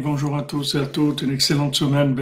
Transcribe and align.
Bonjour 0.00 0.34
à 0.38 0.42
tous 0.42 0.74
et 0.74 0.78
à 0.78 0.86
toutes, 0.86 1.20
une 1.20 1.34
excellente 1.34 1.74
semaine, 1.74 2.16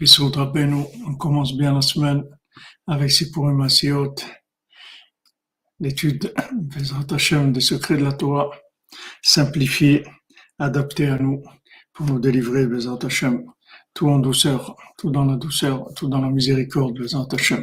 Bissoud 0.00 0.34
Rabbeinu. 0.34 0.86
On 1.06 1.14
commence 1.14 1.56
bien 1.56 1.72
la 1.72 1.82
semaine 1.82 2.24
avec 2.88 3.12
Sipurim 3.12 3.58
Masiot, 3.58 4.16
l'étude, 5.78 6.34
Bezat 6.52 7.14
Hashem, 7.14 7.52
des 7.52 7.60
secrets 7.60 7.96
de 7.96 8.02
la 8.02 8.10
Torah, 8.10 8.50
simplifiés, 9.22 10.04
adaptés 10.58 11.06
à 11.06 11.16
nous, 11.16 11.44
pour 11.92 12.06
nous 12.06 12.18
délivrer, 12.18 12.66
Bezat 12.66 12.98
Hashem, 13.04 13.44
tout 13.94 14.08
en 14.08 14.18
douceur, 14.18 14.74
tout 14.98 15.12
dans 15.12 15.24
la 15.24 15.36
douceur, 15.36 15.94
tout 15.94 16.08
dans 16.08 16.20
la 16.20 16.28
miséricorde, 16.28 16.98
Bezat 16.98 17.28
Hashem. 17.30 17.62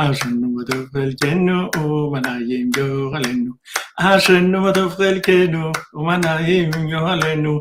عشنومد 0.00 0.70
فلكنو 0.92 1.58
ومنايم 1.78 2.70
يغلنو 2.78 3.52
عشنومد 4.06 4.78
فلكنو 4.96 5.72
ومنايم 5.94 6.70
يغلنو 6.94 7.54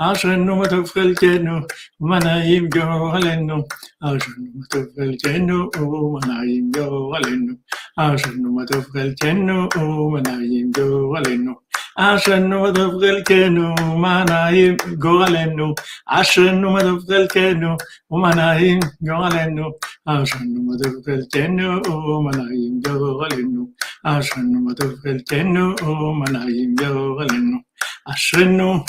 عشنومد 0.00 0.72
فلكنو 0.92 1.56
ومنايم 2.00 2.64
يغلنو 2.76 3.58
عشنومد 4.08 4.72
فلكنو 4.96 5.58
ومنايم 5.80 6.64
يغلنو 6.76 7.54
عشنومد 8.04 8.70
فلكنو 8.92 9.58
ومنايم 10.00 10.70
يغلنو 10.78 11.54
Achene, 11.96 12.48
ma 12.48 12.70
douceur, 12.72 13.22
que 13.24 13.48
nous, 13.48 13.74
manaim, 13.96 14.76
gourlent 14.98 15.54
nous. 15.56 15.74
Achene, 16.06 16.60
manaim, 18.10 18.80
gourlent 19.00 19.50
nous. 19.50 19.72
Achene, 20.06 20.58
ma 20.64 20.76
douceur, 20.76 21.26
que 21.32 21.46
nous, 21.48 21.80
manaim, 22.22 22.80
gourlent 22.84 23.42
nous. 23.42 23.72
Achene, 24.04 24.60
manaim, 24.60 24.74
gourlent 26.76 27.42
nous. 27.42 27.62
Achene, 28.06 28.84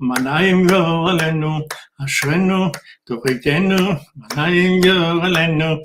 manaim, 0.00 0.66
gourlent 0.66 1.32
nous. 1.32 1.62
Achene, 2.00 2.72
manaim, 4.18 4.80
gourlent. 4.80 5.82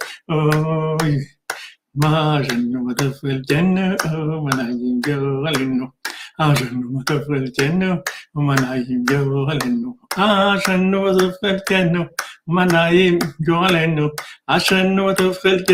Majenu 1.97 2.83
matafel 2.85 3.41
jenu, 3.49 3.97
manayim 4.45 5.01
yoralenu. 5.07 5.91
Ajenu 6.37 6.91
matafel 6.93 7.51
jenu, 7.55 8.03
manayim 8.35 9.03
yoralenu. 9.09 9.97
Ajenu 10.15 10.97
matafel 11.07 11.59
jenu, 11.67 12.03
manayim 12.47 13.17
yoralenu. 13.49 14.11
Ajenu 14.47 15.01
matafel 15.05 15.65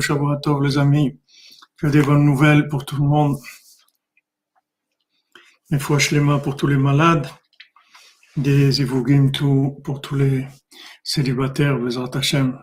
Shabbat 0.00 0.42
les 0.60 0.78
amis. 0.78 1.16
Que 1.76 1.86
des 1.86 2.02
bonnes 2.02 2.24
nouvelles 2.24 2.66
pour 2.66 2.84
tout 2.84 2.96
le 2.96 3.06
monde. 3.06 3.36
Une 5.70 5.78
fois 5.78 5.98
mains 6.20 6.40
pour 6.40 6.56
tous 6.56 6.66
les 6.66 6.76
malades. 6.76 7.28
Des 8.36 8.86
tout 9.30 9.78
pour 9.84 10.00
tous 10.00 10.14
les 10.14 10.46
célibataire, 11.04 11.78
Bezrat 11.78 12.10
Hashem. 12.14 12.58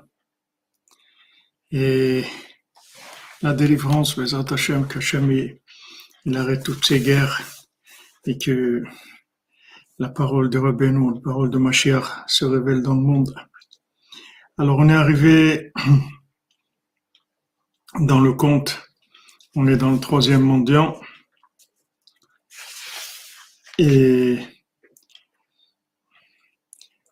Et 1.70 2.24
la 3.44 3.54
délivrance, 3.54 4.18
Bezrat 4.18 4.52
Hashem, 4.52 4.88
qu'Hashem 4.88 5.32
il, 5.32 6.38
arrête 6.38 6.64
toutes 6.64 6.84
ces 6.84 7.00
guerres 7.00 7.40
et 8.26 8.40
que 8.40 8.84
la 10.00 10.10
parole 10.10 10.50
de 10.50 10.58
Rabbeinu, 10.58 11.14
la 11.14 11.22
parole 11.22 11.52
de 11.52 11.60
Mashiach 11.60 12.24
se 12.26 12.46
révèle 12.46 12.82
dans 12.82 12.96
le 12.96 13.02
monde. 13.02 13.36
Alors 14.58 14.80
on 14.80 14.90
est 14.90 14.94
arrivé 14.94 15.72
dans 18.00 18.22
le 18.22 18.34
conte, 18.34 18.90
on 19.56 19.68
est 19.68 19.78
dans 19.78 19.92
le 19.92 20.00
troisième 20.00 20.42
mendiant 20.42 21.00
et 23.78 24.40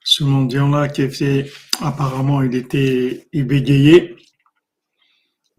ce 0.08 0.24
mendiant-là 0.24 0.88
qui 0.88 1.02
était, 1.02 1.52
apparemment, 1.82 2.42
il 2.42 2.56
était 2.56 3.28
bégayé. 3.34 4.16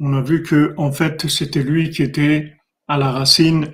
On 0.01 0.15
a 0.15 0.23
vu 0.23 0.43
que, 0.43 0.73
en 0.79 0.91
fait, 0.91 1.29
c'était 1.29 1.63
lui 1.63 1.91
qui 1.91 2.03
était 2.03 2.57
à 2.87 2.97
la 2.97 3.11
racine 3.11 3.71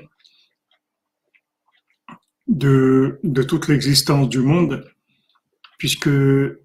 de, 2.48 3.20
de 3.22 3.42
toute 3.44 3.68
l'existence 3.68 4.28
du 4.28 4.40
monde, 4.40 4.92
puisque 5.78 6.06
il 6.06 6.58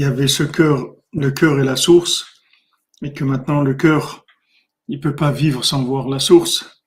y 0.00 0.04
avait 0.04 0.26
ce 0.26 0.44
cœur, 0.44 0.96
le 1.12 1.30
cœur 1.30 1.60
est 1.60 1.64
la 1.64 1.76
source, 1.76 2.24
et 3.02 3.12
que 3.12 3.24
maintenant 3.24 3.60
le 3.60 3.74
cœur, 3.74 4.24
il 4.88 5.00
peut 5.00 5.14
pas 5.14 5.32
vivre 5.32 5.66
sans 5.66 5.84
voir 5.84 6.08
la 6.08 6.18
source. 6.18 6.82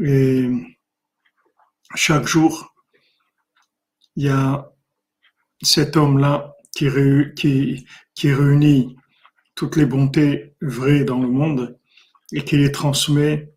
Et 0.00 0.48
chaque 1.96 2.28
jour, 2.28 2.76
il 4.14 4.26
y 4.26 4.28
a 4.28 4.70
cet 5.62 5.96
homme-là 5.96 6.54
qui, 6.74 6.88
réunit 8.24 8.96
toutes 9.54 9.76
les 9.76 9.86
bontés 9.86 10.54
vraies 10.60 11.04
dans 11.04 11.20
le 11.20 11.28
monde 11.28 11.78
et 12.32 12.44
qui 12.44 12.56
les 12.56 12.72
transmet 12.72 13.50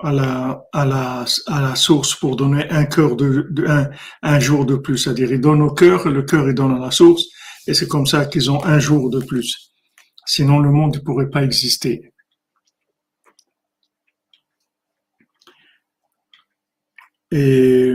à 0.00 0.12
la, 0.12 1.74
source 1.76 2.14
pour 2.14 2.36
donner 2.36 2.68
un 2.70 2.84
cœur 2.84 3.16
de, 3.16 3.50
un, 4.22 4.40
jour 4.40 4.66
de 4.66 4.76
plus. 4.76 4.98
C'est-à-dire, 4.98 5.32
ils 5.32 5.40
donnent 5.40 5.62
au 5.62 5.70
cœur, 5.70 6.08
le 6.08 6.22
cœur, 6.22 6.48
il 6.48 6.54
donne 6.54 6.74
à 6.74 6.78
la 6.78 6.90
source, 6.90 7.24
et 7.66 7.74
c'est 7.74 7.88
comme 7.88 8.06
ça 8.06 8.26
qu'ils 8.26 8.50
ont 8.50 8.64
un 8.64 8.78
jour 8.78 9.10
de 9.10 9.20
plus. 9.20 9.72
Sinon, 10.26 10.58
le 10.58 10.70
monde 10.70 10.96
ne 10.96 11.00
pourrait 11.00 11.30
pas 11.30 11.42
exister. 11.42 12.12
Et 17.30 17.94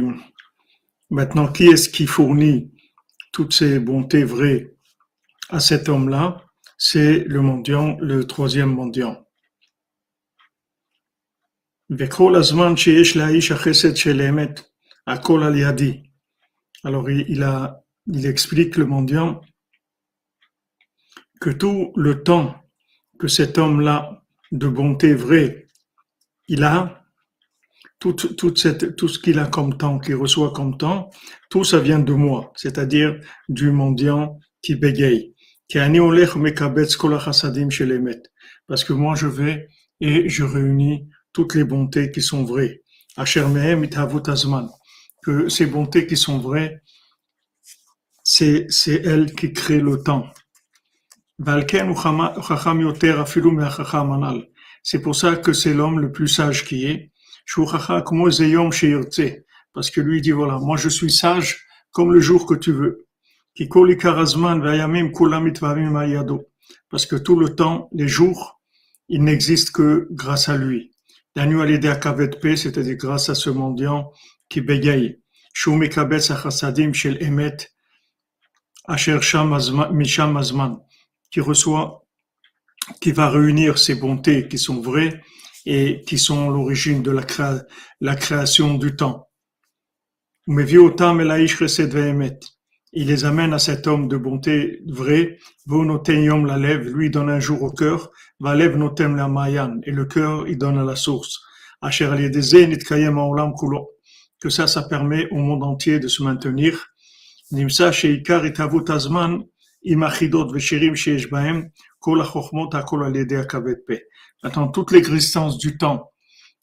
Maintenant, 1.09 1.51
qui 1.51 1.65
est-ce 1.65 1.89
qui 1.89 2.05
fournit 2.05 2.71
toutes 3.31 3.53
ces 3.53 3.79
bontés 3.79 4.23
vraies 4.23 4.75
à 5.49 5.59
cet 5.59 5.89
homme-là? 5.89 6.45
C'est 6.77 7.19
le 7.25 7.41
mendiant, 7.41 7.97
le 7.99 8.25
troisième 8.25 8.73
mendiant. 8.73 9.25
Alors 16.83 17.09
il, 17.09 18.25
explique 18.25 18.77
le 18.77 18.85
mendiant 18.85 19.41
que 21.41 21.49
tout 21.49 21.91
le 21.95 22.23
temps 22.23 22.55
que 23.17 23.27
cet 23.27 23.57
homme-là 23.57 24.23
de 24.51 24.67
bonté 24.67 25.15
vraie, 25.15 25.67
il 26.47 26.63
a, 26.63 26.98
tout, 27.99 28.55
cette, 28.55 28.95
tout 28.95 29.07
ce 29.07 29.19
qu'il 29.19 29.39
a 29.39 29.45
comme 29.45 29.77
temps, 29.77 29.99
qu'il 29.99 30.15
reçoit 30.15 30.51
comme 30.51 30.77
temps, 30.77 31.09
tout 31.49 31.63
ça 31.63 31.79
vient 31.79 31.99
de 31.99 32.13
moi, 32.13 32.53
c'est-à-dire 32.55 33.19
du 33.49 33.71
mendiant 33.71 34.39
qui 34.61 34.75
bégaye. 34.75 35.33
Parce 38.67 38.83
que 38.83 38.93
moi 38.93 39.15
je 39.15 39.27
vais 39.27 39.67
et 39.99 40.29
je 40.29 40.43
réunis 40.43 41.09
toutes 41.33 41.55
les 41.55 41.63
bontés 41.63 42.11
qui 42.11 42.21
sont 42.21 42.43
vraies. 42.43 42.81
Que 45.23 45.49
ces 45.49 45.65
bontés 45.65 46.07
qui 46.07 46.15
sont 46.15 46.39
vraies, 46.39 46.81
c'est, 48.23 48.65
c'est 48.69 49.05
elle 49.05 49.33
qui 49.35 49.51
crée 49.51 49.81
le 49.81 50.01
temps. 50.01 50.25
C'est 54.83 55.01
pour 55.01 55.15
ça 55.15 55.35
que 55.35 55.53
c'est 55.53 55.73
l'homme 55.73 55.99
le 55.99 56.11
plus 56.11 56.27
sage 56.27 56.65
qui 56.65 56.85
est, 56.85 57.11
parce 59.73 59.91
que 59.91 60.01
lui 60.01 60.21
dit 60.21 60.31
voilà, 60.31 60.59
moi 60.59 60.77
je 60.77 60.89
suis 60.89 61.11
sage 61.11 61.65
comme 61.91 62.13
le 62.13 62.19
jour 62.19 62.45
que 62.45 62.53
tu 62.53 62.71
veux. 62.71 63.07
Parce 66.89 67.05
que 67.05 67.15
tout 67.15 67.39
le 67.39 67.55
temps, 67.55 67.89
les 67.91 68.07
jours, 68.07 68.61
il 69.07 69.23
n'existe 69.23 69.71
que 69.71 70.07
grâce 70.11 70.49
à 70.49 70.57
lui. 70.57 70.91
c'est-à-dire 71.35 72.95
grâce 72.95 73.29
à 73.29 73.35
ce 73.35 73.49
mendiant 73.49 74.11
qui 74.49 74.61
bégaye. 74.61 75.19
qui 81.31 81.41
reçoit, 81.41 82.05
qui 83.01 83.11
va 83.11 83.29
réunir 83.29 83.77
ces 83.77 83.95
bontés 83.95 84.47
qui 84.47 84.57
sont 84.57 84.81
vraies 84.81 85.21
et 85.71 86.01
qui 86.01 86.17
sont 86.17 86.49
l'origine 86.49 87.03
de 87.03 87.11
la, 87.11 88.15
création 88.15 88.73
du 88.73 88.95
temps. 88.95 89.29
Il 92.91 93.05
les 93.05 93.23
amène 93.23 93.53
à 93.53 93.59
cet 93.59 93.85
homme 93.85 94.07
de 94.07 94.17
bonté 94.17 94.81
vrai. 94.87 95.37
la 95.67 96.57
lève, 96.57 96.89
lui 96.89 97.11
donne 97.11 97.29
un 97.29 97.39
jour 97.39 97.61
au 97.61 97.69
cœur. 97.69 98.09
Va 98.39 98.55
lève 98.55 98.77
notem 98.77 99.15
la 99.15 99.27
mayan. 99.27 99.79
Et 99.83 99.91
le 99.91 100.05
cœur, 100.05 100.47
il 100.47 100.57
donne 100.57 100.79
à 100.79 100.83
la 100.83 100.95
source. 100.95 101.39
Que 104.41 104.49
ça, 104.49 104.65
ça 104.65 104.81
permet 104.81 105.29
au 105.29 105.37
monde 105.37 105.63
entier 105.63 105.99
de 105.99 106.07
se 106.07 106.23
maintenir. 106.23 106.87
Maintenant, 114.43 114.69
toute 114.69 114.91
l'existence 114.91 115.57
du 115.57 115.77
temps, 115.77 116.11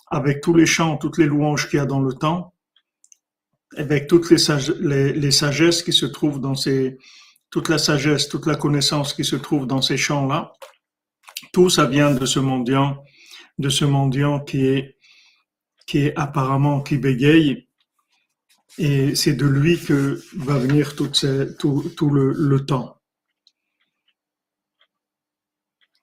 avec 0.09 0.41
tous 0.41 0.55
les 0.55 0.67
chants, 0.67 0.97
toutes 0.97 1.19
les 1.19 1.27
louanges 1.27 1.69
qu'il 1.69 1.79
y 1.79 1.83
a 1.83 1.87
dans 1.87 2.01
le 2.01 2.13
temps, 2.13 2.55
avec 3.77 4.07
toutes 4.07 4.31
les, 4.31 5.13
les, 5.13 5.31
sagesses 5.31 5.83
qui 5.83 5.93
se 5.93 6.07
trouvent 6.07 6.41
dans 6.41 6.55
ces, 6.55 6.97
toute 7.51 7.69
la 7.69 7.79
sagesse, 7.79 8.29
toute 8.29 8.47
la 8.47 8.55
connaissance 8.55 9.13
qui 9.13 9.25
se 9.25 9.37
trouve 9.37 9.67
dans 9.67 9.83
ces 9.83 9.97
chants-là, 9.97 10.53
tout 11.53 11.69
ça 11.69 11.87
vient 11.87 12.13
de 12.13 12.25
ce 12.25 12.39
mendiant, 12.39 13.03
de 13.59 13.69
ce 13.69 13.85
mendiant 13.85 14.41
qui 14.41 14.67
est, 14.67 14.97
qui 15.87 15.99
est 15.99 16.17
apparemment, 16.17 16.81
qui 16.81 16.97
bégaye, 16.97 17.69
et 18.79 19.15
c'est 19.15 19.35
de 19.35 19.47
lui 19.47 19.79
que 19.79 20.23
va 20.37 20.59
venir 20.59 20.97
tout, 20.97 21.11
tout, 21.59 21.93
tout 21.97 22.11
le, 22.11 22.33
le 22.33 22.67
temps. 22.67 23.01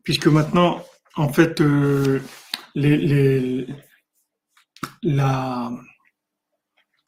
Puisque 0.04 0.28
maintenant, 0.28 0.84
en 1.16 1.32
fait, 1.32 1.62
euh, 1.62 2.20
le 2.74 3.66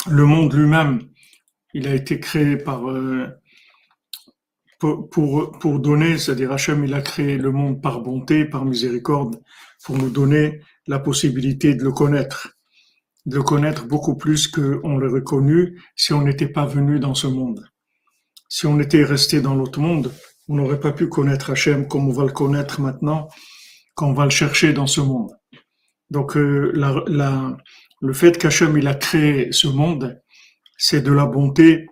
monde 0.08 0.54
lui-même, 0.54 1.02
il 1.74 1.88
a 1.88 1.96
été 1.96 2.20
créé 2.20 2.58
par 2.58 2.90
euh, 2.90 3.28
pour, 4.80 5.58
pour, 5.60 5.80
donner, 5.80 6.18
c'est-à-dire 6.18 6.52
Hachem, 6.52 6.84
il 6.84 6.94
a 6.94 7.02
créé 7.02 7.38
le 7.38 7.52
monde 7.52 7.82
par 7.82 8.02
bonté, 8.02 8.46
par 8.46 8.66
miséricorde, 8.66 9.42
pour 9.84 9.98
nous 9.98 10.10
donner 10.10 10.62
la 10.88 11.00
possibilité 11.00 11.74
de 11.74 11.84
le 11.84 11.92
connaître, 11.92 12.56
de 13.26 13.38
le 13.38 13.44
connaître 13.44 13.88
beaucoup 13.88 14.16
plus 14.16 14.48
qu'on 14.48 14.98
l'aurait 14.98 15.24
connu 15.24 15.82
si 15.96 16.14
on 16.14 16.22
n'était 16.22 16.50
pas 16.50 16.66
venu 16.66 17.00
dans 17.00 17.16
ce 17.16 17.28
monde. 17.28 17.66
Si 18.48 18.68
on 18.68 18.80
était 18.80 19.04
resté 19.04 19.42
dans 19.42 19.56
l'autre 19.56 19.80
monde, 19.80 20.12
on 20.48 20.56
n'aurait 20.56 20.80
pas 20.80 20.92
pu 20.92 21.08
connaître 21.08 21.50
Hachem 21.50 21.88
comme 21.88 22.08
on 22.08 22.14
va 22.14 22.26
le 22.26 22.32
connaître 22.32 22.80
maintenant, 22.80 23.30
quand 23.96 24.10
on 24.10 24.14
va 24.14 24.26
le 24.26 24.30
chercher 24.30 24.74
dans 24.74 24.88
ce 24.88 25.02
monde. 25.02 25.32
Donc 26.10 26.38
euh, 26.38 26.72
la, 26.76 27.04
la, 27.08 27.58
le 28.02 28.14
fait 28.14 28.38
qu'Hachem 28.38 28.78
il 28.78 28.88
a 28.88 28.94
créé 28.94 29.52
ce 29.52 29.68
monde, 29.68 30.22
c'est 30.78 31.02
de 31.02 31.12
la 31.12 31.26
bonté, 31.26 31.88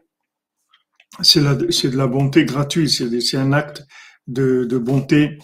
c'est 1.21 1.41
de 1.41 1.97
la 1.97 2.07
bonté 2.07 2.45
gratuite, 2.45 2.89
c'est 2.89 3.38
un 3.38 3.53
acte 3.53 3.83
de, 4.27 4.77
bonté 4.77 5.38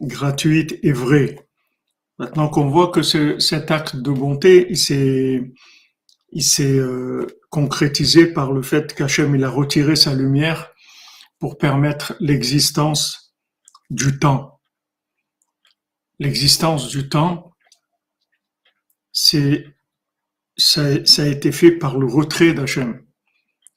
gratuite 0.00 0.78
et 0.82 0.92
vraie. 0.92 1.36
Maintenant 2.18 2.48
qu'on 2.48 2.68
voit 2.68 2.88
que 2.88 3.02
cet 3.02 3.70
acte 3.70 3.96
de 3.96 4.10
bonté, 4.10 4.66
il 4.68 4.76
s'est, 4.76 5.52
il 6.32 6.42
s'est 6.42 6.78
euh, 6.78 7.26
concrétisé 7.48 8.26
par 8.26 8.52
le 8.52 8.62
fait 8.62 8.94
qu'Hachem 8.94 9.34
il 9.34 9.44
a 9.44 9.50
retiré 9.50 9.96
sa 9.96 10.14
lumière 10.14 10.70
pour 11.38 11.56
permettre 11.56 12.14
l'existence 12.20 13.34
du 13.88 14.18
temps. 14.18 14.59
L'existence 16.20 16.88
du 16.88 17.08
temps, 17.08 17.54
ça, 19.10 19.48
a 20.82 21.26
été 21.26 21.50
fait 21.50 21.72
par 21.72 21.98
le 21.98 22.06
retrait 22.06 22.52
d'Hachem. 22.52 23.02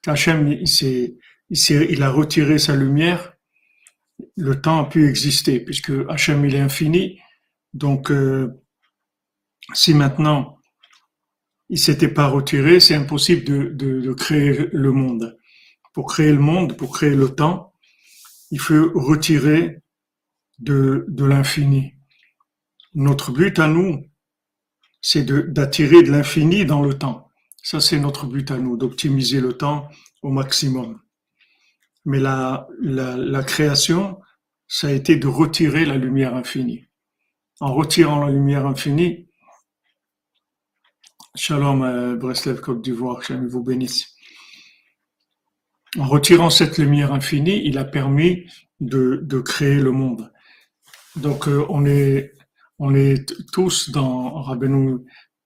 Hachem, 0.06 0.50
il, 0.50 2.04
a 2.04 2.10
retiré 2.10 2.58
sa 2.60 2.76
lumière, 2.76 3.32
le 4.36 4.60
temps 4.60 4.82
a 4.82 4.90
pu 4.90 5.08
exister, 5.08 5.62
puisque 5.62 5.94
Hachem, 6.10 6.44
est 6.44 6.60
infini. 6.60 7.18
Donc, 7.74 8.12
euh, 8.12 8.62
si 9.74 9.94
maintenant 9.94 10.58
il 11.70 11.80
s'était 11.80 12.10
pas 12.10 12.28
retiré, 12.28 12.82
c'est 12.82 12.96
impossible 12.96 13.46
de, 13.46 14.14
créer 14.14 14.68
le 14.74 14.92
monde. 14.92 15.38
Pour 15.94 16.08
créer 16.08 16.34
le 16.34 16.40
monde, 16.40 16.76
pour 16.76 16.92
créer 16.94 17.16
le 17.16 17.30
temps, 17.30 17.72
il 18.52 18.60
faut 18.60 18.92
retirer 18.96 19.80
de 20.60 21.06
l'infini. 21.26 21.94
Notre 22.96 23.32
but 23.32 23.58
à 23.60 23.68
nous, 23.68 24.06
c'est 25.02 25.26
d'attirer 25.26 26.04
de, 26.04 26.12
l'infini 26.12 26.66
dans 26.66 26.82
le 26.82 26.98
temps. 26.98 27.28
Ça, 27.62 27.80
c'est 27.80 28.00
notre 28.00 28.26
but 28.26 28.52
à 28.52 28.58
nous, 28.58 28.78
d'optimiser 28.78 29.42
le 29.42 29.54
temps 29.54 29.90
au 30.22 30.30
maximum. 30.30 31.02
Mais 32.06 32.20
la, 32.20 32.68
la, 32.82 33.44
création, 33.44 34.20
ça 34.68 34.88
a 34.88 34.92
été 34.92 35.16
de 35.16 35.28
retirer 35.28 35.86
la 35.86 35.98
lumière 35.98 36.36
infinie. 36.36 36.86
En 37.60 37.74
retirant 37.74 38.26
la 38.26 38.32
lumière 38.32 38.66
infinie, 38.66 39.30
Shalom 41.36 41.82
euh, 41.82 42.16
Breslev 42.16 42.62
Côte 42.62 42.82
d'Ivoire, 42.82 43.20
que 43.20 43.34
vous 43.34 43.64
bénisse. 43.64 44.16
En 45.98 46.08
retirant 46.08 46.50
cette 46.50 46.78
lumière 46.78 47.12
infinie, 47.12 47.66
il 47.66 47.78
a 47.78 47.86
permis 47.86 48.46
de, 48.80 49.20
de 49.24 49.40
créer 49.40 49.80
le 49.80 49.92
monde. 49.92 50.32
Donc 51.16 51.48
euh, 51.48 51.66
on 51.70 51.86
est 51.86 52.33
on 52.80 52.96
est 52.96 53.32
tous 53.52 53.90
dans 53.92 54.42
Rabbeinu, 54.42 54.98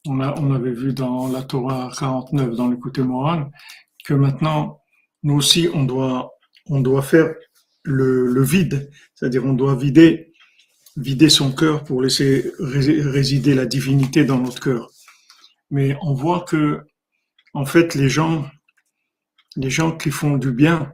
on, 0.08 0.20
a, 0.22 0.40
on 0.40 0.54
avait 0.54 0.72
vu 0.72 0.94
dans 0.94 1.28
la 1.28 1.44
Torah 1.44 1.92
49, 1.98 2.56
dans 2.56 2.70
l'écouté 2.70 3.02
moral, 3.02 3.52
que 4.06 4.14
maintenant, 4.14 4.82
nous 5.24 5.36
aussi, 5.36 5.68
on 5.74 5.84
doit, 5.84 6.32
on 6.68 6.80
doit 6.80 7.02
faire 7.02 7.34
le, 7.84 8.28
le 8.28 8.44
vide, 8.44 8.90
c'est-à-dire 9.16 9.46
on 9.46 9.54
doit 9.54 9.76
vider, 9.76 10.34
vider 10.96 11.30
son 11.30 11.52
cœur 11.52 11.84
pour 11.84 12.02
laisser 12.02 12.52
résider 12.60 13.54
la 13.54 13.66
divinité 13.66 14.26
dans 14.26 14.40
notre 14.40 14.62
cœur. 14.62 14.90
Mais 15.70 15.98
on 16.02 16.14
voit 16.14 16.42
que, 16.42 16.82
en 17.54 17.66
fait, 17.66 17.96
les 17.96 18.10
gens, 18.10 18.50
les 19.56 19.70
gens 19.70 19.96
qui 19.96 20.12
font 20.12 20.38
du 20.38 20.52
bien, 20.52 20.92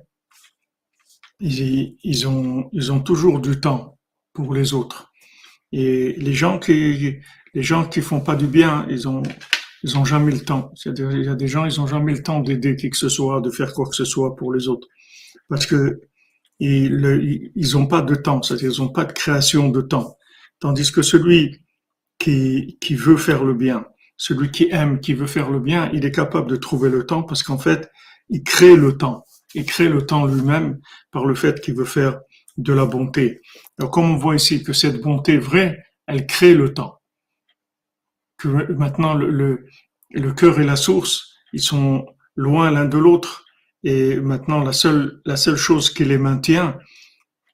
ils, 1.40 1.98
ils, 2.04 2.28
ont, 2.28 2.70
ils 2.72 2.92
ont 2.92 3.02
toujours 3.02 3.40
du 3.40 3.60
temps 3.60 3.98
pour 4.34 4.54
les 4.54 4.74
autres. 4.74 5.13
Et 5.74 6.14
les 6.18 6.34
gens 6.34 6.60
qui, 6.60 7.18
les 7.56 7.64
gens 7.64 7.86
qui 7.86 8.02
font 8.02 8.22
pas 8.22 8.36
du 8.36 8.46
bien, 8.46 8.86
ils 8.90 9.08
ont, 9.08 9.24
ils 9.82 9.98
ont 9.98 10.06
jamais 10.06 10.32
le 10.32 10.40
temps. 10.40 10.72
C'est-à-dire, 10.76 11.12
il 11.12 11.26
y 11.26 11.28
a 11.28 11.36
des 11.36 11.48
gens, 11.48 11.66
ils 11.66 11.82
ont 11.82 11.88
jamais 11.88 12.14
le 12.14 12.22
temps 12.22 12.42
d'aider 12.42 12.76
qui 12.76 12.92
que 12.92 12.98
ce 12.98 13.10
soit, 13.10 13.42
de 13.42 13.50
faire 13.50 13.74
quoi 13.74 13.90
que 13.90 13.96
ce 13.96 14.06
soit 14.06 14.36
pour 14.36 14.54
les 14.54 14.68
autres. 14.68 14.88
Parce 15.50 15.66
que 15.66 16.00
ils, 16.60 17.52
ils 17.56 17.78
ont 17.78 17.88
pas 17.88 18.04
de 18.04 18.14
temps. 18.14 18.44
C'est-à-dire, 18.44 18.70
ils 18.70 18.82
ont 18.84 18.90
pas 18.90 19.04
de 19.04 19.14
création 19.14 19.70
de 19.70 19.82
temps. 19.82 20.16
Tandis 20.60 20.92
que 20.92 21.02
celui 21.02 21.60
qui, 22.20 22.78
qui 22.80 22.94
veut 22.94 23.18
faire 23.18 23.44
le 23.44 23.56
bien, 23.56 23.86
celui 24.16 24.52
qui 24.52 24.70
aime, 24.72 25.00
qui 25.00 25.16
veut 25.16 25.28
faire 25.28 25.50
le 25.50 25.60
bien, 25.60 25.90
il 25.92 26.06
est 26.06 26.12
capable 26.12 26.52
de 26.52 26.56
trouver 26.56 26.92
le 26.92 27.06
temps 27.06 27.24
parce 27.24 27.42
qu'en 27.42 27.58
fait, 27.58 27.90
il 28.30 28.44
crée 28.44 28.76
le 28.76 28.96
temps. 28.96 29.26
Il 29.56 29.66
crée 29.66 29.90
le 29.90 30.06
temps 30.06 30.28
lui-même 30.28 30.80
par 31.12 31.26
le 31.26 31.34
fait 31.34 31.60
qu'il 31.62 31.74
veut 31.74 31.84
faire 31.84 32.20
de 32.58 32.74
la 32.74 32.86
bonté. 32.86 33.42
Donc, 33.80 33.92
comme 33.92 34.12
on 34.12 34.18
voit 34.18 34.36
ici 34.36 34.64
que 34.64 34.74
cette 34.74 35.02
bonté 35.02 35.38
vraie, 35.38 35.84
elle 36.08 36.28
crée 36.28 36.54
le 36.54 36.74
temps. 36.74 37.00
Que 38.38 38.48
maintenant, 38.74 39.14
le, 39.14 39.66
le, 40.12 40.34
cœur 40.34 40.60
et 40.60 40.66
la 40.66 40.76
source, 40.76 41.34
ils 41.54 41.62
sont 41.62 42.06
loin 42.36 42.72
l'un 42.72 42.86
de 42.86 42.98
l'autre. 42.98 43.46
Et 43.84 44.20
maintenant, 44.20 44.62
la 44.62 44.74
seule, 44.74 45.22
chose 45.56 45.90
qui 45.90 46.06
les 46.06 46.18
maintient, 46.18 46.78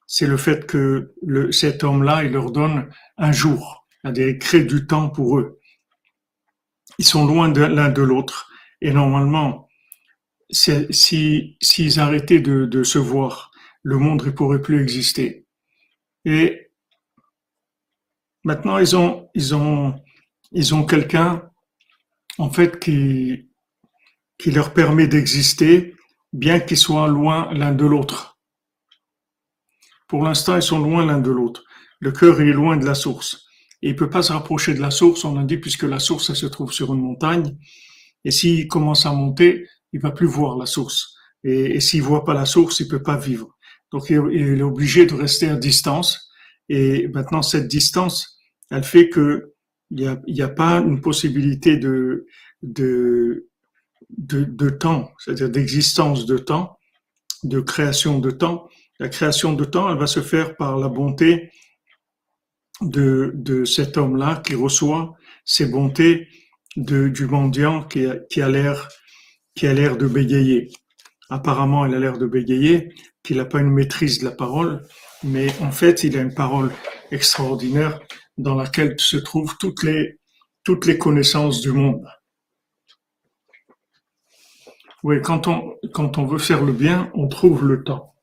c'est 0.06 0.26
le 0.26 0.36
fait 0.36 0.66
que 0.66 1.14
cet 1.52 1.84
homme-là, 1.84 2.24
il 2.24 2.32
leur 2.32 2.50
donne 2.50 2.90
un 3.16 3.32
jour. 3.32 3.86
C'est-à-dire, 4.02 4.28
il 4.28 4.38
crée 4.38 4.64
du 4.64 4.86
temps 4.86 5.08
pour 5.08 5.38
eux. 5.38 5.58
Ils 6.98 7.04
sont 7.04 7.26
loin 7.26 7.52
l'un 7.52 7.90
de 7.90 8.02
l'autre. 8.02 8.50
Et 8.80 8.92
normalement, 8.92 9.68
si, 10.50 11.56
s'ils 11.60 12.00
arrêtaient 12.00 12.40
de, 12.40 12.66
de 12.66 12.82
se 12.82 12.98
voir, 12.98 13.50
le 13.82 13.96
monde 13.96 14.24
ne 14.24 14.30
pourrait 14.30 14.60
plus 14.60 14.82
exister. 14.82 15.46
Et 16.24 16.70
maintenant, 18.44 18.78
ils 18.78 18.96
ont, 18.96 19.28
ils 19.34 19.54
ont, 19.54 19.94
ils 20.52 20.74
ont 20.74 20.84
quelqu'un, 20.84 21.50
en 22.38 22.50
fait, 22.50 22.78
qui, 22.78 23.50
qui 24.38 24.50
leur 24.50 24.72
permet 24.72 25.06
d'exister, 25.06 25.94
bien 26.32 26.60
qu'ils 26.60 26.78
soient 26.78 27.08
loin 27.08 27.52
l'un 27.52 27.72
de 27.72 27.84
l'autre. 27.84 28.38
Pour 30.08 30.24
l'instant, 30.24 30.56
ils 30.56 30.62
sont 30.62 30.78
loin 30.78 31.04
l'un 31.06 31.20
de 31.20 31.30
l'autre. 31.30 31.64
Le 32.00 32.12
cœur 32.12 32.40
est 32.40 32.52
loin 32.52 32.76
de 32.76 32.86
la 32.86 32.94
source. 32.94 33.46
Et 33.82 33.90
il 33.90 33.96
peut 33.96 34.10
pas 34.10 34.22
se 34.22 34.32
rapprocher 34.32 34.74
de 34.74 34.80
la 34.80 34.90
source, 34.90 35.24
on 35.24 35.38
a 35.38 35.44
dit, 35.44 35.56
puisque 35.56 35.84
la 35.84 35.98
source, 35.98 36.30
elle 36.30 36.36
se 36.36 36.46
trouve 36.46 36.72
sur 36.72 36.92
une 36.92 37.00
montagne. 37.00 37.56
Et 38.24 38.30
s'il 38.30 38.68
commence 38.68 39.06
à 39.06 39.12
monter, 39.12 39.66
il 39.92 40.00
va 40.00 40.10
plus 40.10 40.26
voir 40.26 40.56
la 40.56 40.66
source. 40.66 41.16
Et, 41.44 41.76
et 41.76 41.80
s'il 41.80 42.02
voit 42.02 42.24
pas 42.24 42.34
la 42.34 42.44
source, 42.44 42.80
il 42.80 42.88
peut 42.88 43.02
pas 43.02 43.16
vivre. 43.16 43.56
Donc 43.92 44.10
il 44.10 44.58
est 44.58 44.62
obligé 44.62 45.06
de 45.06 45.14
rester 45.14 45.48
à 45.48 45.56
distance. 45.56 46.30
Et 46.68 47.08
maintenant, 47.08 47.42
cette 47.42 47.66
distance, 47.66 48.38
elle 48.70 48.84
fait 48.84 49.08
que 49.08 49.54
il 49.90 50.22
n'y 50.28 50.42
a, 50.42 50.48
pas 50.48 50.78
une 50.78 51.00
possibilité 51.00 51.76
de, 51.76 52.26
temps, 54.78 55.10
c'est-à-dire 55.18 55.50
d'existence 55.50 56.26
de 56.26 56.38
temps, 56.38 56.78
de 57.42 57.60
création 57.60 58.20
de 58.20 58.30
temps. 58.30 58.68
La 59.00 59.08
création 59.08 59.52
de 59.54 59.64
temps, 59.64 59.90
elle 59.90 59.98
va 59.98 60.06
se 60.06 60.20
faire 60.20 60.56
par 60.56 60.78
la 60.78 60.88
bonté 60.88 61.50
de, 62.80 63.64
cet 63.64 63.96
homme-là 63.96 64.40
qui 64.46 64.54
reçoit 64.54 65.16
ces 65.44 65.66
bontés 65.66 66.28
du 66.76 67.26
mendiant 67.26 67.82
qui 67.82 68.06
a 68.06 68.48
l'air 68.48 68.88
qui 69.56 69.66
a 69.66 69.74
l'air 69.74 69.96
de 69.96 70.06
bégayer. 70.06 70.70
Apparemment, 71.30 71.86
il 71.86 71.94
a 71.94 72.00
l'air 72.00 72.18
de 72.18 72.26
bégayer, 72.26 72.92
qu'il 73.22 73.36
n'a 73.36 73.44
pas 73.44 73.60
une 73.60 73.70
maîtrise 73.70 74.18
de 74.18 74.24
la 74.24 74.32
parole, 74.32 74.82
mais 75.22 75.48
en 75.60 75.70
fait, 75.70 76.02
il 76.02 76.18
a 76.18 76.20
une 76.20 76.34
parole 76.34 76.72
extraordinaire 77.12 78.00
dans 78.36 78.56
laquelle 78.56 78.96
se 78.98 79.16
trouvent 79.16 79.56
toutes 79.58 79.84
les, 79.84 80.18
connaissances 80.98 81.60
du 81.60 81.72
monde. 81.72 82.04
Oui, 85.02 85.22
quand 85.22 85.46
on, 85.46 85.76
quand 85.94 86.18
on 86.18 86.26
veut 86.26 86.38
faire 86.38 86.62
le 86.64 86.72
bien, 86.72 87.10
on 87.14 87.28
trouve 87.28 87.64
le 87.64 87.84
temps. 87.84 88.14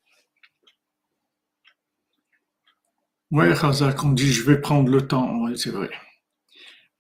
Oui, 3.32 3.52
Razak, 3.52 4.04
on 4.04 4.12
dit 4.12 4.32
je 4.32 4.44
vais 4.44 4.60
prendre 4.60 4.90
le 4.90 5.08
temps. 5.08 5.34
Oui, 5.42 5.58
c'est 5.58 5.72
vrai. 5.72 5.90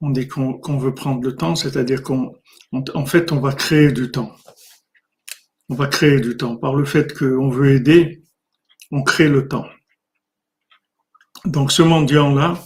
On 0.02 0.10
dit 0.10 0.28
qu'on 0.28 0.78
veut 0.78 0.94
prendre 0.94 1.24
le 1.24 1.36
temps, 1.36 1.56
c'est-à-dire 1.56 2.04
qu'on, 2.04 2.36
en 2.72 3.06
fait, 3.06 3.32
on 3.32 3.40
va 3.40 3.54
créer 3.54 3.92
du 3.92 4.12
temps. 4.12 4.36
On 5.70 5.76
va 5.76 5.88
créer 5.88 6.20
du 6.20 6.38
temps. 6.38 6.58
Par 6.58 6.76
le 6.76 6.86
fait 6.86 7.18
qu'on 7.18 7.50
veut 7.50 7.72
aider, 7.72 8.24
on 8.92 9.04
crée 9.04 9.30
le 9.30 9.48
temps. 9.48 9.68
Donc, 11.46 11.72
ce 11.72 11.82
mendiant-là, 11.82 12.58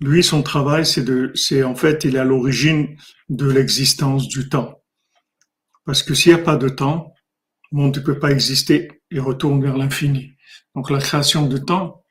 lui, 0.00 0.22
son 0.22 0.42
travail, 0.42 0.84
c'est 0.84 1.04
de, 1.04 1.30
c'est 1.34 1.62
en 1.62 1.74
fait, 1.74 2.04
il 2.04 2.16
est 2.16 2.18
à 2.18 2.24
l'origine 2.24 2.96
de 3.28 3.50
l'existence 3.50 4.28
du 4.28 4.48
temps. 4.48 4.82
Parce 5.84 6.02
que 6.02 6.14
s'il 6.14 6.34
n'y 6.34 6.40
a 6.40 6.44
pas 6.44 6.56
de 6.56 6.68
temps, 6.68 7.14
le 7.70 7.78
monde 7.78 7.96
ne 7.96 8.02
peut 8.02 8.18
pas 8.18 8.30
exister 8.30 9.02
et 9.10 9.18
retourne 9.18 9.62
vers 9.62 9.76
l'infini. 9.76 10.36
Donc 10.74 10.90
la 10.90 10.98
création 10.98 11.46
de 11.46 11.58
temps, 11.58 12.04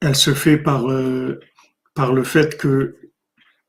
elle 0.00 0.16
se 0.16 0.34
fait 0.34 0.58
par, 0.58 0.90
euh, 0.90 1.40
par 1.94 2.12
le 2.12 2.24
fait 2.24 2.56
que 2.56 2.96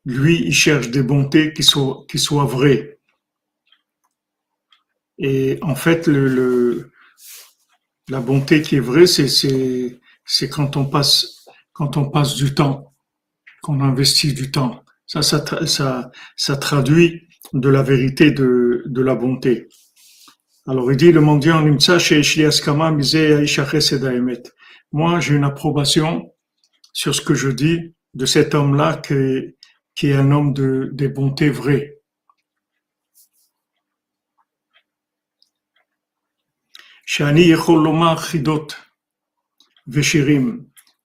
lui, 0.05 0.41
il 0.45 0.53
cherche 0.53 0.89
des 0.89 1.03
bontés 1.03 1.53
qui 1.53 1.63
soient, 1.63 2.05
qui 2.09 2.19
soient 2.19 2.45
vraies. 2.45 2.99
Et 5.17 5.59
en 5.61 5.75
fait, 5.75 6.07
le, 6.07 6.27
le 6.27 6.91
la 8.09 8.19
bonté 8.19 8.61
qui 8.61 8.75
est 8.75 8.81
vraie, 8.81 9.07
c'est, 9.07 9.99
quand 10.49 10.75
on 10.75 10.85
passe, 10.85 11.45
quand 11.71 11.97
on 11.97 12.09
passe 12.09 12.35
du 12.35 12.53
temps, 12.53 12.93
qu'on 13.61 13.79
investit 13.79 14.33
du 14.33 14.51
temps. 14.51 14.83
Ça, 15.07 15.21
ça, 15.21 15.65
ça, 15.65 16.11
ça 16.35 16.55
traduit 16.57 17.27
de 17.53 17.69
la 17.69 17.81
vérité 17.81 18.31
de, 18.31 18.83
de 18.85 19.01
la 19.01 19.15
bonté. 19.15 19.69
Alors 20.67 20.91
il 20.91 20.97
dit 20.97 21.11
le 21.11 21.21
mendiant 21.21 21.61
Moi, 24.91 25.19
j'ai 25.19 25.33
une 25.33 25.43
approbation 25.43 26.33
sur 26.93 27.15
ce 27.15 27.21
que 27.21 27.33
je 27.33 27.49
dis 27.49 27.93
de 28.13 28.25
cet 28.25 28.53
homme-là 28.53 28.97
qui, 28.97 29.55
qui 29.95 30.07
est 30.07 30.15
un 30.15 30.31
homme 30.31 30.53
de, 30.53 30.89
des 30.93 31.07
bontés 31.07 31.49
vraies. 31.49 31.99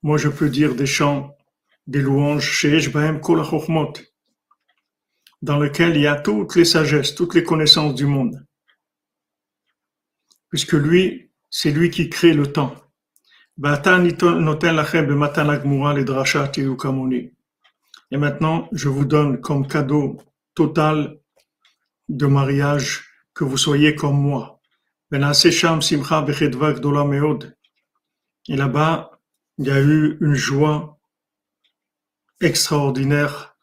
Moi, 0.03 0.17
je 0.17 0.29
peux 0.29 0.49
dire 0.49 0.75
des 0.75 0.87
chants 0.87 1.35
des 1.87 2.03
louanges 2.03 2.65
dans 5.41 5.59
lequel 5.59 5.97
il 5.97 6.03
y 6.03 6.07
a 6.07 6.21
toutes 6.21 6.55
les 6.57 6.65
sagesses, 6.65 7.15
toutes 7.15 7.35
les 7.35 7.43
connaissances 7.43 7.95
du 7.95 8.07
monde. 8.07 8.45
Puisque 10.51 10.75
lui, 10.75 11.31
c'est 11.51 11.71
lui 11.71 11.91
qui 11.91 12.11
crée 12.11 12.35
le 12.35 12.53
temps. 12.53 12.75
Et 18.11 18.17
maintenant, 18.17 18.69
je 18.73 18.89
vous 18.89 19.05
donne 19.05 19.41
comme 19.41 19.67
cadeau 19.67 20.17
total 20.55 21.19
de 22.09 22.27
mariage 22.27 23.05
que 23.35 23.45
vous 23.45 23.59
soyez 23.59 23.95
comme 23.95 24.21
moi. 24.21 24.61
Et 25.13 25.19
là-bas, 28.57 29.21
il 29.59 29.67
y 29.67 29.71
a 29.71 29.81
eu 29.81 30.19
une 30.21 30.35
joie 30.35 30.99
extraordinaire, 32.41 33.57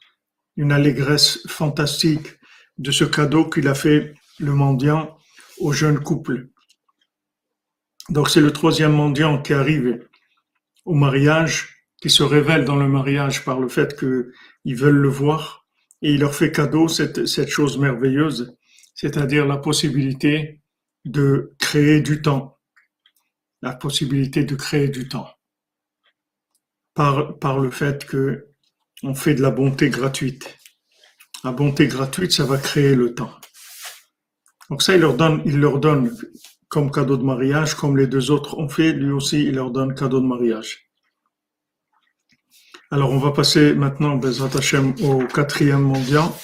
une 0.58 0.72
allégresse 0.72 1.46
fantastique 1.48 2.28
de 2.78 2.92
ce 2.92 3.04
cadeau 3.04 3.50
qu'il 3.50 3.68
a 3.68 3.76
fait 3.76 4.14
le 4.40 4.54
mendiant 4.54 5.18
au 5.60 5.72
jeune 5.72 6.00
couple. 6.00 6.50
Donc 8.10 8.30
c'est 8.30 8.42
le 8.42 8.52
troisième 8.52 8.94
mendiant 8.94 9.42
qui 9.42 9.54
arrive 9.54 10.08
au 10.84 10.94
mariage, 10.94 11.75
se 12.10 12.24
révèle 12.24 12.66
dans 12.66 12.76
le 12.76 12.88
mariage 12.88 13.46
par 13.46 13.60
le 13.60 13.68
fait 13.68 13.98
qu'ils 13.98 14.76
veulent 14.76 14.98
le 14.98 15.10
voir, 15.10 15.66
et 16.02 16.14
il 16.14 16.20
leur 16.20 16.36
fait 16.36 16.52
cadeau 16.52 16.88
cette, 16.88 17.48
chose 17.48 17.78
merveilleuse, 17.78 18.56
c'est-à-dire 18.94 19.46
la 19.46 19.58
possibilité 19.58 20.62
de 21.06 21.54
créer 21.60 22.02
du 22.02 22.22
temps, 22.22 22.60
la 23.62 23.74
possibilité 23.74 24.44
de 24.44 24.56
créer 24.56 24.90
du 24.90 25.08
temps, 25.08 25.30
par, 26.94 27.38
par 27.40 27.60
le 27.60 27.72
fait 27.72 28.06
que 28.06 28.48
on 29.04 29.14
fait 29.14 29.36
de 29.36 29.42
la 29.42 29.52
bonté 29.52 29.90
gratuite. 29.90 30.58
La 31.44 31.52
bonté 31.52 31.88
gratuite, 31.88 32.32
ça 32.32 32.46
va 32.46 32.58
créer 32.58 32.96
le 32.96 33.14
temps. 33.14 33.34
Donc 34.70 34.82
ça, 34.82 34.96
il 34.96 35.02
leur 35.02 35.16
donne, 35.16 35.42
il 35.46 35.60
leur 35.60 35.80
donne 35.80 36.16
comme 36.70 36.92
cadeau 36.92 37.18
de 37.18 37.24
mariage, 37.24 37.76
comme 37.76 37.98
les 37.98 38.08
deux 38.08 38.32
autres 38.32 38.58
ont 38.58 38.70
fait, 38.70 38.94
lui 38.94 39.12
aussi, 39.12 39.44
il 39.44 39.56
leur 39.56 39.72
donne 39.72 39.94
cadeau 39.94 40.20
de 40.20 40.26
mariage. 40.26 40.85
Alors, 42.92 43.10
on 43.10 43.18
va 43.18 43.32
passer 43.32 43.74
maintenant, 43.74 44.20
Hashem, 44.22 44.94
au 45.02 45.26
quatrième 45.26 45.82
mendiant. 45.82 46.38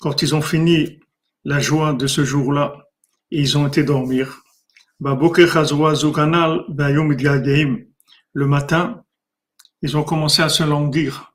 Quand 0.00 0.22
ils 0.22 0.34
ont 0.34 0.40
fini 0.40 1.00
la 1.44 1.60
joie 1.60 1.92
de 1.92 2.06
ce 2.06 2.24
jour-là, 2.24 2.88
ils 3.30 3.58
ont 3.58 3.66
été 3.68 3.82
dormir. 3.82 4.42
Le 8.32 8.46
matin, 8.46 9.04
ils 9.82 9.98
ont 9.98 10.02
commencé 10.02 10.40
à 10.40 10.48
se 10.48 10.62
languir. 10.62 11.34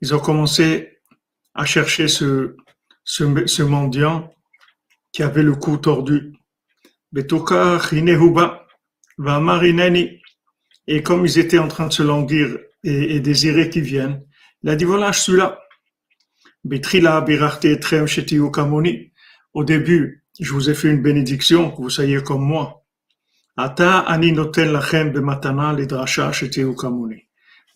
Ils 0.00 0.14
ont 0.14 0.20
commencé 0.20 0.99
à 1.60 1.66
chercher 1.66 2.08
ce, 2.08 2.56
ce, 3.04 3.62
mendiant 3.62 4.32
qui 5.12 5.22
avait 5.22 5.42
le 5.42 5.54
cou 5.54 5.76
tordu. 5.76 6.32
Et 10.86 11.02
comme 11.02 11.26
ils 11.26 11.38
étaient 11.38 11.58
en 11.58 11.68
train 11.68 11.88
de 11.88 11.92
se 11.92 12.02
languir 12.02 12.58
et, 12.82 13.16
et 13.16 13.20
désirer 13.20 13.68
qu'ils 13.68 13.82
viennent, 13.82 14.22
il 14.62 14.70
a 14.70 14.76
dit 14.76 14.84
voilà, 14.84 15.12
je 15.12 15.20
suis 15.20 15.36
là. 15.36 15.60
Au 19.52 19.64
début, 19.64 20.24
je 20.40 20.52
vous 20.54 20.70
ai 20.70 20.74
fait 20.74 20.88
une 20.88 21.02
bénédiction, 21.02 21.70
que 21.72 21.82
vous 21.82 21.90
soyez 21.90 22.22
comme 22.22 22.42
moi. 22.42 22.86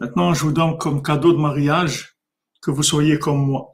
Maintenant, 0.00 0.34
je 0.34 0.42
vous 0.42 0.52
donne 0.52 0.78
comme 0.78 1.02
cadeau 1.02 1.32
de 1.34 1.38
mariage 1.38 2.16
que 2.62 2.70
vous 2.70 2.82
soyez 2.82 3.18
comme 3.18 3.44
moi. 3.44 3.73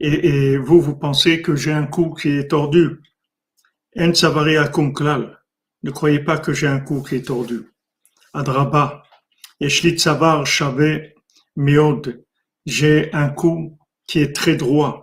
Et, 0.00 0.28
et 0.28 0.56
vous, 0.58 0.80
vous 0.80 0.96
pensez 0.96 1.42
que 1.42 1.56
j'ai 1.56 1.72
un 1.72 1.86
cou 1.86 2.14
qui 2.14 2.28
est 2.30 2.48
tordu? 2.48 3.00
Ne 3.96 5.90
croyez 5.90 6.20
pas 6.20 6.38
que 6.38 6.52
j'ai 6.52 6.66
un 6.66 6.80
cou 6.80 7.02
qui 7.02 7.16
est 7.16 7.26
tordu. 7.26 7.68
Adraba, 8.32 9.02
Yeshli 9.60 9.98
Tsavar 9.98 10.46
Shave 10.46 11.12
Meod, 11.56 12.24
j'ai 12.64 13.12
un 13.12 13.28
cou 13.28 13.78
qui 14.06 14.20
est 14.20 14.34
très 14.34 14.56
droit. 14.56 15.02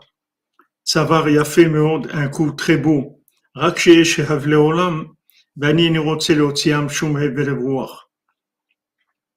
Tsavar 0.85 1.29
Yafe 1.29 1.57
Meod, 1.57 2.09
un 2.13 2.29
cou 2.29 2.51
très 2.51 2.77
beau. 2.77 3.21
Rakshe 3.53 4.03
Shehav 4.03 4.47
Leolam, 4.47 5.13
Bani 5.55 5.89
Nirotse 5.89 6.29
Leotiam 6.29 6.89
Shum 6.89 7.17
voir. 7.57 8.09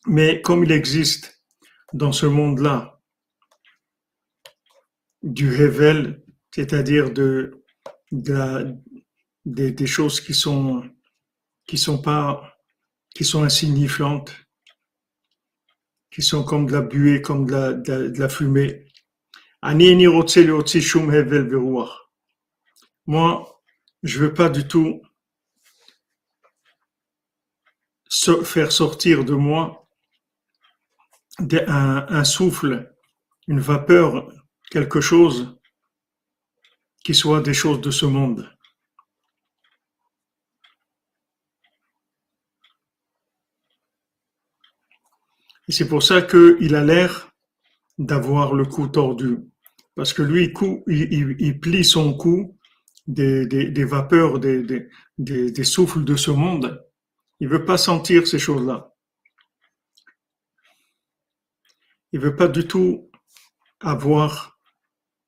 Mais 0.06 0.40
comme 0.40 0.64
il 0.64 0.72
existe 0.72 1.37
dans 1.92 2.12
ce 2.12 2.26
monde-là 2.26 3.00
du 5.22 5.52
Hevel, 5.54 6.22
c'est-à-dire 6.54 7.10
de, 7.10 7.64
de, 8.12 8.74
des, 9.44 9.86
choses 9.86 10.20
qui 10.20 10.34
sont 10.34 10.88
qui 11.66 11.76
sont 11.78 12.00
pas 12.00 12.56
qui 13.14 13.24
sont 13.24 13.42
insignifiantes, 13.42 14.32
qui 16.10 16.22
sont 16.22 16.44
comme 16.44 16.66
de 16.66 16.72
la 16.72 16.82
buée, 16.82 17.20
comme 17.20 17.46
de 17.46 17.52
la, 17.52 17.72
de 17.72 18.18
la, 18.18 18.28
fumée. 18.28 18.86
Moi, 23.06 23.62
je 24.02 24.18
veux 24.20 24.34
pas 24.34 24.48
du 24.48 24.68
tout 24.68 25.02
faire 28.44 28.72
sortir 28.72 29.24
de 29.24 29.34
moi 29.34 29.87
un, 31.38 32.24
souffle, 32.24 32.94
une 33.46 33.60
vapeur, 33.60 34.32
quelque 34.70 35.00
chose 35.00 35.58
qui 37.04 37.14
soit 37.14 37.40
des 37.40 37.54
choses 37.54 37.80
de 37.80 37.90
ce 37.90 38.06
monde. 38.06 38.50
Et 45.68 45.72
c'est 45.72 45.88
pour 45.88 46.02
ça 46.02 46.22
qu'il 46.22 46.74
a 46.74 46.84
l'air 46.84 47.30
d'avoir 47.98 48.54
le 48.54 48.64
cou 48.64 48.88
tordu. 48.88 49.38
Parce 49.94 50.12
que 50.12 50.22
lui, 50.22 50.52
il, 50.86 51.60
plie 51.60 51.84
son 51.84 52.14
cou 52.14 52.56
des, 53.06 53.84
vapeurs, 53.84 54.38
des, 54.38 55.64
souffles 55.64 56.04
de 56.04 56.16
ce 56.16 56.30
monde. 56.30 56.84
Il 57.40 57.48
veut 57.48 57.64
pas 57.64 57.78
sentir 57.78 58.26
ces 58.26 58.38
choses-là. 58.38 58.94
Il 62.12 62.20
veut 62.20 62.36
pas 62.36 62.48
du 62.48 62.66
tout 62.66 63.10
avoir 63.80 64.58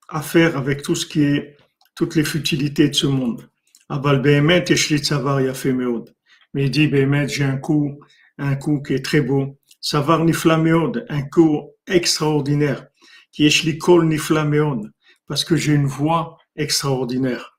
affaire 0.09 0.57
avec 0.57 0.83
tout 0.83 0.95
ce 0.95 1.05
qui 1.05 1.23
est, 1.23 1.57
toutes 1.95 2.15
les 2.15 2.25
futilités 2.25 2.89
de 2.89 2.95
ce 2.95 3.07
monde. 3.07 3.51
Mais 6.55 6.65
il 6.65 6.71
dit, 6.71 6.91
j'ai 7.29 7.45
un 7.45 7.57
coup, 7.59 8.01
un 8.39 8.57
coup 8.57 8.81
qui 8.83 8.95
est 8.95 9.05
très 9.05 9.21
beau. 9.21 9.59
Savar 9.81 10.25
niflameod, 10.25 11.07
un 11.09 11.23
coup 11.23 11.71
extraordinaire. 11.87 12.87
Qui 13.33 13.47
est 13.47 13.79
kol 13.79 14.07
niflameod, 14.07 14.91
parce 15.27 15.45
que 15.45 15.57
j'ai 15.57 15.75
une 15.75 15.87
voix 15.87 16.39
extraordinaire. 16.57 17.59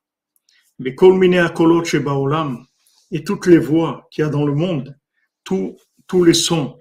Mais 0.79 0.95
kol 0.95 1.23
akolot 1.35 1.83
baolam, 2.03 2.65
et 3.11 3.23
toutes 3.23 3.45
les 3.45 3.59
voix 3.59 4.07
qu'il 4.09 4.23
y 4.23 4.27
a 4.27 4.29
dans 4.29 4.45
le 4.45 4.53
monde, 4.53 4.97
tous, 5.43 5.77
tous 6.07 6.23
les 6.23 6.33
sons, 6.33 6.80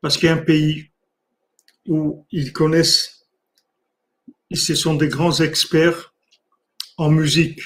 Parce 0.00 0.16
qu'il 0.16 0.26
y 0.26 0.32
a 0.32 0.34
un 0.34 0.38
pays 0.38 0.90
où 1.86 2.26
ils 2.30 2.52
connaissent, 2.52 3.26
ce 4.52 4.74
sont 4.74 4.94
des 4.94 5.08
grands 5.08 5.40
experts 5.40 6.14
en 6.96 7.10
musique. 7.10 7.60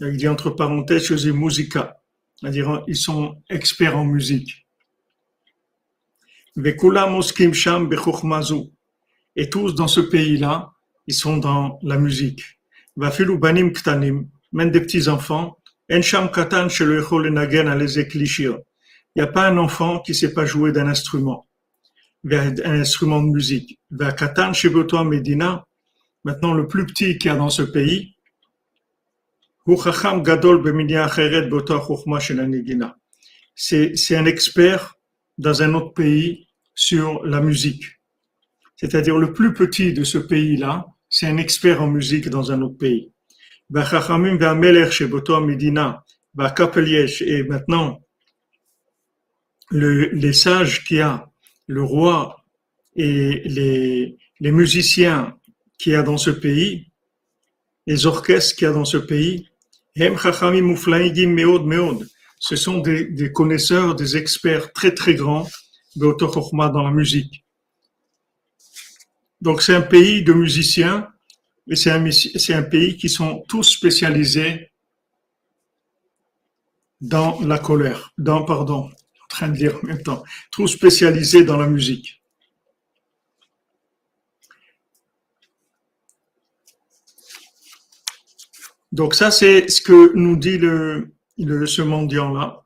Il 0.00 0.16
dit 0.16 0.28
entre 0.28 0.50
parenthèses, 0.50 1.06
je 1.06 1.14
dis 1.14 1.32
musica 1.32 1.96
c'est-à-dire 2.36 2.84
ils 2.86 2.96
sont 2.96 3.42
experts 3.48 3.96
en 3.96 4.04
musique. 4.04 4.66
Et 9.36 9.50
tous 9.50 9.74
dans 9.74 9.88
ce 9.88 10.00
pays-là, 10.00 10.72
ils 11.06 11.14
sont 11.14 11.36
dans 11.36 11.78
la 11.82 11.98
musique. 11.98 12.42
Même 12.96 14.70
des 14.70 14.80
petits 14.80 15.08
enfants. 15.08 15.58
Il 19.16 19.22
n'y 19.22 19.28
a 19.28 19.32
pas 19.32 19.48
un 19.48 19.56
enfant 19.56 20.00
qui 20.00 20.10
ne 20.12 20.16
sait 20.16 20.34
pas 20.34 20.44
jouer 20.44 20.72
d'un 20.72 20.88
instrument, 20.88 21.48
un 22.30 22.80
instrument 22.80 23.22
de 23.22 23.30
musique. 23.30 23.80
Maintenant, 26.24 26.52
le 26.52 26.68
plus 26.68 26.84
petit 26.84 27.16
qu'il 27.16 27.30
y 27.30 27.32
a 27.32 27.36
dans 27.36 27.48
ce 27.48 27.62
pays, 27.62 28.14
c'est 33.54 34.16
un 34.16 34.26
expert 34.26 34.94
dans 35.38 35.62
un 35.62 35.72
autre 35.72 35.94
pays 35.94 36.46
sur 36.74 37.24
la 37.24 37.40
musique. 37.40 37.84
C'est-à-dire 38.76 39.16
le 39.16 39.32
plus 39.32 39.54
petit 39.54 39.94
de 39.94 40.04
ce 40.04 40.18
pays-là, 40.18 40.84
c'est 41.08 41.26
un 41.26 41.38
expert 41.38 41.80
en 41.80 41.86
musique 41.86 42.28
dans 42.28 42.52
un 42.52 42.60
autre 42.60 42.76
pays. 42.76 43.10
Et 47.20 47.42
maintenant, 47.44 48.05
le, 49.70 50.08
les 50.10 50.32
sages 50.32 50.84
qu'il 50.84 50.98
y 50.98 51.00
a, 51.00 51.30
le 51.66 51.82
roi 51.82 52.44
et 52.94 53.42
les, 54.40 54.52
musiciens 54.52 55.36
qu'il 55.78 55.92
y 55.92 55.96
a 55.96 56.02
dans 56.02 56.18
ce 56.18 56.30
pays, 56.30 56.90
les 57.86 58.06
orchestres 58.06 58.56
qu'il 58.56 58.66
y 58.66 58.70
a 58.70 58.72
dans 58.72 58.84
ce 58.84 58.96
pays, 58.96 59.48
ce 62.38 62.56
sont 62.56 62.78
des, 62.78 63.32
connaisseurs, 63.32 63.94
des 63.94 64.16
experts 64.16 64.72
très 64.72 64.94
très 64.94 65.14
grands 65.14 65.48
dans 65.96 66.82
la 66.82 66.90
musique. 66.90 67.44
Donc 69.40 69.62
c'est 69.62 69.74
un 69.74 69.82
pays 69.82 70.22
de 70.22 70.32
musiciens, 70.32 71.08
et 71.68 71.76
c'est 71.76 72.10
c'est 72.12 72.54
un 72.54 72.62
pays 72.62 72.96
qui 72.96 73.08
sont 73.08 73.44
tous 73.48 73.64
spécialisés 73.64 74.70
dans 77.00 77.40
la 77.40 77.58
colère, 77.58 78.12
dans, 78.18 78.44
pardon, 78.44 78.90
en 79.26 79.28
train 79.28 79.48
de 79.48 79.56
dire 79.56 79.76
en 79.82 79.86
même 79.86 80.02
temps, 80.02 80.22
tous 80.52 80.68
spécialisés 80.68 81.44
dans 81.44 81.56
la 81.56 81.66
musique. 81.66 82.22
Donc 88.92 89.14
ça, 89.14 89.30
c'est 89.30 89.68
ce 89.68 89.80
que 89.80 90.14
nous 90.14 90.36
dit 90.36 90.58
le, 90.58 91.12
ce 91.66 91.82
mendiant-là. 91.82 92.62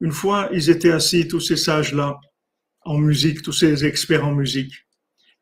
Une 0.00 0.12
fois, 0.12 0.48
ils 0.52 0.70
étaient 0.70 0.92
assis, 0.92 1.26
tous 1.26 1.40
ces 1.40 1.56
sages-là, 1.56 2.20
en 2.82 2.98
musique, 2.98 3.42
tous 3.42 3.52
ces 3.52 3.84
experts 3.84 4.24
en 4.24 4.32
musique. 4.32 4.74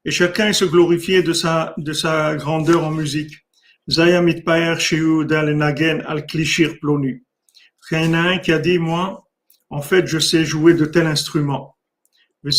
Et 0.05 0.11
chacun 0.11 0.53
se 0.53 0.65
glorifiait 0.65 1.23
de 1.23 1.33
sa, 1.33 1.75
de 1.77 1.93
sa 1.93 2.35
grandeur 2.37 2.85
en 2.85 2.91
musique. 2.91 3.35
Il 7.91 7.99
y 7.99 8.07
en 8.07 8.15
a 8.15 8.19
un 8.19 8.39
qui 8.39 8.53
a 8.53 8.59
dit, 8.59 8.79
moi, 8.79 9.29
en 9.71 9.83
fait, 9.83 10.07
je 10.07 10.19
sais 10.19 10.45
jouer 10.45 10.75
de 10.75 10.85
tel 10.85 11.07
instrument. 11.07 11.77
Il 12.45 12.53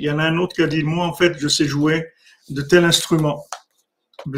y 0.00 0.10
en 0.10 0.18
a 0.18 0.24
un 0.24 0.38
autre 0.38 0.56
qui 0.56 0.62
a 0.62 0.66
dit, 0.66 0.82
moi 0.82 1.06
en 1.06 1.12
fait, 1.12 1.38
je 1.38 1.48
sais 1.48 1.66
jouer 1.66 2.06
de 2.48 2.62
tel 2.62 2.84
instrument. 2.84 3.44
Un 4.24 4.30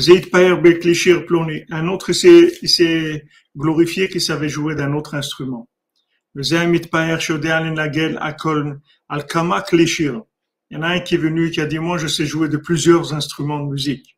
autre 1.88 2.10
il 2.10 2.68
s'est 2.68 3.24
glorifié 3.56 4.08
qu'il 4.08 4.20
savait 4.20 4.48
jouer 4.48 4.74
d'un 4.74 4.94
autre 4.94 5.14
instrument. 5.14 5.68
Il 6.34 6.44
y 10.70 10.76
en 10.76 10.82
a 10.82 10.88
un 10.88 11.00
qui 11.00 11.14
est 11.14 11.18
venu 11.18 11.50
qui 11.52 11.60
a 11.60 11.66
dit, 11.66 11.78
moi 11.78 11.98
je 11.98 12.08
sais 12.08 12.26
jouer 12.26 12.48
de 12.48 12.56
plusieurs 12.56 13.14
instruments 13.14 13.60
de 13.60 13.70
musique. 13.70 14.17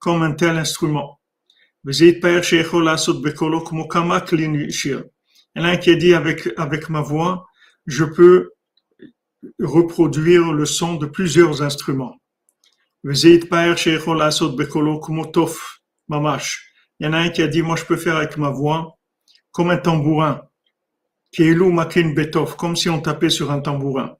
comme 0.00 0.22
un 0.22 0.32
tel 0.32 0.58
instrument. 0.58 1.20
Il 1.84 1.94
y 5.56 5.60
en 5.60 5.64
a 5.64 5.68
un 5.68 5.76
qui 5.76 5.90
a 5.90 5.94
dit, 5.94 6.14
avec, 6.14 6.48
avec 6.56 6.88
ma 6.88 7.00
voix, 7.00 7.46
je 7.86 8.04
peux 8.04 8.50
reproduire 9.58 10.52
le 10.52 10.66
son 10.66 10.96
de 10.96 11.06
plusieurs 11.06 11.62
instruments. 11.62 12.16
Il 13.02 13.16
y 17.00 17.06
en 17.06 17.12
a 17.12 17.18
un 17.18 17.30
qui 17.30 17.42
a 17.42 17.48
dit, 17.48 17.62
moi 17.62 17.76
je 17.76 17.84
peux 17.84 17.96
faire 17.96 18.16
avec 18.16 18.36
ma 18.36 18.50
voix 18.50 18.98
comme 19.52 19.70
un 19.70 19.78
tambourin. 19.78 20.42
Comme 22.58 22.76
si 22.76 22.88
on 22.90 23.00
tapait 23.00 23.30
sur 23.30 23.50
un 23.50 23.60
tambourin. 23.60 24.16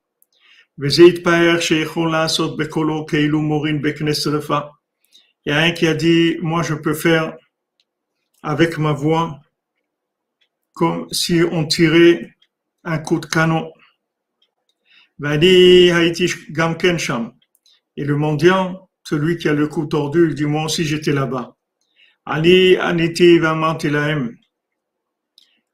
Il 5.47 5.53
y 5.53 5.55
a 5.55 5.61
un 5.61 5.71
qui 5.73 5.87
a 5.87 5.95
dit, 5.95 6.37
moi 6.43 6.63
je 6.63 6.75
peux 6.75 6.95
faire 6.95 7.37
avec 8.43 8.79
ma 8.79 8.93
voix 8.93 9.41
comme 10.75 11.11
si 11.13 11.43
on 11.51 11.67
tirait 11.67 12.37
un 12.85 12.99
coup 12.99 13.19
de 13.21 13.27
canon. 13.27 13.73
Et 17.97 18.05
le 18.05 18.17
mendiant, 18.17 18.89
celui 19.03 19.37
qui 19.37 19.49
a 19.49 19.53
le 19.53 19.67
cou 19.69 19.87
tordu, 19.87 20.29
il 20.29 20.35
dit, 20.35 20.47
moi 20.47 20.65
aussi 20.65 20.85
j'étais 20.85 21.13
là-bas. 21.13 21.57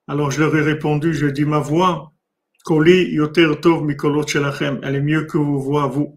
Alors 0.09 0.31
je 0.31 0.41
leur 0.41 0.57
ai 0.57 0.63
répondu, 0.63 1.13
je 1.15 1.27
dis, 1.27 1.45
ma 1.45 1.59
voix, 1.59 2.13
elle 2.69 2.89
est 4.97 5.01
mieux 5.01 5.25
que 5.25 5.39
vos 5.39 5.59
voix, 5.59 5.87
vous. 5.87 6.17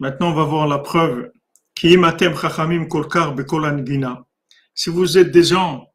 Maintenant, 0.00 0.30
on 0.30 0.34
va 0.34 0.44
voir 0.44 0.66
la 0.66 0.78
preuve. 0.78 1.32
Si 4.74 4.90
vous 4.90 5.18
êtes 5.18 5.30
des 5.30 5.42
gens 5.42 5.92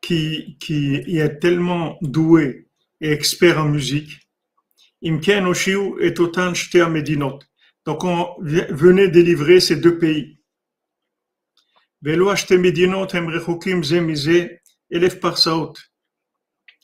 qui, 0.00 0.56
qui 0.58 1.18
est 1.18 1.38
tellement 1.38 1.98
doué 2.00 2.68
et 3.00 3.10
expert 3.10 3.58
en 3.58 3.68
musique, 3.68 4.28
Imken 5.04 5.46
Oshiu 5.46 6.00
et 6.00 6.18
Otan. 6.18 6.52
Donc 7.84 8.04
on 8.04 8.34
venait 8.40 9.08
délivrer 9.08 9.60
ces 9.60 9.76
deux 9.76 9.98
pays. 9.98 10.38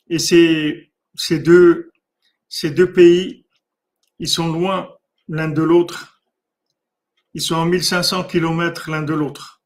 Et 0.07 0.19
ces, 0.19 0.91
ces 1.15 1.39
deux, 1.39 1.91
ces 2.49 2.71
deux 2.71 2.91
pays, 2.91 3.45
ils 4.19 4.27
sont 4.27 4.51
loin 4.51 4.89
l'un 5.27 5.49
de 5.49 5.61
l'autre. 5.61 6.21
Ils 7.33 7.41
sont 7.41 7.55
en 7.55 7.65
1500 7.65 8.25
kilomètres 8.25 8.89
l'un 8.89 9.03
de 9.03 9.13
l'autre. 9.13 9.61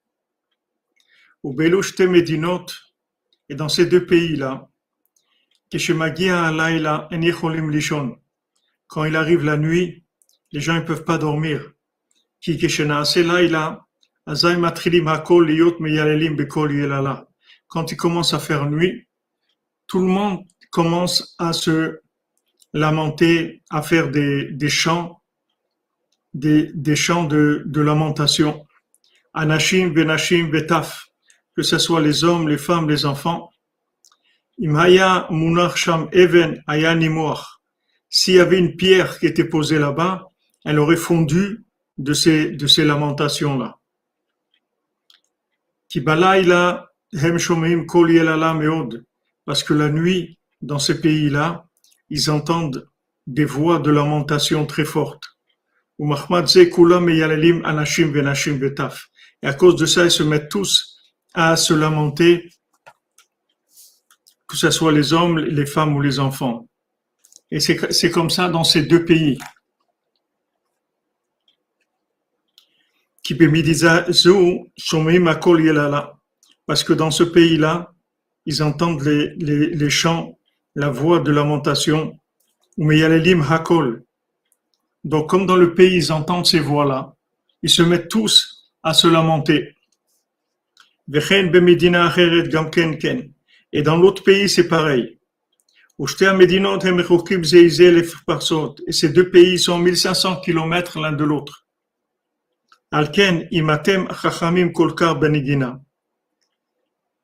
Au 1.43 1.53
Velo 1.53 1.81
Shte 1.81 2.01
Medinot, 2.01 2.65
et 3.47 3.55
dans 3.55 3.69
ces 3.69 3.85
deux 3.85 4.05
pays-là, 4.05 4.69
quand 8.87 9.05
il 9.05 9.15
arrive 9.15 9.43
la 9.43 9.57
nuit, 9.57 10.03
les 10.51 10.61
gens 10.61 10.75
ne 10.75 10.81
peuvent 10.81 11.03
pas 11.03 11.19
dormir. 11.19 11.73
Quand 17.67 17.91
il 17.91 17.97
commence 17.97 18.33
à 18.33 18.39
faire 18.39 18.65
nuit, 18.65 19.07
tout 19.85 19.99
le 19.99 20.07
monde 20.07 20.45
commence 20.69 21.35
à 21.37 21.53
se 21.53 21.99
lamenter, 22.73 23.63
à 23.69 23.81
faire 23.81 24.09
des, 24.09 24.69
chants, 24.69 25.21
des, 26.33 26.95
chants 26.95 27.23
de, 27.23 27.63
lamentation. 27.75 28.65
Anashim, 29.33 29.89
Benashim, 29.89 30.49
Betaf, 30.49 31.07
que 31.55 31.63
ce 31.63 31.77
soit 31.77 32.01
les 32.01 32.23
hommes, 32.23 32.47
les 32.47 32.57
femmes, 32.57 32.89
les 32.89 33.05
enfants. 33.05 33.51
Imhaya 34.57 35.27
Munach 35.29 35.77
Sham 35.77 36.09
Even 36.11 36.61
s'il 38.09 38.35
y 38.35 38.39
avait 38.39 38.57
une 38.57 38.75
pierre 38.75 39.19
qui 39.19 39.27
était 39.27 39.45
posée 39.45 39.77
là-bas, 39.77 40.27
elle 40.65 40.79
aurait 40.79 40.97
fondu 40.97 41.63
de 41.97 42.13
ces, 42.13 42.51
de 42.51 42.65
ces 42.65 42.83
lamentations-là. 42.83 43.77
Parce 49.45 49.63
que 49.63 49.73
la 49.73 49.89
nuit, 49.89 50.38
dans 50.61 50.79
ces 50.79 50.99
pays-là, 50.99 51.65
ils 52.09 52.29
entendent 52.29 52.89
des 53.27 53.45
voix 53.45 53.79
de 53.79 53.91
lamentation 53.91 54.65
très 54.65 54.85
fortes. 54.85 55.23
Et 55.99 56.05
à 59.47 59.53
cause 59.53 59.75
de 59.75 59.85
ça, 59.85 60.05
ils 60.05 60.11
se 60.11 60.23
mettent 60.23 60.49
tous 60.49 60.97
à 61.33 61.55
se 61.55 61.73
lamenter, 61.73 62.49
que 64.47 64.57
ce 64.57 64.71
soit 64.71 64.91
les 64.91 65.13
hommes, 65.13 65.39
les 65.39 65.65
femmes 65.65 65.95
ou 65.95 66.01
les 66.01 66.19
enfants. 66.19 66.67
Et 67.51 67.59
c'est 67.59 68.11
comme 68.11 68.29
ça 68.29 68.49
dans 68.49 68.63
ces 68.63 68.83
deux 68.83 69.05
pays. 69.05 69.37
Parce 76.65 76.83
que 76.83 76.93
dans 76.93 77.11
ce 77.11 77.23
pays-là, 77.23 77.93
ils 78.45 78.63
entendent 78.63 79.03
les, 79.03 79.35
les, 79.35 79.67
les, 79.67 79.89
chants, 79.89 80.38
la 80.75 80.89
voix 80.89 81.19
de 81.19 81.31
lamentation. 81.31 82.19
hakol. 82.77 84.03
Donc, 85.03 85.29
comme 85.29 85.45
dans 85.45 85.55
le 85.55 85.73
pays, 85.73 85.95
ils 85.95 86.11
entendent 86.11 86.45
ces 86.45 86.59
voix-là, 86.59 87.15
ils 87.63 87.69
se 87.69 87.81
mettent 87.81 88.09
tous 88.09 88.71
à 88.83 88.93
se 88.93 89.07
lamenter. 89.07 89.75
Et 93.71 93.81
dans 93.81 93.97
l'autre 93.97 94.23
pays, 94.23 94.49
c'est 94.49 94.67
pareil. 94.67 95.17
Et 95.99 96.05
ces 98.91 99.09
deux 99.09 99.29
pays 99.29 99.59
sont 99.59 99.77
1500 99.79 100.41
kilomètres 100.41 100.99
l'un 100.99 101.11
de 101.11 101.23
l'autre. 101.23 101.65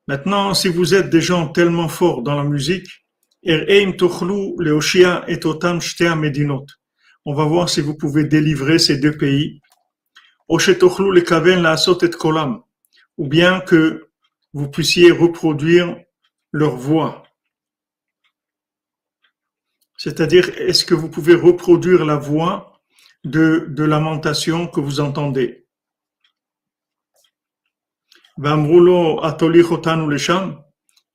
Maintenant, 0.08 0.54
si 0.54 0.68
vous 0.68 0.94
êtes 0.94 1.10
des 1.10 1.22
gens 1.22 1.48
tellement 1.48 1.88
forts 1.88 2.22
dans 2.22 2.36
la 2.36 2.44
musique, 2.44 3.05
on 7.26 7.34
va 7.34 7.46
voir 7.46 7.70
si 7.70 7.82
vous 7.82 7.96
pouvez 7.96 8.24
délivrer 8.24 8.80
ces 8.80 8.98
deux 8.98 9.16
pays. 9.18 9.62
Ou 13.18 13.28
bien 13.28 13.62
que 13.62 14.10
vous 14.54 14.70
puissiez 14.70 15.12
reproduire 15.12 15.98
leur 16.52 16.76
voix. 16.76 17.24
C'est-à-dire, 19.98 20.50
est-ce 20.60 20.86
que 20.86 20.94
vous 20.94 21.10
pouvez 21.10 21.36
reproduire 21.36 22.06
la 22.06 22.16
voix 22.16 22.80
de, 23.24 23.66
de 23.70 23.84
lamentation 23.84 24.68
que 24.68 24.80
vous 24.80 25.00
entendez? 25.00 25.66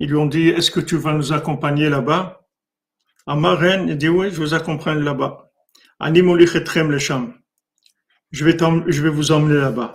Ils 0.00 0.08
lui 0.08 0.16
ont 0.16 0.26
dit, 0.26 0.48
est-ce 0.48 0.70
que 0.70 0.80
tu 0.80 0.96
vas 0.96 1.12
nous 1.12 1.32
accompagner 1.32 1.90
là-bas? 1.90 2.48
Amaren, 3.26 3.86
il 3.86 3.98
dit, 3.98 4.08
oui, 4.08 4.30
je 4.30 4.36
vous 4.36 4.54
accompagne 4.54 5.00
là-bas. 5.00 5.52
Je 8.30 8.44
vais, 8.44 8.56
je 8.86 9.02
vais 9.02 9.10
vous 9.10 9.30
emmener 9.30 9.60
là-bas. 9.60 9.94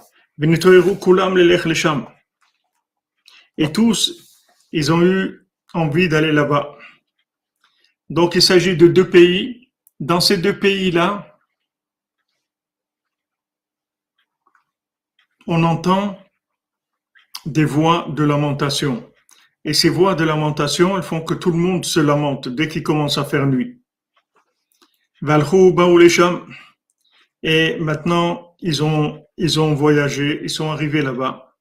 Et 3.57 3.71
tous, 3.71 4.43
ils 4.71 4.91
ont 4.91 5.01
eu 5.01 5.47
envie 5.73 6.07
d'aller 6.07 6.31
là-bas. 6.31 6.77
Donc 8.09 8.35
il 8.35 8.43
s'agit 8.43 8.77
de 8.77 8.87
deux 8.87 9.09
pays. 9.09 9.71
Dans 9.99 10.21
ces 10.21 10.37
deux 10.37 10.59
pays-là, 10.59 11.35
on 15.47 15.63
entend 15.63 16.19
des 17.45 17.65
voix 17.65 18.05
de 18.09 18.23
lamentation. 18.23 19.11
Et 19.65 19.73
ces 19.73 19.89
voix 19.89 20.13
de 20.13 20.23
lamentation, 20.23 20.95
elles 20.95 21.03
font 21.03 21.21
que 21.21 21.33
tout 21.33 21.51
le 21.51 21.57
monde 21.57 21.85
se 21.85 21.99
lamente 21.99 22.47
dès 22.47 22.67
qu'il 22.67 22.83
commence 22.83 23.17
à 23.17 23.25
faire 23.25 23.47
nuit. 23.47 23.81
Et 27.41 27.77
maintenant, 27.79 28.55
ils 28.59 28.83
ont, 28.83 29.25
ils 29.37 29.59
ont 29.59 29.73
voyagé, 29.73 30.39
ils 30.43 30.51
sont 30.51 30.69
arrivés 30.69 31.01
là-bas. 31.01 31.57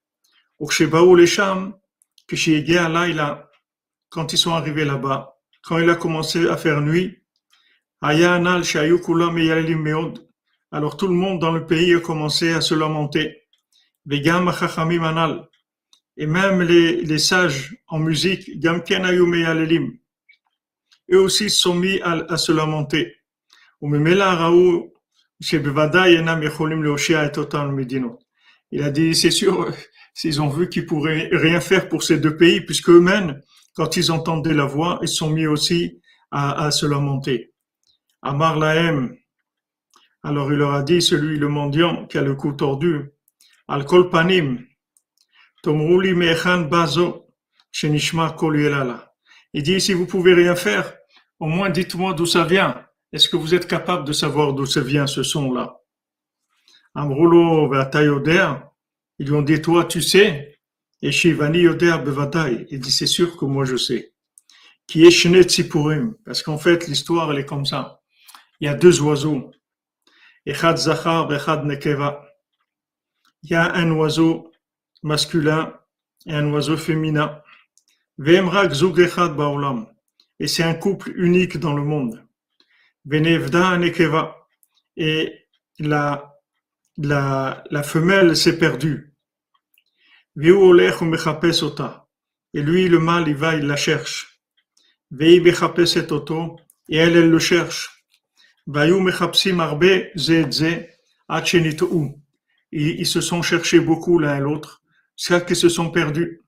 Quand 4.10 4.32
ils 4.32 4.38
sont 4.38 4.52
arrivés 4.52 4.84
là-bas, 4.84 5.38
quand 5.62 5.78
il 5.78 5.88
a 5.88 5.94
commencé 5.94 6.46
à 6.46 6.58
faire 6.58 6.82
nuit, 6.82 7.18
alors 10.72 10.96
tout 10.98 11.06
le 11.08 11.14
monde 11.14 11.40
dans 11.40 11.52
le 11.52 11.66
pays 11.66 11.94
a 11.94 12.00
commencé 12.00 12.52
à 12.52 12.60
se 12.60 12.74
lamenter. 12.74 13.44
Et 16.16 16.27
même 16.27 16.62
les, 16.62 17.03
les 17.03 17.18
sages 17.18 17.77
en 17.88 17.98
musique, 17.98 18.50
eux 21.12 21.20
aussi 21.20 21.50
sont 21.50 21.74
mis 21.74 22.00
à, 22.00 22.12
à 22.29 22.37
se 22.37 22.53
lamenter. 22.53 23.16
Il 28.70 28.83
a 28.83 28.90
dit, 28.90 29.14
c'est 29.14 29.31
sûr, 29.31 29.72
s'ils 30.14 30.40
ont 30.40 30.48
vu 30.48 30.68
qu'ils 30.68 30.87
pourraient 30.87 31.29
rien 31.33 31.61
faire 31.61 31.88
pour 31.88 32.03
ces 32.03 32.18
deux 32.18 32.37
pays, 32.37 32.61
puisque 32.61 32.90
eux-mêmes, 32.90 33.40
quand 33.74 33.96
ils 33.96 34.12
entendaient 34.12 34.55
la 34.55 34.64
voix, 34.64 34.98
ils 35.03 35.09
sont 35.09 35.31
mis 35.31 35.46
aussi 35.46 36.00
à, 36.31 36.70
se 36.70 36.87
lamenter. 36.87 37.53
Amar. 38.22 38.62
Alors 40.22 40.50
il 40.53 40.59
leur 40.59 40.72
a 40.72 40.83
dit, 40.83 41.03
celui, 41.03 41.37
le 41.37 41.48
mendiant 41.48 42.07
qui 42.07 42.16
a 42.18 42.22
le 42.22 42.35
cou 42.35 42.53
tordu, 42.53 43.11
Al 43.68 43.85
kol 43.85 44.11
mechan 45.72 46.68
bazo. 46.68 47.27
Il 49.53 49.62
dit, 49.62 49.81
si 49.81 49.92
vous 49.92 50.07
pouvez 50.07 50.35
rien 50.35 50.55
faire, 50.55 50.96
au 51.40 51.46
moins 51.46 51.70
dites-moi 51.70 52.14
d'où 52.14 52.27
ça 52.27 52.44
vient. 52.44 52.87
Est-ce 53.12 53.29
que 53.29 53.37
vous 53.37 53.55
êtes 53.55 53.66
capable 53.66 54.05
de 54.05 54.12
savoir 54.12 54.53
d'où 54.53 54.66
ça 54.66 54.81
vient 54.81 55.07
ce 55.07 55.22
son-là? 55.22 55.77
Amrulo 56.94 57.68
ve'ata 57.68 58.03
Ils 59.18 59.27
lui 59.27 59.33
ont 59.33 59.42
dit, 59.42 59.61
toi, 59.61 59.85
tu 59.85 60.00
sais? 60.03 60.59
Et. 61.03 61.11
Il 61.11 62.81
dit, 62.81 62.90
c'est 62.90 63.07
sûr 63.07 63.37
que 63.37 63.44
moi 63.44 63.64
je 63.64 63.77
sais. 63.77 64.14
Parce 66.24 66.42
qu'en 66.42 66.59
fait, 66.59 66.87
l'histoire, 66.88 67.31
elle 67.33 67.38
est 67.38 67.46
comme 67.46 67.66
ça. 67.66 68.00
Il 68.61 68.66
y 68.66 68.68
a 68.68 68.74
deux 68.74 69.00
oiseaux. 69.03 69.50
Echad 70.46 70.77
Zachar, 70.77 71.33
Echad 71.33 71.64
Nekeva. 71.64 72.24
Il 73.42 73.50
y 73.50 73.55
a 73.55 73.74
un 73.74 73.90
oiseau 73.90 74.50
masculin 75.04 75.72
et 76.26 76.32
un 76.32 76.50
oiseau 76.50 76.76
féminin. 76.76 77.40
Et 80.40 80.48
c'est 80.48 80.62
un 80.62 80.74
couple 80.74 81.12
unique 81.14 81.58
dans 81.58 81.74
le 81.74 81.82
monde. 81.82 82.24
Et 84.96 85.46
la, 85.78 86.40
la, 86.96 87.82
femelle 87.84 88.36
s'est 88.36 88.58
perdue. 88.58 89.14
Et 90.36 90.50
lui, 92.62 92.88
le 92.88 92.98
mâle, 92.98 93.28
il 93.28 93.36
va, 93.36 93.54
il 93.54 93.66
la 93.66 93.76
cherche. 93.76 94.40
Et 96.88 96.96
elle, 96.96 97.16
elle 97.16 97.30
le 97.30 97.38
cherche. 97.38 98.04
Ils 102.72 103.06
se 103.06 103.20
sont 103.20 103.42
cherchés 103.42 103.80
beaucoup 103.80 104.18
l'un 104.18 104.36
et 104.36 104.40
l'autre, 104.40 104.82
jusqu'à 105.16 105.40
qu'ils 105.40 105.57
se 105.57 105.68
sont 105.68 105.90
perdus. 105.90 106.42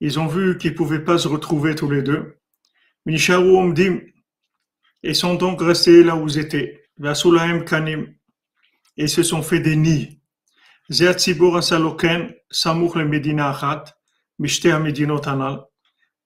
Ils 0.00 0.18
ont 0.18 0.26
vu 0.26 0.58
qu'ils 0.58 0.72
ne 0.72 0.76
pouvaient 0.76 1.04
pas 1.04 1.18
se 1.18 1.28
retrouver 1.28 1.74
tous 1.74 1.90
les 1.90 2.02
deux. 2.02 2.38
Et 5.02 5.14
sont 5.14 5.34
donc 5.34 5.60
restés 5.60 6.02
là 6.02 6.16
où 6.16 6.26
ils 6.26 6.38
étaient. 6.38 6.82
Et 8.96 9.06
se 9.06 9.22
sont 9.22 9.42
fait 9.42 9.60
des 9.60 9.76
nids. 9.76 10.20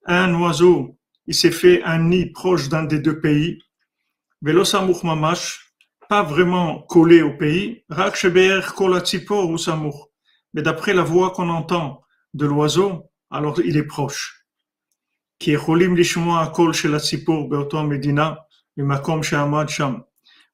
Un 0.05 0.33
oiseau, 0.35 0.97
il 1.27 1.35
s'est 1.35 1.51
fait 1.51 1.83
un 1.83 1.99
nid 1.99 2.31
proche 2.31 2.69
d'un 2.69 2.83
des 2.83 2.99
deux 2.99 3.19
pays. 3.19 3.59
Mamash, 4.41 5.70
pas 6.11 6.23
vraiment 6.23 6.81
collé 6.89 7.21
au 7.21 7.31
pays. 7.37 7.85
Ou 9.49 9.57
samuch. 9.57 9.95
Mais 10.53 10.61
d'après 10.61 10.93
la 10.93 11.03
voix 11.03 11.31
qu'on 11.31 11.47
entend 11.47 12.01
de 12.33 12.45
l'oiseau, 12.45 13.09
alors 13.29 13.61
il 13.61 13.77
est 13.77 13.85
proche. 13.85 14.45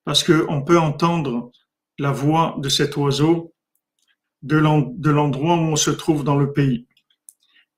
Parce 0.06 0.24
que 0.24 0.46
on 0.48 0.62
peut 0.62 0.78
entendre 0.78 1.52
la 1.98 2.12
voix 2.12 2.56
de 2.60 2.70
cet 2.70 2.96
oiseau 2.96 3.56
de 4.44 4.58
l'endroit 4.58 5.56
où 5.56 5.72
on 5.72 5.76
se 5.76 5.90
trouve 5.90 6.24
dans 6.24 6.36
le 6.36 6.54
pays. 6.54 6.88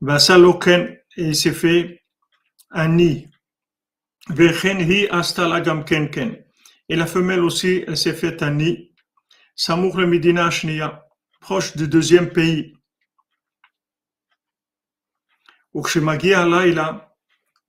Et 0.01 1.23
il 1.29 1.35
s'est 1.35 1.53
fait 1.53 2.03
un 2.71 2.89
nid. 2.89 3.29
Et 6.89 6.95
la 6.95 7.06
femelle 7.06 7.41
aussi, 7.41 7.84
elle 7.88 7.97
s'est 7.97 8.13
fait 8.13 8.41
un 8.43 8.52
nid. 8.52 8.91
Samour 9.56 9.97
le 9.97 10.08
Medina 10.08 10.49
proche 11.39 11.78
du 11.78 11.88
deuxième 11.88 12.32
pays. 12.32 12.73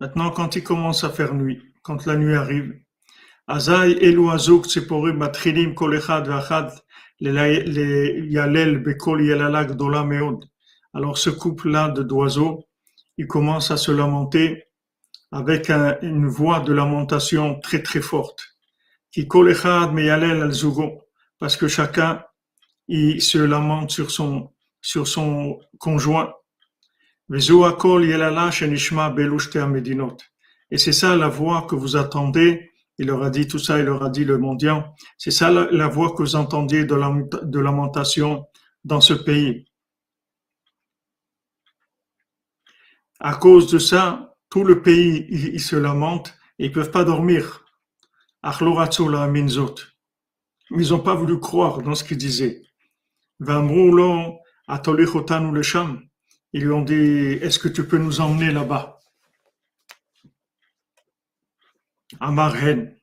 Maintenant, 0.01 0.31
quand 0.31 0.57
il 0.57 0.65
commence 0.65 1.05
à 1.05 1.11
faire 1.11 1.35
nuit, 1.35 1.63
quand 1.83 2.07
la 2.07 2.17
nuit 2.17 2.35
arrive, 2.35 2.81
Azai 3.47 3.99
elu 4.07 4.31
azuk 4.31 4.67
tziporim 4.67 5.17
matchilim 5.19 5.75
kol 5.75 5.95
echad 5.97 6.29
ve'achad 6.29 6.71
yalel 7.19 8.79
bekol 8.85 9.21
yelala 9.21 9.65
gdola 9.65 10.05
meod. 10.05 10.45
Alors 10.95 11.19
ce 11.19 11.31
couple-là 11.31 11.89
d'oiseaux, 11.89 12.65
il 13.19 13.27
commence 13.27 13.73
à 13.73 13.77
se 13.77 13.91
lamenter 13.91 14.65
avec 15.33 15.69
un, 15.69 15.99
une 16.01 16.29
voix 16.29 16.61
de 16.61 16.73
lamentation 16.73 17.59
très 17.59 17.83
très 17.83 18.01
forte. 18.01 18.41
Parce 21.39 21.57
que 21.57 21.69
chacun 21.69 22.23
il 22.89 23.23
se 23.23 23.39
lamente 23.39 23.91
sur 23.91 24.11
son 24.11 24.51
sur 24.81 25.07
son 25.07 25.61
conjoint. 25.79 26.35
Et 27.33 27.41
c'est 30.79 30.93
ça 30.93 31.17
la 31.17 31.29
voix 31.29 31.67
que 31.69 31.75
vous 31.77 31.97
attendez 31.97 32.71
il 33.01 33.07
leur 33.07 33.23
a 33.23 33.31
dit 33.31 33.49
tout 33.49 33.59
ça, 33.59 33.79
il 33.79 33.87
leur 33.87 34.03
a 34.03 34.11
dit 34.11 34.27
le 34.27 34.37
mendiant. 34.37 34.95
C'est 35.17 35.31
ça 35.31 35.51
la, 35.51 35.89
voix 35.89 36.13
que 36.15 36.23
vous 36.23 36.37
entendiez 36.37 36.85
de 36.85 37.59
lamentation 37.59 38.45
dans 38.85 39.01
ce 39.01 39.15
pays. 39.15 39.65
À 43.19 43.37
cause 43.37 43.73
de 43.73 43.79
ça, 43.79 44.37
tout 44.51 44.65
le 44.65 44.83
pays, 44.83 45.27
il, 45.31 45.61
se 45.61 45.77
lamente 45.77 46.35
et 46.59 46.67
ils 46.67 46.73
peuvent 46.73 46.91
pas 46.91 47.05
dormir. 47.05 47.60
Ils 50.71 50.91
n'ont 50.91 51.01
pas 51.01 51.15
voulu 51.15 51.39
croire 51.41 51.83
dans 51.83 51.95
ce 51.95 52.05
qu'il 52.05 52.17
disait. 52.17 52.63
Ils 56.53 56.63
lui 56.65 56.73
ont 56.73 56.83
dit, 56.83 57.39
est-ce 57.43 57.59
que 57.59 57.69
tu 57.69 57.87
peux 57.87 57.99
nous 57.99 58.21
emmener 58.21 58.51
là-bas? 58.51 58.99
Amarhen. 62.19 62.97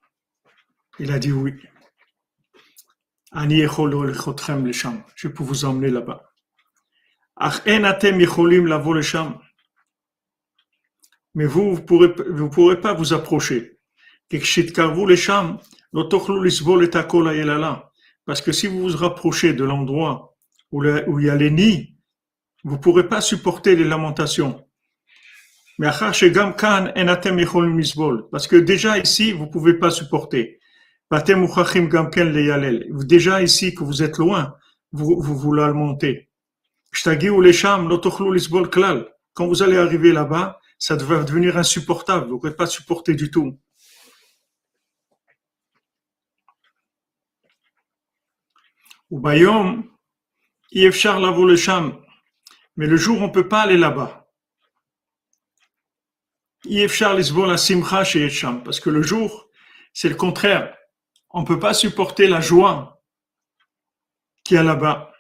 Il 0.99 1.11
a 1.11 1.19
dit 1.19 1.31
oui. 1.31 1.53
Je 5.15 5.27
peux 5.27 5.43
vous 5.43 5.65
emmener 5.65 5.89
là-bas. 5.89 6.23
Mais 11.35 11.45
vous, 11.45 11.75
vous 11.75 11.83
pourrez, 11.83 12.07
vous 12.29 12.49
pourrez 12.49 12.81
pas 12.81 12.93
vous 12.93 13.13
approcher. 13.13 13.76
Parce 18.25 18.41
que 18.41 18.51
si 18.51 18.67
vous 18.67 18.89
vous 18.89 18.97
rapprochez 18.97 19.53
de 19.53 19.63
l'endroit 19.63 20.35
où, 20.71 20.83
il 20.83 21.25
y 21.25 21.29
a 21.29 21.35
les 21.35 21.49
nids, 21.49 21.95
vous 22.63 22.77
pourrez 22.77 23.07
pas 23.07 23.21
supporter 23.21 23.75
les 23.75 23.85
lamentations. 23.85 24.63
Parce 25.79 26.19
que 28.47 28.55
déjà 28.55 28.97
ici, 28.97 29.31
vous 29.31 29.47
pouvez 29.47 29.75
pas 29.75 29.91
supporter. 29.91 30.59
Déjà 33.05 33.41
ici, 33.41 33.73
que 33.73 33.83
vous 33.83 34.03
êtes 34.03 34.17
loin, 34.17 34.55
vous 34.91 35.21
vous, 35.21 35.37
vous 35.37 35.53
lamentez. 35.53 36.29
Quand 39.33 39.47
vous 39.47 39.63
allez 39.63 39.77
arriver 39.77 40.11
là-bas, 40.11 40.59
ça 40.79 40.95
va 40.95 41.23
devenir 41.23 41.57
insupportable. 41.57 42.27
Vous 42.27 42.33
ne 42.33 42.39
pouvez 42.39 42.55
pas 42.55 42.65
supporter 42.65 43.13
du 43.13 43.31
tout. 43.31 43.57
Ou 49.09 49.19
Bayom, 49.19 49.83
mais 52.75 52.87
le 52.87 52.97
jour, 52.97 53.21
on 53.21 53.27
ne 53.27 53.31
peut 53.31 53.47
pas 53.47 53.61
aller 53.61 53.77
là-bas. 53.77 54.27
Parce 58.63 58.79
que 58.79 58.89
le 58.89 59.01
jour, 59.01 59.49
c'est 59.93 60.09
le 60.09 60.15
contraire. 60.15 60.75
On 61.29 61.41
ne 61.41 61.45
peut 61.45 61.59
pas 61.59 61.73
supporter 61.73 62.27
la 62.27 62.41
joie 62.41 63.01
qu'il 64.43 64.55
y 64.55 64.57
a 64.57 64.63
là-bas. 64.63 65.13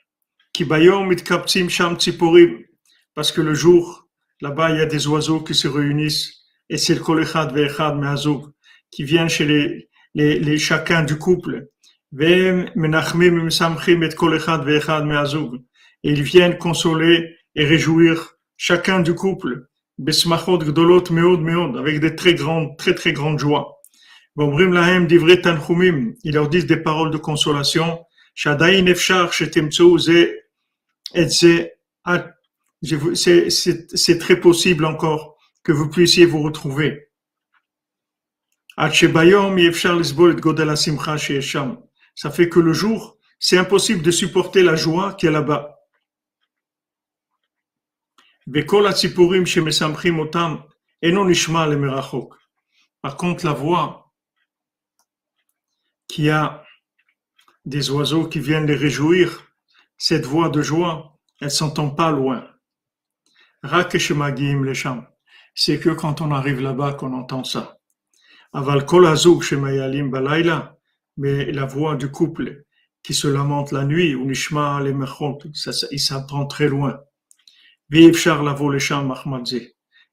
Parce 3.13 3.31
que 3.31 3.41
le 3.41 3.53
jour, 3.53 4.09
là-bas, 4.41 4.71
il 4.71 4.77
y 4.77 4.81
a 4.81 4.85
des 4.85 5.07
oiseaux 5.07 5.41
qui 5.41 5.55
se 5.55 5.67
réunissent. 5.67 6.45
Et 6.69 6.77
c'est 6.77 6.95
le 6.95 7.01
kolechad 7.01 7.53
ve'echad 7.53 7.95
me'azug 7.95 8.51
qui 8.91 9.03
vient 9.03 9.27
chez 9.29 9.45
les, 9.45 9.89
les, 10.13 10.39
les 10.39 10.57
chacun 10.57 11.03
du 11.03 11.17
couple. 11.17 11.69
Et 16.03 16.03
ils 16.03 16.23
viennent 16.23 16.57
consoler 16.57 17.37
et 17.53 17.63
réjouir 17.63 18.37
chacun 18.57 19.01
du 19.01 19.13
couple 19.13 19.67
avec 19.99 21.99
des 21.99 22.15
très 22.15 22.33
grandes, 22.33 22.75
très 22.77 22.95
très 22.95 23.13
grandes 23.13 23.37
joies. 23.37 23.77
Ils 24.35 26.33
leur 26.33 26.49
disent 26.49 26.65
des 26.65 26.77
paroles 26.77 27.11
de 27.11 27.17
consolation. 27.17 28.03
C'est 33.93 34.17
très 34.19 34.39
possible 34.39 34.85
encore 34.85 35.37
que 35.63 35.71
vous 35.71 35.89
puissiez 35.89 36.25
vous 36.25 36.41
retrouver. 36.41 37.09
Ça 42.17 42.31
fait 42.31 42.49
que 42.49 42.59
le 42.59 42.73
jour, 42.73 43.19
c'est 43.37 43.59
impossible 43.59 44.01
de 44.01 44.09
supporter 44.09 44.63
la 44.63 44.75
joie 44.75 45.13
qui 45.13 45.27
est 45.27 45.31
là-bas. 45.31 45.77
Par 53.01 53.17
contre, 53.17 53.45
la 53.45 53.53
voix 53.53 54.11
qui 56.07 56.31
a 56.31 56.63
des 57.65 57.91
oiseaux 57.91 58.27
qui 58.27 58.39
viennent 58.39 58.65
les 58.65 58.75
réjouir, 58.75 59.53
cette 59.95 60.25
voix 60.25 60.49
de 60.49 60.63
joie, 60.63 61.19
elle 61.39 61.51
s'entend 61.51 61.91
pas 61.91 62.09
loin. 62.09 62.49
C'est 65.53 65.79
que 65.79 65.89
quand 65.89 66.21
on 66.21 66.31
arrive 66.31 66.61
là-bas 66.61 66.93
qu'on 66.93 67.13
entend 67.13 67.43
ça. 67.43 67.77
Aval 68.53 68.87
kol 68.87 69.05
mais 71.17 71.51
la 71.51 71.65
voix 71.65 71.95
du 71.95 72.09
couple 72.09 72.63
qui 73.03 73.13
se 73.13 73.27
lamente 73.27 73.71
la 73.71 73.85
nuit, 73.85 74.15
ou 74.15 74.25
nishma 74.25 74.81
le 74.81 74.93
ça, 75.53 75.71
il 75.91 75.99
s'entend 75.99 76.45
très 76.45 76.67
loin. 76.67 76.99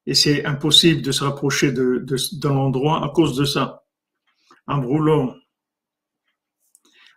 Et 0.06 0.14
c'est 0.14 0.44
impossible 0.44 1.02
de 1.02 1.12
se 1.12 1.24
rapprocher 1.24 1.72
de, 1.72 1.98
de, 1.98 2.16
de 2.38 2.48
l'endroit 2.48 3.04
à 3.04 3.08
cause 3.08 3.36
de 3.36 3.44
ça. 3.44 3.84
En 4.66 4.78
brûlant. 4.78 5.34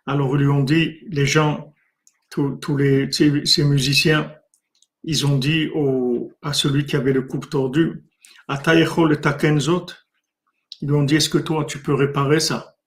Alors 0.06 0.34
ils 0.36 0.42
lui 0.42 0.48
ont 0.48 0.64
dit, 0.64 0.98
les 1.08 1.26
gens, 1.26 1.74
tous, 2.30 2.76
les, 2.76 3.10
ces, 3.12 3.64
musiciens, 3.64 4.34
ils 5.04 5.26
ont 5.26 5.38
dit 5.38 5.68
au, 5.74 6.32
à 6.42 6.52
celui 6.52 6.86
qui 6.86 6.96
avait 6.96 7.12
le 7.12 7.22
coupe 7.22 7.48
tordu, 7.48 8.04
le 8.48 9.14
takenzot, 9.14 9.86
ils 10.80 10.88
lui 10.88 10.94
ont 10.94 11.04
dit, 11.04 11.16
est-ce 11.16 11.28
que 11.28 11.38
toi 11.38 11.64
tu 11.64 11.80
peux 11.82 11.94
réparer 11.94 12.40
ça? 12.40 12.77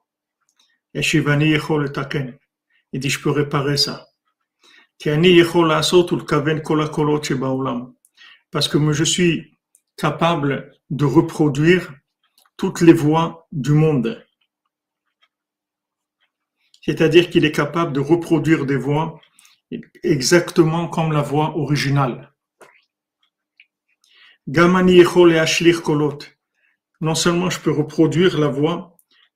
Et 0.94 1.02
dit, 3.00 3.10
je 3.10 3.20
peux 3.22 3.32
réparer 3.32 3.78
ça. 3.78 4.08
Parce 8.52 8.68
que 8.68 8.94
je 8.94 9.04
suis 9.04 9.58
capable 9.98 10.72
de 10.90 11.06
reproduire 11.06 11.94
toutes 12.58 12.82
les 12.82 12.94
voix 12.94 13.48
du 13.52 13.72
monde. 13.72 14.26
C'est-à-dire 16.82 17.30
qu'il 17.30 17.46
est 17.46 17.52
capable 17.52 17.94
de 17.94 18.00
reproduire 18.00 18.66
des 18.66 18.76
voix 18.76 19.20
exactement 20.04 20.88
comme 20.88 21.12
la 21.12 21.22
voix 21.22 21.56
originale. 21.58 22.34
Gamani 24.48 25.04
kolot. 25.04 26.20
Non 27.00 27.16
seulement 27.16 27.50
je 27.50 27.60
peux 27.60 27.72
reproduire 27.72 28.38
la 28.40 28.48
voix, 28.48 28.91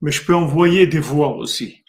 mais 0.06 0.12
je 0.12 0.24
peux 0.24 0.36
envoyer 0.36 0.86
des 0.86 1.00
voix 1.00 1.36
aussi. 1.36 1.84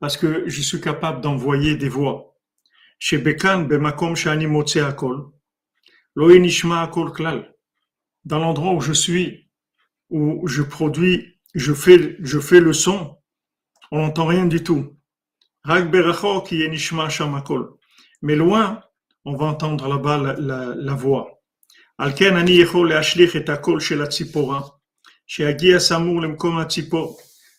Parce 0.00 0.16
que 0.16 0.48
je 0.48 0.62
suis 0.62 0.80
capable 0.80 1.20
d'envoyer 1.20 1.76
des 1.76 1.90
voix. 1.90 2.34
Dans 8.24 8.38
l'endroit 8.38 8.72
où 8.72 8.80
je 8.80 8.94
suis, 8.94 9.50
où 10.08 10.48
je 10.48 10.62
produis, 10.62 11.38
je 11.54 11.74
fais, 11.74 12.16
je 12.20 12.40
fais 12.40 12.60
le 12.60 12.72
son, 12.72 13.18
on 13.92 13.98
n'entend 13.98 14.24
rien 14.24 14.46
du 14.46 14.62
tout. 14.62 14.96
Mais 18.22 18.34
loin, 18.34 18.80
on 19.26 19.36
va 19.36 19.44
entendre 19.44 19.88
là-bas 19.88 20.16
la, 20.16 20.32
la, 20.40 20.74
la 20.74 20.94
voix. 20.94 21.42
Je 25.28 25.42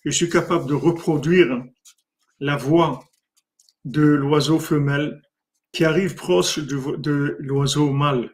suis 0.10 0.30
capable 0.30 0.68
de 0.68 0.74
reproduire 0.74 1.64
la 2.40 2.56
voix 2.56 3.04
de 3.84 4.02
l'oiseau 4.02 4.60
femelle 4.60 5.22
qui 5.74 5.84
arrive 5.84 6.16
proche 6.16 6.60
de, 6.60 7.36
l'oiseau 7.40 7.92
mâle. 7.92 8.34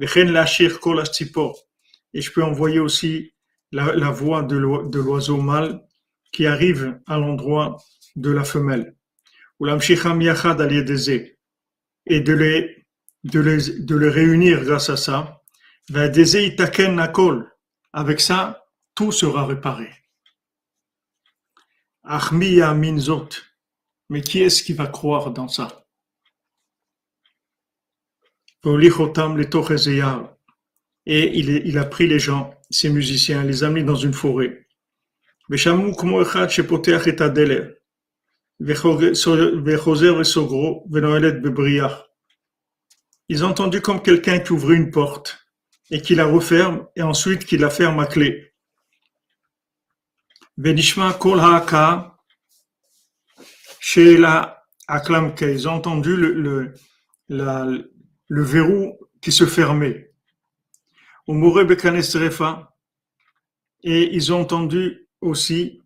Et 0.00 0.06
je 2.20 2.32
peux 2.32 2.42
envoyer 2.42 2.80
aussi 2.80 3.32
la, 3.70 4.10
voix 4.10 4.42
de 4.42 4.56
l'oiseau 4.56 5.36
mâle 5.36 5.80
qui 6.32 6.46
arrive 6.46 6.98
à 7.06 7.16
l'endroit 7.16 7.78
de 8.16 8.30
la 8.30 8.44
femelle. 8.44 8.96
Et 12.06 12.20
de 12.20 12.32
les, 12.32 12.84
de 13.22 13.40
les, 13.40 13.70
de 13.80 13.96
les 13.96 14.08
réunir 14.08 14.64
grâce 14.64 14.90
à 14.90 14.96
ça. 14.96 15.40
Avec 17.92 18.20
ça, 18.20 18.63
tout 18.94 19.12
sera 19.12 19.46
réparé. 19.46 19.90
Minzot. 22.04 23.28
Mais 24.10 24.20
qui 24.20 24.42
est-ce 24.42 24.62
qui 24.62 24.72
va 24.74 24.86
croire 24.86 25.30
dans 25.30 25.48
ça? 25.48 25.86
Et 31.06 31.38
il, 31.38 31.48
il 31.50 31.78
a 31.78 31.84
pris 31.84 32.06
les 32.06 32.18
gens, 32.18 32.54
ces 32.70 32.88
musiciens, 32.90 33.44
les 33.44 33.62
a 33.64 33.70
mis 33.70 33.84
dans 33.84 33.96
une 33.96 34.14
forêt. 34.14 34.66
Ils 43.28 43.44
ont 43.44 43.48
entendu 43.48 43.80
comme 43.80 44.02
quelqu'un 44.02 44.38
qui 44.38 44.52
ouvre 44.52 44.70
une 44.70 44.90
porte 44.90 45.46
et 45.90 46.00
qui 46.00 46.14
la 46.14 46.24
referme 46.24 46.86
et 46.96 47.02
ensuite 47.02 47.44
qui 47.44 47.58
la 47.58 47.68
ferme 47.68 48.00
à 48.00 48.06
clé. 48.06 48.53
Benishma 50.56 51.14
Kol 51.14 51.40
Haka, 51.40 52.16
chez 53.80 54.16
la 54.16 54.62
Aklam 54.86 55.34
ils 55.40 55.68
ont 55.68 55.72
entendu 55.72 56.16
le, 56.16 56.32
le, 56.32 56.74
la, 57.28 57.66
le 58.28 58.42
verrou 58.42 58.96
qui 59.20 59.32
se 59.32 59.46
fermait. 59.46 60.12
Au 61.26 61.32
Moré 61.32 61.64
Bekanesrefa, 61.64 62.72
et 63.82 64.14
ils 64.14 64.32
ont 64.32 64.42
entendu 64.42 65.08
aussi 65.20 65.82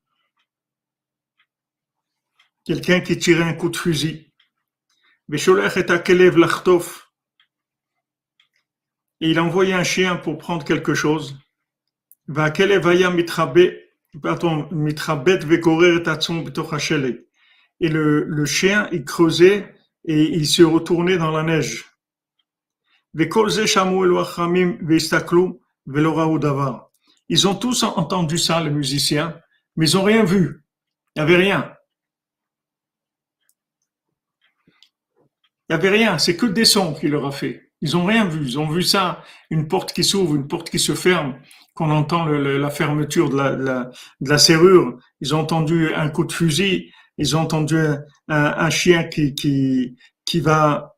quelqu'un 2.65 3.01
qui 3.01 3.19
tirait 3.19 3.45
un 3.45 3.55
coup 3.55 3.71
de 3.71 3.77
fusil. 3.77 4.35
Besholech 5.29 5.79
et 5.79 5.91
Akelev 5.91 6.37
Lachtof, 6.37 7.11
et 9.23 9.31
il 9.31 9.39
a 9.39 9.45
envoyé 9.45 9.73
un 9.73 9.85
chien 9.85 10.17
pour 10.17 10.37
prendre 10.37 10.65
quelque 10.65 10.93
chose. 10.93 11.39
Va 12.27 12.51
Kelevaya 12.51 13.11
Mitrabe 13.11 13.88
et 17.81 17.89
le, 17.89 18.25
le 18.25 18.45
chien, 18.45 18.89
il 18.93 19.05
creusait 19.05 19.75
et 20.05 20.23
il 20.23 20.47
se 20.47 20.63
retournait 20.63 21.19
dans 21.19 21.31
la 21.31 21.43
neige. 21.43 21.85
Ils 27.29 27.49
ont 27.49 27.55
tous 27.55 27.83
entendu 27.83 28.39
ça, 28.39 28.61
les 28.63 28.71
musiciens, 28.71 29.39
mais 29.77 29.91
ils 29.91 29.97
n'ont 29.97 30.05
rien 30.05 30.25
vu. 30.25 30.63
Il 31.15 31.23
n'y 31.23 31.23
avait 31.23 31.37
rien. 31.37 31.75
Il 35.69 35.75
n'y 35.75 35.75
avait 35.75 35.91
rien, 35.91 36.19
c'est 36.19 36.37
que 36.37 36.47
des 36.47 36.65
sons 36.65 36.95
qu'il 36.95 37.11
leur 37.11 37.27
a 37.27 37.33
fait. 37.33 37.73
Ils 37.81 37.93
n'ont 37.93 38.07
rien 38.07 38.25
vu. 38.25 38.45
Ils 38.45 38.59
ont 38.59 38.69
vu 38.69 38.83
ça, 38.83 39.23
une 39.51 39.69
porte 39.69 39.93
qui 39.93 40.03
s'ouvre, 40.03 40.35
une 40.35 40.49
porte 40.49 40.71
qui 40.71 40.79
se 40.79 40.95
ferme 40.95 41.39
qu'on 41.79 41.91
entend 41.93 42.27
la 42.27 42.71
fermeture 42.71 43.31
de 43.31 43.37
la, 44.21 44.39
serrure, 44.39 44.99
ils 45.21 45.33
ont 45.33 45.39
entendu 45.39 45.95
un 45.95 46.09
coup 46.09 46.25
de 46.25 46.33
fusil, 46.33 46.93
ils 47.19 47.37
ont 47.37 47.41
entendu 47.43 47.77
un, 48.27 48.71
chien 48.71 49.05
qui, 49.05 49.87
va, 50.41 50.93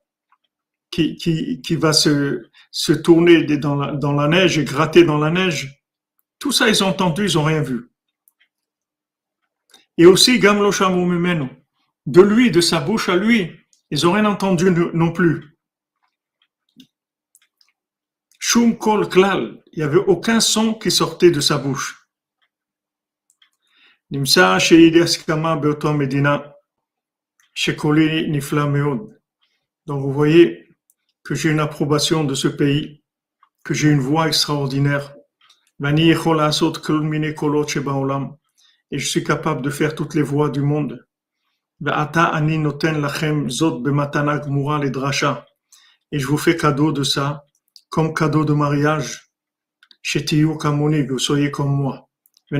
se, 1.93 2.93
tourner 3.03 3.45
dans 3.59 3.75
la, 3.75 3.93
la 3.93 4.29
neige 4.29 4.57
et 4.57 4.65
gratter 4.65 5.05
dans 5.05 5.19
la 5.19 5.31
neige. 5.31 5.83
Tout 6.39 6.51
ça, 6.51 6.67
ils 6.71 6.83
ont 6.83 6.89
entendu, 6.89 7.27
ils 7.29 7.35
n'ont 7.35 7.45
rien 7.45 7.61
vu. 7.61 7.91
Et 9.99 10.07
aussi, 10.07 10.39
Gamlo 10.39 10.71
de 12.07 12.23
lui, 12.23 12.51
de 12.51 12.63
sa 12.63 12.81
bouche 12.81 13.11
à 13.11 13.17
lui, 13.17 13.51
ils 13.91 14.03
n'ont 14.05 14.13
rien 14.13 14.25
entendu 14.25 14.71
non 14.95 15.13
plus. 15.13 15.50
Shum 18.43 18.79
kol 18.79 19.07
klal, 19.11 19.63
il 19.71 19.81
n'y 19.81 19.83
avait 19.85 19.99
aucun 19.99 20.41
son 20.41 20.73
qui 20.73 20.91
sortait 20.91 21.31
de 21.31 21.41
sa 21.41 21.59
bouche. 21.59 22.09
Nimsa 24.11 24.57
beotom 25.61 25.99
medina, 25.99 26.57
nifla 27.69 28.65
Donc 29.87 30.03
vous 30.03 30.13
voyez 30.13 30.75
que 31.23 31.35
j'ai 31.35 31.51
une 31.51 31.61
approbation 31.61 32.25
de 32.25 32.35
ce 32.35 32.49
pays, 32.49 33.05
que 33.63 33.75
j'ai 33.75 33.91
une 33.91 34.01
voix 34.01 34.27
extraordinaire. 34.27 35.15
Et 38.91 38.99
je 38.99 39.07
suis 39.07 39.23
capable 39.23 39.61
de 39.61 39.69
faire 39.69 39.95
toutes 39.95 40.15
les 40.15 40.23
voix 40.23 40.49
du 40.49 40.63
monde. 40.63 41.07
Et 46.13 46.19
je 46.19 46.27
vous 46.27 46.39
fais 46.39 46.57
cadeau 46.57 46.93
de 46.93 47.03
ça 47.03 47.45
comme 47.91 48.15
cadeau 48.15 48.45
de 48.45 48.55
mariage 48.55 49.31
kamoni, 50.03 51.07
vous 51.07 51.19
soyez 51.19 51.51
comme 51.51 51.75
moi. 51.75 52.09
Et 52.53 52.59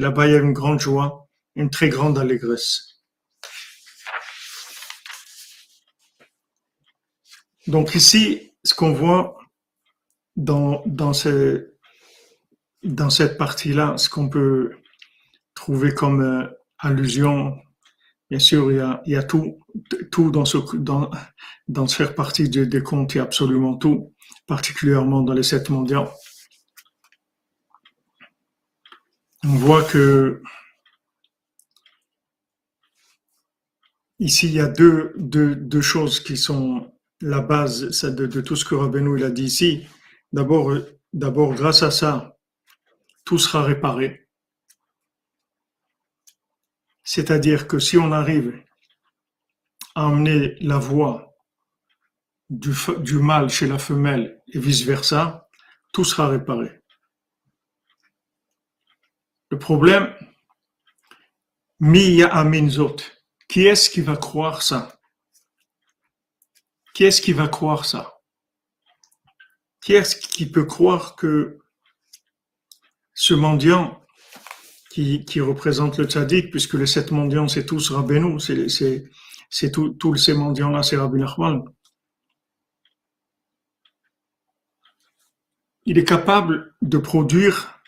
là-bas, 0.00 0.26
il 0.26 0.32
y 0.32 0.36
a 0.36 0.38
une 0.38 0.52
grande 0.52 0.80
joie, 0.80 1.28
une 1.56 1.70
très 1.70 1.88
grande 1.88 2.18
allégresse. 2.18 3.00
Donc 7.66 7.94
ici, 7.94 8.52
ce 8.62 8.74
qu'on 8.74 8.92
voit 8.92 9.38
dans, 10.36 10.82
dans, 10.84 11.14
ce, 11.14 11.74
dans 12.82 13.08
cette 13.08 13.38
partie-là, 13.38 13.96
ce 13.96 14.10
qu'on 14.10 14.28
peut 14.28 14.72
trouver 15.54 15.94
comme 15.94 16.20
euh, 16.20 16.46
allusion, 16.78 17.56
bien 18.28 18.38
sûr, 18.38 18.70
il 18.70 19.10
y 19.10 19.16
a 19.16 19.22
tout, 19.22 19.63
tout 20.10 20.30
dans 20.30 20.44
ce, 20.44 20.58
dans, 20.76 21.10
dans 21.68 21.86
faire 21.86 22.14
partie 22.14 22.48
des, 22.48 22.82
comptes, 22.82 23.16
a 23.16 23.22
absolument 23.22 23.76
tout, 23.76 24.14
particulièrement 24.46 25.22
dans 25.22 25.32
les 25.32 25.42
sept 25.42 25.68
mondiaux. 25.70 26.08
On 29.44 29.56
voit 29.56 29.84
que 29.84 30.42
ici, 34.18 34.46
il 34.46 34.54
y 34.54 34.60
a 34.60 34.68
deux, 34.68 35.12
deux, 35.16 35.80
choses 35.82 36.20
qui 36.20 36.36
sont 36.36 36.92
la 37.20 37.40
base 37.40 38.02
de, 38.04 38.40
tout 38.40 38.56
ce 38.56 38.64
que 38.64 38.74
Rabbeinu 38.74 39.18
il 39.18 39.24
a 39.24 39.30
dit 39.30 39.44
ici. 39.44 39.86
D'abord, 40.32 40.72
d'abord, 41.12 41.54
grâce 41.54 41.82
à 41.82 41.90
ça, 41.90 42.38
tout 43.24 43.38
sera 43.38 43.62
réparé. 43.62 44.28
C'est-à-dire 47.02 47.68
que 47.68 47.78
si 47.78 47.98
on 47.98 48.12
arrive 48.12 48.64
à 49.94 50.06
emmener 50.06 50.56
la 50.60 50.78
voix 50.78 51.34
du, 52.50 53.18
mâle 53.18 53.48
chez 53.48 53.66
la 53.66 53.78
femelle 53.78 54.42
et 54.52 54.58
vice-versa, 54.58 55.48
tout 55.92 56.04
sera 56.04 56.28
réparé. 56.28 56.80
Le 59.50 59.58
problème, 59.58 60.12
Miya 61.80 62.28
Aminzot, 62.34 62.96
qui 63.48 63.66
est-ce 63.66 63.88
qui 63.90 64.00
va 64.00 64.16
croire 64.16 64.62
ça? 64.62 64.98
Qui 66.94 67.04
est-ce 67.04 67.22
qui 67.22 67.32
va 67.32 67.48
croire 67.48 67.84
ça? 67.84 68.20
Qui 69.80 69.94
est-ce 69.94 70.16
qui 70.16 70.50
peut 70.50 70.64
croire 70.64 71.14
que 71.16 71.58
ce 73.12 73.34
mendiant 73.34 74.02
qui, 74.90 75.24
qui 75.24 75.40
représente 75.40 75.98
le 75.98 76.04
tzaddik, 76.04 76.50
puisque 76.50 76.74
les 76.74 76.86
sept 76.86 77.10
mendiants, 77.10 77.48
c'est 77.48 77.66
tous 77.66 77.90
Rabbeinu, 77.90 78.38
c'est 78.40 79.10
tous 79.70 80.16
ces 80.16 80.34
mendiants-là, 80.34 80.82
c'est 80.82 80.96
Rabbi 80.96 81.20
Nachman. 81.20 81.64
Il 85.86 85.98
est 85.98 86.04
capable 86.04 86.74
de 86.82 86.98
produire 86.98 87.80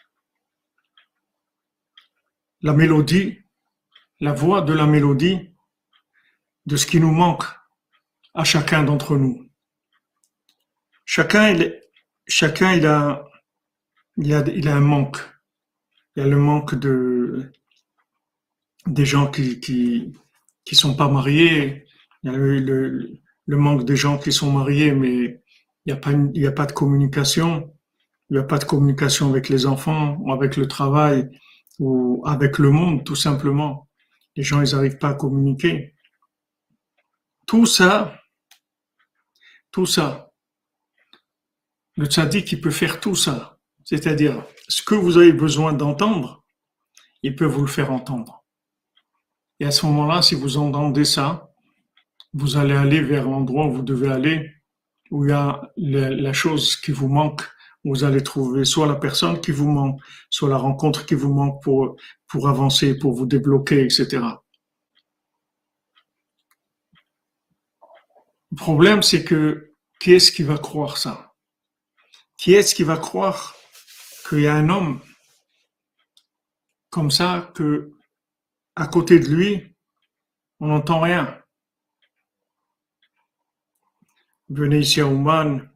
la 2.61 2.73
mélodie, 2.73 3.39
la 4.21 4.33
voix 4.33 4.61
de 4.61 4.73
la 4.73 4.87
mélodie 4.87 5.55
de 6.67 6.77
ce 6.77 6.87
qui 6.87 7.01
nous 7.01 7.12
manque 7.12 7.45
à 8.35 8.45
chacun 8.45 8.83
d'entre 8.85 9.17
nous. 9.17 9.49
Chacun, 11.05 11.49
il, 11.51 12.87
a, 12.87 13.25
il, 14.17 14.35
a, 14.35 14.45
il 14.49 14.69
a 14.69 14.77
un 14.77 14.81
manque. 14.81 15.19
Il 16.14 16.23
y 16.23 16.27
a 16.27 16.29
le 16.29 16.37
manque 16.37 16.75
de, 16.75 17.53
des 18.87 19.05
gens 19.05 19.31
qui, 19.31 20.12
qui 20.67 20.75
sont 20.75 20.95
pas 20.95 21.09
mariés. 21.09 21.87
Il 22.23 22.33
y 22.33 22.35
a 22.35 22.37
le, 22.37 23.21
le, 23.47 23.57
manque 23.57 23.87
des 23.87 23.97
gens 23.97 24.19
qui 24.19 24.33
sont 24.33 24.53
mariés, 24.53 24.93
mais 24.93 25.14
il 25.14 25.41
n'y 25.87 25.93
a 25.93 25.97
pas, 25.97 26.12
il 26.35 26.47
a 26.47 26.53
pas 26.53 26.67
de 26.67 26.73
communication. 26.73 27.73
Il 28.29 28.35
n'y 28.35 28.43
a 28.43 28.45
pas 28.45 28.59
de 28.59 28.64
communication 28.64 29.31
avec 29.31 29.49
les 29.49 29.64
enfants 29.64 30.17
ou 30.21 30.33
avec 30.33 30.57
le 30.57 30.67
travail 30.67 31.31
ou 31.79 32.23
avec 32.27 32.59
le 32.59 32.71
monde, 32.71 33.05
tout 33.05 33.17
simplement. 33.17 33.89
Les 34.35 34.43
gens, 34.43 34.61
ils 34.61 34.75
n'arrivent 34.75 34.99
pas 34.99 35.11
à 35.11 35.14
communiquer. 35.14 35.95
Tout 37.47 37.67
ça, 37.67 38.21
tout 39.71 39.87
ça, 39.87 40.33
le 41.97 42.07
tzaddik, 42.07 42.51
il 42.53 42.61
peut 42.61 42.71
faire 42.71 43.01
tout 43.01 43.14
ça. 43.14 43.59
C'est-à-dire, 43.85 44.45
ce 44.69 44.83
que 44.83 44.97
vous 44.97 45.17
avez 45.17 45.33
besoin 45.33 45.73
d'entendre, 45.73 46.45
il 47.23 47.37
peut 47.37 47.47
vous 47.47 47.62
le 47.62 47.69
faire 47.69 47.93
entendre. 47.93 48.45
Et 49.61 49.64
à 49.64 49.70
ce 49.70 49.86
moment-là, 49.86 50.22
si 50.22 50.34
vous 50.34 50.59
entendez 50.59 51.04
ça, 51.04 51.50
vous 52.32 52.57
allez 52.57 52.74
aller 52.74 53.00
vers 53.00 53.24
l'endroit 53.24 53.66
où 53.66 53.72
vous 53.72 53.82
devez 53.82 54.09
aller, 54.09 54.52
où 55.11 55.24
il 55.24 55.30
y 55.30 55.32
a 55.32 55.62
la 55.76 56.32
chose 56.32 56.76
qui 56.76 56.92
vous 56.92 57.09
manque 57.09 57.42
vous 57.86 58.04
allez 58.04 58.22
trouver 58.22 58.64
soit 58.64 58.86
la 58.86 58.96
personne 58.96 59.40
qui 59.40 59.52
vous 59.52 59.70
manque, 59.70 60.00
soit 60.28 60.48
la 60.48 60.57
rencontre 60.57 61.07
qui 61.07 61.14
vous 61.14 61.32
manque 61.32 61.62
pour, 61.62 61.96
pour 62.26 62.48
avancer, 62.48 62.98
pour 62.98 63.12
vous 63.12 63.26
débloquer, 63.26 63.84
etc. 63.84 64.22
Le 68.50 68.57
problème, 68.57 69.02
c'est 69.02 69.24
que 69.24 69.72
qui 70.00 70.14
est-ce 70.14 70.32
qui 70.32 70.42
va 70.42 70.59
croire 70.59 70.98
ça? 70.98 71.32
Qui 72.36 72.54
est-ce 72.54 72.74
qui 72.74 72.82
va 72.82 72.96
croire 72.96 73.54
qu'il 74.28 74.40
y 74.40 74.46
a 74.46 74.54
un 74.54 74.68
homme 74.68 75.00
comme 76.90 77.11
ça 77.11 77.52
que 77.54 77.92
à 78.77 78.87
côté 78.87 79.18
de 79.18 79.29
lui, 79.29 79.74
on 80.61 80.68
n'entend 80.68 81.01
rien. 81.01 81.43
Venez 84.49 84.79
ici 84.81 85.01
à 85.01 85.07
Ouman, 85.07 85.68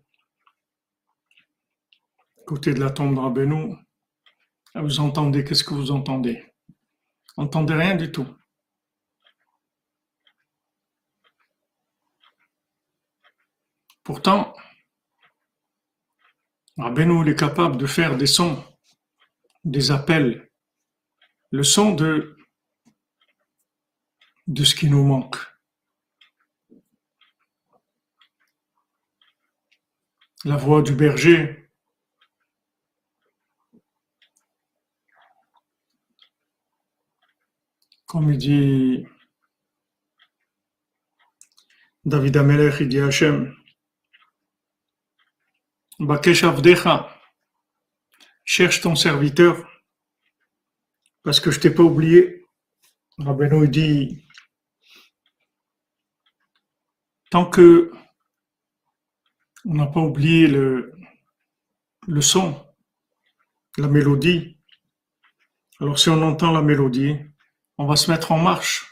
côté 2.46 2.74
de 2.74 2.80
la 2.80 2.90
tombe 2.90 3.14
de 3.14 3.20
Rabbeinu, 3.20 3.74
vous 4.74 5.00
entendez, 5.00 5.44
qu'est-ce 5.44 5.64
que 5.64 5.74
vous 5.74 5.90
entendez? 5.90 6.44
Vous 7.36 7.42
n'entendez 7.42 7.74
rien 7.74 7.96
du 7.96 8.12
tout. 8.12 8.28
Pourtant, 14.04 14.54
Rabbeinu 16.76 17.28
est 17.28 17.38
capable 17.38 17.76
de 17.76 17.86
faire 17.86 18.16
des 18.16 18.26
sons, 18.26 18.64
des 19.64 19.90
appels, 19.90 20.50
le 21.50 21.62
son 21.62 21.94
de, 21.94 22.36
de 24.50 24.64
ce 24.64 24.74
qui 24.74 24.90
nous 24.90 25.04
manque. 25.04 25.36
La 30.44 30.56
voix 30.56 30.82
du 30.82 30.92
berger, 30.94 31.56
Comme 38.06 38.32
il 38.32 38.38
dit 38.38 39.06
David 42.04 42.36
Amelech, 42.38 42.80
il 42.80 42.88
dit 42.88 42.98
Hachem, 42.98 43.54
Bakesh 46.00 46.42
Avdecha, 46.42 47.16
cherche 48.44 48.80
ton 48.80 48.96
serviteur, 48.96 49.64
parce 51.22 51.38
que 51.38 51.52
je 51.52 51.60
t'ai 51.60 51.70
pas 51.70 51.84
oublié. 51.84 52.40
Rabbeinu 53.18 53.68
dit, 53.68 54.24
tant 57.30 57.46
que 57.46 57.92
on 59.64 59.74
n'a 59.74 59.86
pas 59.86 60.00
oublié 60.00 60.46
le, 60.46 60.94
le 62.06 62.20
son, 62.20 62.66
la 63.76 63.88
mélodie, 63.88 64.58
alors 65.80 65.98
si 65.98 66.08
on 66.08 66.22
entend 66.22 66.52
la 66.52 66.62
mélodie, 66.62 67.16
on 67.78 67.86
va 67.86 67.96
se 67.96 68.10
mettre 68.10 68.32
en 68.32 68.38
marche. 68.38 68.86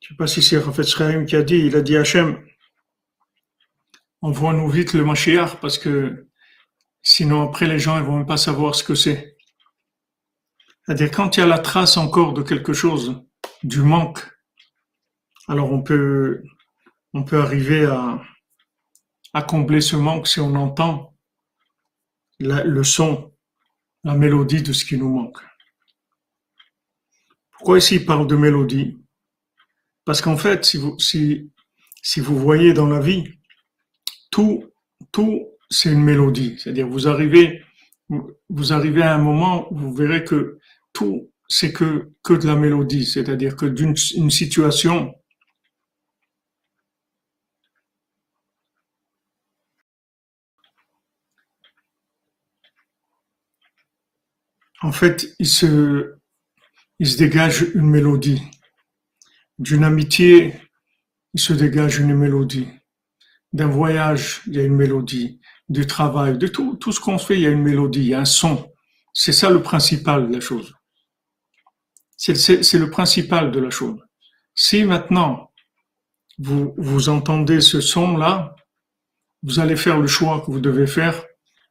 Je 0.00 0.06
ne 0.06 0.08
sais 0.08 0.16
pas 0.16 0.26
si 0.26 0.42
c'est 0.42 0.58
Rafet 0.58 0.84
Schaim 0.84 1.24
qui 1.24 1.36
a 1.36 1.42
dit, 1.42 1.58
il 1.58 1.76
a 1.76 1.82
dit 1.82 1.96
Hachem, 1.96 2.44
envoie-nous 4.22 4.68
vite 4.70 4.94
le 4.94 5.04
Mashiach 5.04 5.60
parce 5.60 5.78
que 5.78 6.28
sinon 7.02 7.46
après 7.46 7.66
les 7.66 7.78
gens 7.78 7.98
ne 7.98 8.02
vont 8.02 8.16
même 8.18 8.26
pas 8.26 8.36
savoir 8.36 8.74
ce 8.74 8.82
que 8.82 8.94
c'est. 8.94 9.36
C'est-à-dire 10.82 11.10
quand 11.10 11.36
il 11.36 11.40
y 11.40 11.42
a 11.42 11.46
la 11.46 11.58
trace 11.58 11.96
encore 11.96 12.32
de 12.32 12.42
quelque 12.42 12.72
chose, 12.72 13.22
du 13.62 13.82
manque, 13.82 14.26
alors 15.48 15.72
on 15.72 15.82
peut, 15.82 16.42
on 17.14 17.24
peut 17.24 17.40
arriver 17.40 17.86
à, 17.86 18.22
à 19.32 19.42
combler 19.42 19.80
ce 19.80 19.96
manque 19.96 20.28
si 20.28 20.40
on 20.40 20.54
entend 20.54 21.14
le 22.38 22.82
son, 22.84 23.32
la 24.04 24.14
mélodie 24.14 24.62
de 24.62 24.72
ce 24.72 24.84
qui 24.84 24.96
nous 24.96 25.08
manque. 25.08 25.38
Pourquoi 27.50 27.78
ici 27.78 27.96
il 27.96 28.06
parle 28.06 28.28
de 28.28 28.36
mélodie? 28.36 28.96
Parce 30.04 30.22
qu'en 30.22 30.36
fait, 30.36 30.64
si 30.64 30.76
vous, 30.76 30.96
si, 31.00 31.50
si 32.02 32.20
vous 32.20 32.38
voyez 32.38 32.72
dans 32.72 32.86
la 32.86 33.00
vie, 33.00 33.24
tout, 34.30 34.72
tout 35.10 35.48
c'est 35.68 35.92
une 35.92 36.04
mélodie. 36.04 36.56
C'est-à-dire, 36.58 36.88
vous 36.88 37.08
arrivez, 37.08 37.62
vous 38.08 38.72
arrivez 38.72 39.02
à 39.02 39.14
un 39.14 39.18
moment 39.18 39.70
où 39.72 39.76
vous 39.76 39.92
verrez 39.92 40.24
que 40.24 40.58
tout, 40.92 41.30
c'est 41.48 41.72
que, 41.72 42.12
que 42.22 42.34
de 42.34 42.46
la 42.46 42.54
mélodie. 42.54 43.04
C'est-à-dire 43.04 43.56
que 43.56 43.66
d'une 43.66 43.94
une 44.14 44.30
situation, 44.30 45.14
en 54.82 54.92
fait, 54.92 55.34
il 55.38 55.46
se, 55.46 56.14
il 56.98 57.06
se 57.06 57.18
dégage 57.18 57.66
une 57.74 57.88
mélodie. 57.88 58.42
D'une 59.58 59.84
amitié, 59.84 60.54
il 61.34 61.40
se 61.40 61.52
dégage 61.52 61.98
une 61.98 62.14
mélodie. 62.14 62.68
D'un 63.52 63.68
voyage, 63.68 64.42
il 64.46 64.54
y 64.54 64.60
a 64.60 64.64
une 64.64 64.76
mélodie. 64.76 65.40
Du 65.68 65.86
travail, 65.86 66.38
de 66.38 66.46
tout, 66.46 66.76
tout 66.76 66.92
ce 66.92 67.00
qu'on 67.00 67.18
fait, 67.18 67.34
il 67.34 67.42
y 67.42 67.46
a 67.46 67.50
une 67.50 67.62
mélodie, 67.62 68.00
il 68.00 68.06
y 68.08 68.14
a 68.14 68.20
un 68.20 68.24
son. 68.24 68.72
C'est 69.12 69.32
ça 69.32 69.50
le 69.50 69.62
principal 69.62 70.28
de 70.28 70.34
la 70.34 70.40
chose. 70.40 70.74
C'est 72.16 72.78
le 72.78 72.90
principal 72.90 73.50
de 73.52 73.60
la 73.60 73.70
chose. 73.70 74.00
Si 74.54 74.84
maintenant 74.84 75.52
vous, 76.38 76.74
vous 76.76 77.08
entendez 77.08 77.60
ce 77.60 77.80
son-là, 77.80 78.56
vous 79.42 79.60
allez 79.60 79.76
faire 79.76 79.98
le 79.98 80.06
choix 80.06 80.40
que 80.40 80.50
vous 80.50 80.60
devez 80.60 80.86
faire, 80.86 81.24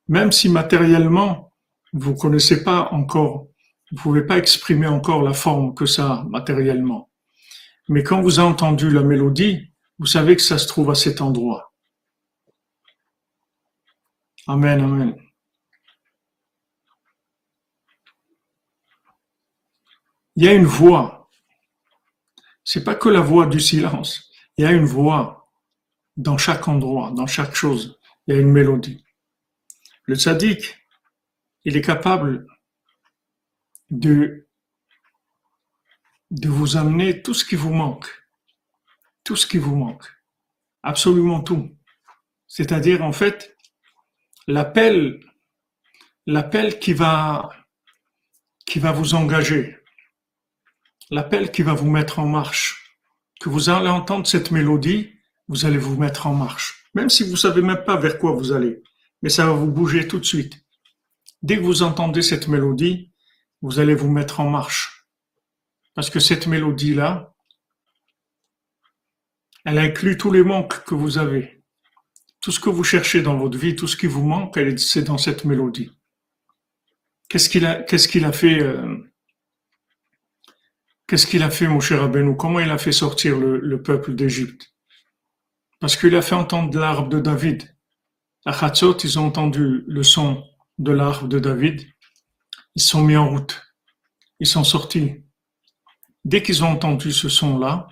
même 0.08 0.32
si 0.32 0.48
matériellement, 0.48 1.47
vous 1.94 2.16
connaissez 2.16 2.64
pas 2.64 2.90
encore, 2.92 3.48
vous 3.92 3.98
pouvez 3.98 4.26
pas 4.26 4.38
exprimer 4.38 4.88
encore 4.88 5.22
la 5.22 5.34
forme 5.34 5.74
que 5.74 5.86
ça 5.86 6.26
matériellement. 6.30 7.10
Mais 7.90 8.04
quand 8.04 8.22
vous 8.22 8.40
avez 8.40 8.50
entendu 8.50 8.90
la 8.90 9.04
mélodie, 9.04 9.72
vous 10.00 10.06
savez 10.06 10.36
que 10.36 10.42
ça 10.42 10.58
se 10.58 10.68
trouve 10.68 10.92
à 10.92 10.96
cet 10.96 11.22
endroit. 11.22 11.74
Amen, 14.48 14.82
amen. 14.82 15.16
Il 20.36 20.44
y 20.44 20.48
a 20.48 20.54
une 20.54 20.66
voix. 20.66 21.30
C'est 22.64 22.84
pas 22.84 22.96
que 22.96 23.10
la 23.10 23.22
voix 23.22 23.48
du 23.48 23.60
silence. 23.60 24.30
Il 24.58 24.64
y 24.64 24.68
a 24.68 24.72
une 24.72 24.86
voix 24.86 25.50
dans 26.16 26.38
chaque 26.38 26.68
endroit, 26.68 27.12
dans 27.12 27.28
chaque 27.28 27.56
chose. 27.56 28.00
Il 28.28 28.36
y 28.36 28.38
a 28.38 28.42
une 28.42 28.52
mélodie. 28.52 29.04
Le 30.04 30.16
tzaddik, 30.16 30.78
il 31.68 31.76
est 31.76 31.82
capable 31.82 32.48
de, 33.90 34.48
vous 36.46 36.78
amener 36.78 37.22
tout 37.22 37.34
ce 37.34 37.44
qui 37.44 37.58
vous 37.58 37.74
manque. 37.74 38.08
Tout 39.26 39.36
ce 39.36 39.46
qui 39.46 39.58
vous 39.58 39.76
manque. 39.76 40.06
Absolument 40.82 41.42
tout. 41.42 41.76
C'est-à-dire, 42.48 43.04
en 43.04 43.12
fait, 43.12 43.58
l'appel, 44.48 45.20
l'appel 46.26 46.80
qui 46.80 46.94
va, 46.94 47.50
qui 48.66 48.80
va 48.80 48.94
vous 48.94 49.14
engager, 49.14 49.78
l'appel 51.12 51.52
qui 51.52 51.64
va 51.64 51.74
vous 51.74 51.92
mettre 51.92 52.20
en 52.20 52.28
marche, 52.28 52.98
que 53.42 53.50
vous 53.50 53.70
allez 53.70 53.90
entendre 53.90 54.26
cette 54.26 54.52
mélodie, 54.52 55.12
vous 55.50 55.66
allez 55.66 55.78
vous 55.78 55.98
mettre 55.98 56.28
en 56.28 56.34
marche. 56.34 56.86
Même 56.94 57.10
si 57.10 57.30
vous 57.30 57.36
savez 57.36 57.62
même 57.62 57.84
pas 57.84 57.98
vers 57.98 58.20
quoi 58.20 58.32
vous 58.32 58.54
allez, 58.54 58.82
mais 59.22 59.28
ça 59.28 59.46
va 59.46 59.52
vous 59.52 59.70
bouger 59.70 60.08
tout 60.08 60.20
de 60.20 60.26
suite. 60.26 60.64
Dès 61.42 61.58
que 61.58 61.62
vous 61.64 61.84
entendez 61.84 62.22
cette 62.22 62.48
mélodie, 62.48 63.12
vous 63.62 63.80
allez 63.80 63.96
vous 63.96 64.10
mettre 64.10 64.40
en 64.40 64.50
marche. 64.50 65.08
Parce 65.94 66.10
que 66.10 66.20
cette 66.20 66.48
mélodie-là, 66.48 67.34
elle 69.66 69.80
inclut 69.80 70.18
tous 70.18 70.32
les 70.32 70.44
manques 70.44 70.84
que 70.86 70.96
vous 70.96 71.18
avez. 71.18 71.64
Tout 72.42 72.52
ce 72.52 72.60
que 72.60 72.70
vous 72.70 72.84
cherchez 72.84 73.22
dans 73.22 73.38
votre 73.38 73.58
vie, 73.58 73.76
tout 73.76 73.88
ce 73.88 73.98
qui 73.98 74.08
vous 74.08 74.24
manque, 74.24 74.58
c'est 74.78 75.04
dans 75.04 75.18
cette 75.18 75.44
mélodie. 75.44 75.92
Qu'est-ce 77.30 77.50
qu'il 77.50 77.66
a, 77.66 77.80
euh, 77.82 79.10
fait, 81.50 81.68
mon 81.68 81.80
cher 81.80 82.04
Abenou 82.04 82.36
Comment 82.36 82.60
il 82.60 82.70
a 82.70 82.78
fait 82.78 82.92
sortir 82.94 83.38
le, 83.38 83.60
le 83.60 83.82
peuple 83.82 84.16
d'Égypte? 84.16 84.74
Parce 85.80 85.98
qu'il 85.98 86.16
a 86.16 86.22
fait 86.22 86.36
entendre 86.36 86.78
l'arbre 86.80 87.10
de 87.10 87.20
David. 87.20 87.76
À 88.46 88.54
Khatzot, 88.54 88.98
ils 89.04 89.20
ont 89.20 89.26
entendu 89.26 89.84
le 89.88 90.04
son 90.04 90.44
de 90.78 90.92
l'arbre 90.92 91.28
de 91.28 91.40
David, 91.40 91.88
ils 92.76 92.82
sont 92.82 93.02
mis 93.02 93.16
en 93.16 93.30
route. 93.30 93.64
Ils 94.40 94.48
sont 94.48 94.64
sortis. 94.64 95.24
Dès 96.24 96.44
qu'ils 96.44 96.64
ont 96.64 96.70
entendu 96.70 97.12
ce 97.12 97.30
son-là, 97.30 97.88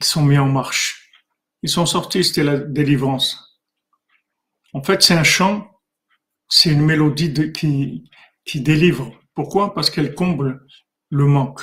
ils 0.00 0.06
sont 0.06 0.22
mis 0.22 0.38
en 0.38 0.48
marche. 0.48 1.10
Ils 1.62 1.70
sont 1.70 1.86
sortis, 1.86 2.24
c'était 2.24 2.44
la 2.44 2.58
délivrance. 2.58 3.60
En 4.72 4.82
fait, 4.82 5.02
c'est 5.02 5.14
un 5.14 5.24
chant, 5.24 5.80
c'est 6.48 6.70
une 6.70 6.84
mélodie 6.84 7.52
qui, 7.52 8.10
qui 8.44 8.60
délivre. 8.60 9.18
Pourquoi? 9.34 9.72
Parce 9.74 9.88
qu'elle 9.88 10.14
comble 10.14 10.66
le 11.10 11.26
manque. 11.26 11.62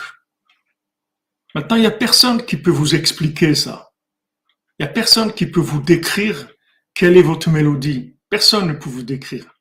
Maintenant, 1.53 1.75
il 1.75 1.81
n'y 1.81 1.87
a 1.87 1.91
personne 1.91 2.45
qui 2.45 2.57
peut 2.57 2.71
vous 2.71 2.95
expliquer 2.95 3.53
ça. 3.53 3.91
Il 4.79 4.83
n'y 4.83 4.89
a 4.89 4.93
personne 4.93 5.33
qui 5.33 5.45
peut 5.45 5.59
vous 5.59 5.81
décrire 5.81 6.47
quelle 6.93 7.17
est 7.17 7.21
votre 7.21 7.49
mélodie. 7.49 8.17
Personne 8.29 8.67
ne 8.69 8.73
peut 8.73 8.89
vous 8.89 9.03
décrire. 9.03 9.60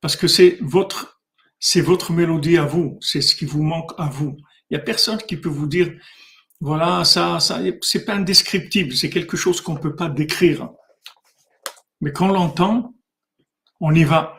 Parce 0.00 0.16
que 0.16 0.28
c'est 0.28 0.58
votre, 0.60 1.20
c'est 1.58 1.80
votre 1.82 2.12
mélodie 2.12 2.56
à 2.56 2.64
vous, 2.64 2.98
c'est 3.00 3.20
ce 3.20 3.34
qui 3.34 3.44
vous 3.44 3.62
manque 3.62 3.92
à 3.98 4.08
vous. 4.08 4.36
Il 4.70 4.74
y 4.74 4.76
a 4.76 4.82
personne 4.82 5.18
qui 5.18 5.36
peut 5.36 5.48
vous 5.48 5.66
dire, 5.66 5.92
voilà, 6.60 7.04
ça, 7.04 7.40
ça, 7.40 7.60
c'est 7.82 8.04
pas 8.04 8.14
indescriptible, 8.14 8.94
c'est 8.94 9.10
quelque 9.10 9.36
chose 9.36 9.60
qu'on 9.60 9.76
peut 9.76 9.94
pas 9.94 10.08
décrire. 10.08 10.70
Mais 12.00 12.12
quand 12.12 12.30
on 12.30 12.32
l'entend, 12.32 12.94
on 13.80 13.94
y 13.94 14.04
va. 14.04 14.36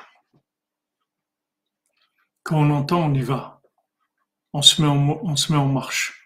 Quand 2.44 2.60
on 2.60 2.66
l'entend, 2.66 3.06
on 3.06 3.14
y 3.14 3.22
va. 3.22 3.62
On 4.54 4.62
se 4.62 4.82
met 4.82 4.88
en, 4.88 5.20
on 5.24 5.36
se 5.36 5.52
met 5.52 5.58
en 5.58 5.68
marche. 5.68 6.18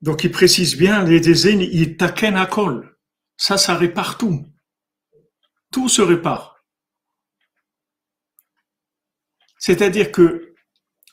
Donc 0.00 0.24
il 0.24 0.30
précise 0.30 0.76
bien, 0.76 1.04
les 1.04 1.20
désignes, 1.20 1.68
il 1.72 1.98
taken 1.98 2.36
à 2.36 2.46
col. 2.46 2.96
Ça, 3.36 3.58
ça 3.58 3.76
répare 3.76 4.16
tout 4.16 4.49
tout 5.70 5.88
se 5.88 6.02
répare. 6.02 6.64
C'est-à-dire 9.58 10.10
que 10.10 10.54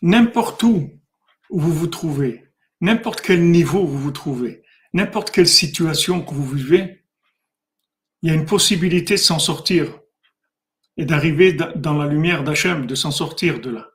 n'importe 0.01 0.63
où 0.63 0.89
vous 1.49 1.73
vous 1.73 1.87
trouvez, 1.87 2.45
n'importe 2.81 3.21
quel 3.21 3.49
niveau 3.49 3.85
vous 3.85 3.99
vous 3.99 4.11
trouvez, 4.11 4.63
n'importe 4.93 5.31
quelle 5.31 5.47
situation 5.47 6.23
que 6.23 6.33
vous 6.33 6.47
vivez, 6.47 7.05
il 8.21 8.29
y 8.29 8.31
a 8.31 8.35
une 8.35 8.45
possibilité 8.45 9.15
de 9.15 9.19
s'en 9.19 9.39
sortir 9.39 9.99
et 10.97 11.05
d'arriver 11.05 11.53
dans 11.53 11.93
la 11.93 12.07
lumière 12.07 12.43
d'Hachem, 12.43 12.87
de 12.87 12.95
s'en 12.95 13.11
sortir 13.11 13.61
de 13.61 13.69
là. 13.69 13.91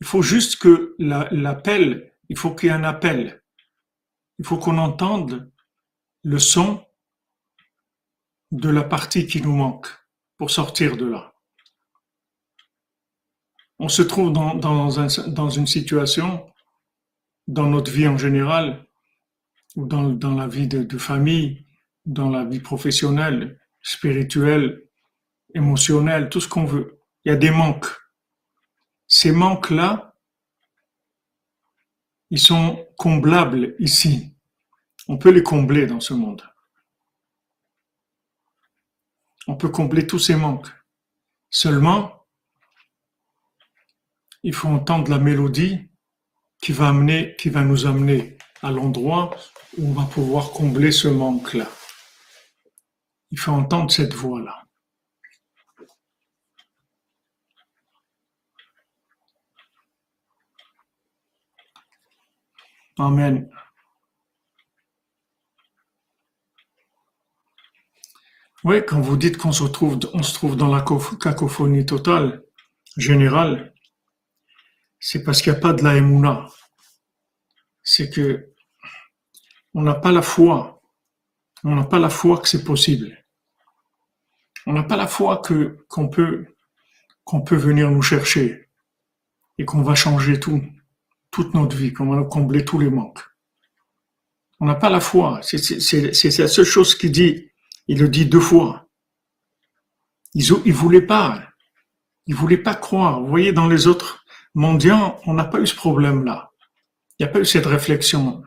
Il 0.00 0.06
faut 0.06 0.22
juste 0.22 0.56
que 0.56 0.94
l'appel, 0.98 2.12
il 2.28 2.38
faut 2.38 2.54
qu'il 2.54 2.68
y 2.68 2.72
ait 2.72 2.74
un 2.74 2.84
appel. 2.84 3.42
Il 4.38 4.46
faut 4.46 4.56
qu'on 4.56 4.78
entende 4.78 5.52
le 6.22 6.38
son 6.38 6.84
de 8.50 8.68
la 8.68 8.82
partie 8.84 9.26
qui 9.26 9.40
nous 9.40 9.54
manque 9.54 9.88
pour 10.36 10.50
sortir 10.50 10.96
de 10.96 11.06
là. 11.06 11.34
On 13.78 13.88
se 13.88 14.02
trouve 14.02 14.32
dans, 14.32 14.54
dans, 14.54 15.50
une 15.50 15.66
situation, 15.66 16.46
dans 17.46 17.66
notre 17.66 17.90
vie 17.90 18.06
en 18.06 18.18
général, 18.18 18.86
ou 19.76 19.86
dans, 19.86 20.10
dans 20.10 20.34
la 20.34 20.48
vie 20.48 20.68
de, 20.68 20.82
de 20.82 20.98
famille, 20.98 21.66
dans 22.04 22.28
la 22.28 22.44
vie 22.44 22.60
professionnelle, 22.60 23.58
spirituelle, 23.80 24.82
émotionnelle, 25.54 26.28
tout 26.28 26.40
ce 26.40 26.48
qu'on 26.48 26.64
veut. 26.64 27.00
Il 27.24 27.30
y 27.30 27.34
a 27.34 27.38
des 27.38 27.50
manques. 27.50 27.86
Ces 29.06 29.32
manques-là, 29.32 30.14
ils 32.30 32.38
sont 32.38 32.86
comblables 32.96 33.74
ici. 33.78 34.34
On 35.08 35.18
peut 35.18 35.30
les 35.30 35.42
combler 35.42 35.86
dans 35.86 36.00
ce 36.00 36.14
monde. 36.14 36.42
On 39.46 39.56
peut 39.56 39.68
combler 39.68 40.06
tous 40.06 40.18
ces 40.18 40.36
manques. 40.36 40.68
Seulement, 41.50 42.26
il 44.42 44.54
faut 44.54 44.68
entendre 44.68 45.10
la 45.10 45.18
mélodie 45.18 45.90
qui 46.62 46.72
va 46.72 46.88
amener, 46.88 47.34
qui 47.36 47.48
va 47.50 47.62
nous 47.62 47.86
amener 47.86 48.38
à 48.62 48.70
l'endroit 48.70 49.36
où 49.78 49.88
on 49.88 49.92
va 49.92 50.06
pouvoir 50.06 50.50
combler 50.50 50.92
ce 50.92 51.08
manque-là. 51.08 51.68
Il 53.30 53.38
faut 53.38 53.52
entendre 53.52 53.90
cette 53.90 54.14
voix-là. 54.14 54.64
Amen. 62.98 63.48
Oui, 68.62 68.84
quand 68.86 69.00
vous 69.00 69.16
dites 69.16 69.38
qu'on 69.38 69.52
se 69.52 69.64
trouve, 69.64 69.98
on 70.12 70.22
se 70.22 70.34
trouve 70.34 70.54
dans 70.54 70.68
la 70.68 70.84
cacophonie 71.18 71.86
totale, 71.86 72.42
générale, 72.96 73.72
c'est 74.98 75.24
parce 75.24 75.40
qu'il 75.40 75.52
n'y 75.52 75.58
a 75.58 75.60
pas 75.62 75.72
de 75.72 75.82
la 75.82 75.96
émouna. 75.96 76.46
C'est 77.82 78.10
que 78.10 78.52
on 79.72 79.82
n'a 79.82 79.94
pas 79.94 80.12
la 80.12 80.20
foi. 80.20 80.82
On 81.64 81.74
n'a 81.74 81.84
pas 81.84 81.98
la 81.98 82.10
foi 82.10 82.38
que 82.38 82.48
c'est 82.48 82.64
possible. 82.64 83.24
On 84.66 84.74
n'a 84.74 84.82
pas 84.82 84.96
la 84.96 85.06
foi 85.06 85.38
que 85.38 85.78
qu'on 85.88 86.08
peut 86.08 86.46
qu'on 87.24 87.40
peut 87.40 87.56
venir 87.56 87.90
nous 87.90 88.02
chercher 88.02 88.68
et 89.56 89.64
qu'on 89.64 89.82
va 89.82 89.94
changer 89.94 90.38
tout, 90.38 90.62
toute 91.30 91.54
notre 91.54 91.76
vie, 91.76 91.92
qu'on 91.92 92.14
va 92.14 92.24
combler 92.24 92.64
tous 92.64 92.78
les 92.78 92.90
manques. 92.90 93.20
On 94.58 94.66
n'a 94.66 94.74
pas 94.74 94.90
la 94.90 95.00
foi. 95.00 95.40
C'est 95.42 96.38
la 96.38 96.48
seule 96.48 96.64
chose 96.64 96.94
qui 96.94 97.10
dit 97.10 97.49
il 97.88 97.98
le 97.98 98.08
dit 98.08 98.26
deux 98.26 98.40
fois. 98.40 98.86
Ils 100.34 100.48
ne 100.52 100.72
voulaient 100.72 101.02
pas. 101.06 101.42
Ils 102.26 102.34
voulaient 102.34 102.56
pas 102.56 102.74
croire. 102.74 103.20
Vous 103.20 103.26
voyez, 103.28 103.52
dans 103.52 103.66
les 103.68 103.86
autres 103.86 104.24
mendiants, 104.54 105.20
on 105.26 105.34
n'a 105.34 105.44
pas 105.44 105.60
eu 105.60 105.66
ce 105.66 105.74
problème-là. 105.74 106.52
Il 107.18 107.24
n'y 107.24 107.28
a 107.28 107.32
pas 107.32 107.40
eu 107.40 107.44
cette 107.44 107.66
réflexion. 107.66 108.42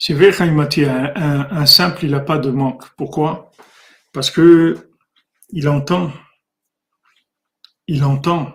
C'est 0.00 0.14
vrai, 0.14 0.30
un, 0.40 1.48
un 1.50 1.66
simple, 1.66 2.04
il 2.04 2.12
n'a 2.12 2.20
pas 2.20 2.38
de 2.38 2.50
manque. 2.50 2.88
Pourquoi? 2.96 3.50
Parce 4.12 4.30
que 4.30 4.90
il 5.50 5.68
entend. 5.68 6.12
Il 7.88 8.04
entend. 8.04 8.54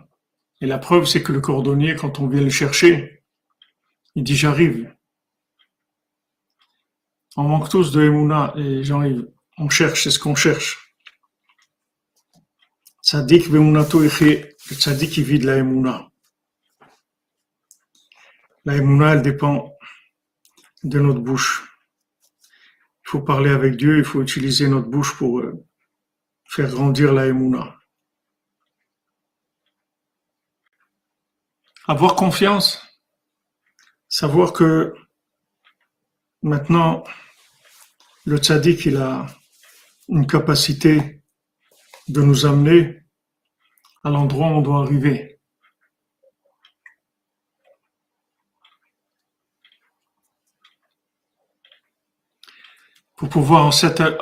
Et 0.61 0.67
la 0.67 0.77
preuve, 0.77 1.05
c'est 1.05 1.23
que 1.23 1.33
le 1.33 1.41
cordonnier, 1.41 1.95
quand 1.95 2.19
on 2.19 2.27
vient 2.27 2.41
le 2.41 2.49
chercher, 2.49 3.23
il 4.15 4.23
dit 4.23 4.37
j'arrive. 4.37 4.95
On 7.35 7.43
manque 7.43 7.67
tous 7.67 7.91
de 7.91 8.03
Emouna 8.03 8.53
et 8.55 8.83
j'arrive. 8.83 9.27
On 9.57 9.69
cherche, 9.69 10.03
c'est 10.03 10.11
ce 10.11 10.19
qu'on 10.19 10.35
cherche. 10.35 10.95
Tzadik 13.03 13.49
ve'emunato 13.49 13.99
le 13.99 14.09
tzadik 14.75 15.17
vit 15.17 15.39
de 15.39 15.47
la 15.47 15.57
Emouna. 15.57 16.09
La 18.65 18.75
Emouna, 18.77 19.13
elle 19.13 19.23
dépend 19.23 19.75
de 20.83 20.99
notre 20.99 21.19
bouche. 21.19 21.67
Il 23.05 23.09
faut 23.09 23.21
parler 23.21 23.49
avec 23.49 23.77
Dieu, 23.77 23.97
il 23.97 24.05
faut 24.05 24.21
utiliser 24.21 24.67
notre 24.67 24.87
bouche 24.87 25.17
pour 25.17 25.39
euh, 25.39 25.65
faire 26.45 26.69
grandir 26.69 27.13
la 27.13 27.25
Emouna. 27.25 27.77
Avoir 31.85 32.15
confiance, 32.15 32.81
savoir 34.07 34.53
que 34.53 34.93
maintenant 36.41 37.03
le 38.25 38.37
tzaddik 38.37 38.85
il 38.85 38.95
a 38.95 39.25
une 40.07 40.25
capacité 40.25 41.21
de 42.07 42.21
nous 42.21 42.45
amener 42.45 43.03
à 44.03 44.09
l'endroit 44.09 44.47
où 44.47 44.51
on 44.51 44.61
doit 44.61 44.83
arriver. 44.83 45.41
Pour 53.17 53.27
pouvoir 53.27 53.73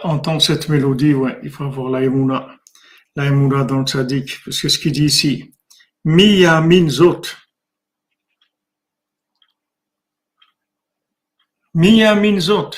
entendre 0.04 0.42
cette 0.42 0.68
mélodie, 0.68 1.14
ouais, 1.14 1.40
il 1.44 1.52
faut 1.52 1.64
avoir 1.64 1.92
la 1.92 2.04
émouna, 2.04 2.56
la 3.16 3.26
émouna 3.28 3.64
dans 3.66 3.80
le 3.80 3.86
tzaddik, 3.86 4.44
parce 4.46 4.60
que 4.60 4.70
ce 4.70 4.80
qu'il 4.80 4.92
dit 4.94 5.06
ici, 5.06 5.54
Miya 6.04 6.62
minzot. 6.62 7.22
Miya 11.74 12.16
minzot. 12.16 12.72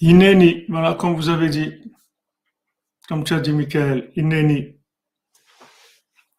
Ineni, 0.00 0.64
voilà 0.68 0.94
comme 0.94 1.16
vous 1.16 1.28
avez 1.28 1.48
dit, 1.48 1.92
comme 3.08 3.24
tu 3.24 3.34
as 3.34 3.40
dit 3.40 3.52
Michael, 3.52 4.12
Ineni. 4.14 4.78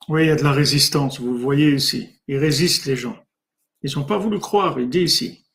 Oui, 0.08 0.24
il 0.24 0.28
y 0.28 0.32
a 0.32 0.36
de 0.36 0.44
la 0.44 0.54
résistance, 0.54 1.20
vous 1.20 1.34
le 1.34 1.40
voyez 1.40 1.72
ici. 1.76 2.22
Ils 2.28 2.38
résistent 2.38 2.86
les 2.86 2.96
gens. 2.96 3.22
Ils 3.82 3.94
n'ont 3.96 4.06
pas 4.06 4.18
voulu 4.18 4.40
croire, 4.40 4.80
il 4.80 4.90
dit 4.90 5.02
ici. 5.02 5.46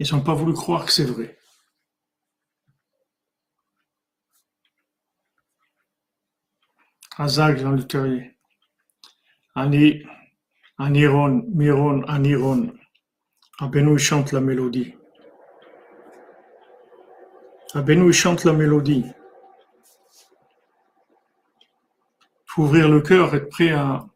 Ils 0.00 0.12
n'ont 0.12 0.22
pas 0.22 0.34
voulu 0.34 0.54
croire 0.54 0.86
que 0.86 0.92
c'est 0.92 1.04
vrai. 1.04 1.38
Azag 7.16 7.58
Jean 7.58 7.72
Lutherier. 7.72 8.36
Ani, 10.80 11.04
Aniron, 11.04 11.44
Miron, 11.54 12.02
Aniron. 12.08 12.72
Abenou 13.58 13.98
chante 13.98 14.32
la 14.32 14.40
mélodie. 14.40 14.94
Abenou 17.74 18.10
chante 18.12 18.44
la 18.44 18.54
mélodie. 18.54 19.04
Il 22.24 22.46
faut 22.46 22.62
ouvrir 22.62 22.88
le 22.88 23.02
cœur, 23.02 23.34
être 23.34 23.50
prêt 23.50 23.72
à 23.72 24.06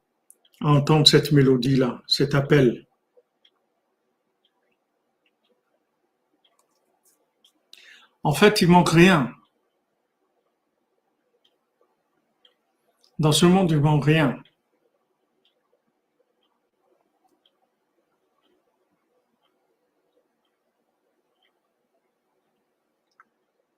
entendre 0.62 1.06
cette 1.06 1.32
mélodie-là, 1.32 2.02
cet 2.06 2.34
appel. 2.34 2.86
En 8.22 8.32
fait, 8.32 8.62
il 8.62 8.70
manque 8.70 8.88
rien. 8.88 9.34
Dans 13.18 13.32
ce 13.32 13.44
monde, 13.44 13.70
il 13.70 13.80
manque 13.80 14.06
rien. 14.06 14.42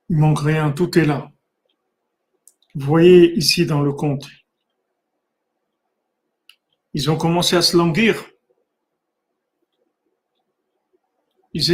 Il 0.09 0.17
manque 0.17 0.39
rien, 0.39 0.71
tout 0.71 0.97
est 0.97 1.05
là. 1.05 1.31
Voyez 2.75 3.35
ici 3.37 3.65
dans 3.65 3.81
le 3.81 3.91
conte, 3.91 4.27
ils 6.93 7.09
ont 7.09 7.17
commencé 7.17 7.55
à 7.55 7.61
se 7.61 7.75
languir. 7.75 8.23
Ils, 11.53 11.71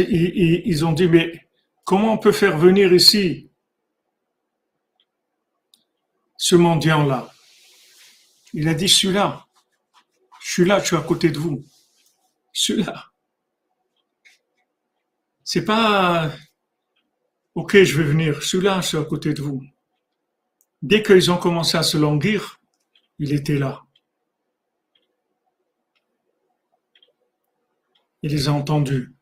ils 0.66 0.84
ont 0.84 0.92
dit, 0.92 1.08
mais 1.08 1.44
Comment 1.84 2.14
on 2.14 2.18
peut 2.18 2.32
faire 2.32 2.56
venir 2.56 2.92
ici 2.92 3.50
ce 6.38 6.56
mendiant-là? 6.56 7.30
Il 8.54 8.68
a 8.68 8.74
dit, 8.74 8.88
je 8.88 8.94
suis 8.94 9.12
là. 9.12 9.46
Je 10.40 10.50
suis 10.52 10.64
là, 10.64 10.80
je 10.80 10.86
suis 10.86 10.96
à 10.96 11.02
côté 11.02 11.30
de 11.30 11.38
vous. 11.38 11.62
Je 12.52 12.60
suis 12.60 12.82
là. 12.82 13.10
C'est 15.42 15.64
pas, 15.64 16.32
ok, 17.54 17.82
je 17.82 17.98
vais 17.98 18.04
venir. 18.04 18.40
Je 18.40 18.46
suis 18.46 18.60
là, 18.60 18.80
je 18.80 18.88
suis 18.88 18.96
à 18.96 19.04
côté 19.04 19.32
de 19.32 19.42
vous. 19.42 19.62
Dès 20.82 21.02
qu'ils 21.02 21.30
ont 21.30 21.38
commencé 21.38 21.76
à 21.76 21.82
se 21.82 21.96
languir, 21.96 22.60
il 23.18 23.32
était 23.32 23.58
là. 23.58 23.82
Il 28.22 28.30
les 28.32 28.48
a 28.48 28.52
entendus. 28.52 29.12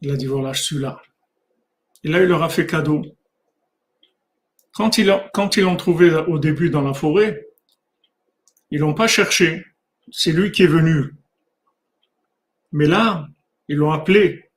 Il 0.00 0.10
a 0.10 0.16
dit 0.16 0.26
voilà, 0.26 0.52
je 0.52 0.62
suis 0.62 0.78
là. 0.78 1.00
Et 2.04 2.08
là, 2.08 2.20
il 2.20 2.26
leur 2.26 2.42
a 2.42 2.48
fait 2.48 2.66
cadeau. 2.66 3.02
Quand 4.74 4.98
ils, 4.98 5.14
quand 5.32 5.56
ils 5.56 5.62
l'ont 5.62 5.76
trouvé 5.76 6.14
au 6.14 6.38
début 6.38 6.70
dans 6.70 6.82
la 6.82 6.94
forêt, 6.94 7.46
ils 8.70 8.80
l'ont 8.80 8.94
pas 8.94 9.06
cherché. 9.06 9.64
C'est 10.10 10.32
lui 10.32 10.50
qui 10.50 10.62
est 10.62 10.66
venu. 10.66 11.14
Mais 12.72 12.86
là, 12.86 13.28
ils 13.68 13.76
l'ont 13.76 13.92
appelé. 13.92 14.50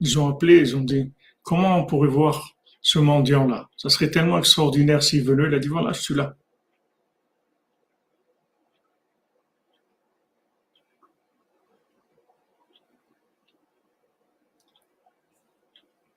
Ils 0.00 0.18
ont 0.18 0.28
appelé, 0.28 0.58
ils 0.58 0.76
ont 0.76 0.82
dit, 0.82 1.12
comment 1.50 1.78
on 1.78 1.84
pourrait 1.84 2.06
voir 2.06 2.54
ce 2.80 3.00
mendiant-là? 3.00 3.68
Ça 3.76 3.88
serait 3.88 4.08
tellement 4.08 4.38
extraordinaire 4.38 5.02
s'il 5.02 5.24
venait. 5.24 5.48
Il 5.48 5.54
a 5.54 5.58
dit, 5.58 5.66
voilà, 5.66 5.92
je 5.92 6.00
suis 6.00 6.14
là. 6.14 6.36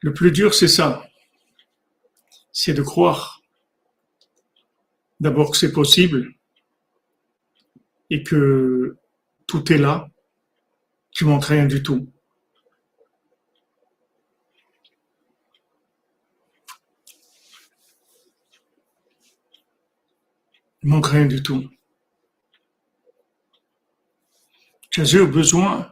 Le 0.01 0.13
plus 0.13 0.31
dur, 0.31 0.53
c'est 0.53 0.67
ça. 0.67 1.09
C'est 2.51 2.75
de 2.75 2.83
croire 2.83 3.41
d'abord 5.19 5.49
que 5.49 5.57
c'est 5.57 5.73
possible 5.73 6.35
et 8.11 8.21
que 8.21 8.97
tout 9.47 9.73
est 9.73 9.79
là, 9.79 10.11
qu'il 11.11 11.25
manque 11.25 11.45
rien 11.45 11.65
du 11.65 11.81
tout. 11.81 12.12
Il 20.83 20.89
manque 20.89 21.07
rien 21.07 21.25
du 21.25 21.41
tout. 21.41 21.69
J'ai 24.91 25.25
besoin 25.25 25.91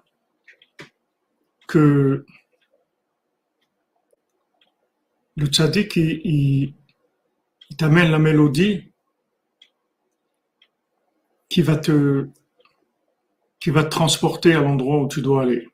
que 1.68 2.26
le 5.38 5.46
tzaddik, 5.48 5.96
il, 5.96 6.76
t'amène 7.78 8.12
la 8.12 8.20
mélodie 8.20 8.92
qui 11.50 11.62
va 11.62 11.78
te 11.78 12.28
qui 13.60 13.70
va 13.70 13.84
te 13.84 13.90
transporter 13.90 14.54
à 14.54 14.60
l'endroit 14.60 15.02
où 15.02 15.08
tu 15.08 15.22
dois 15.22 15.44
aller. 15.44 15.68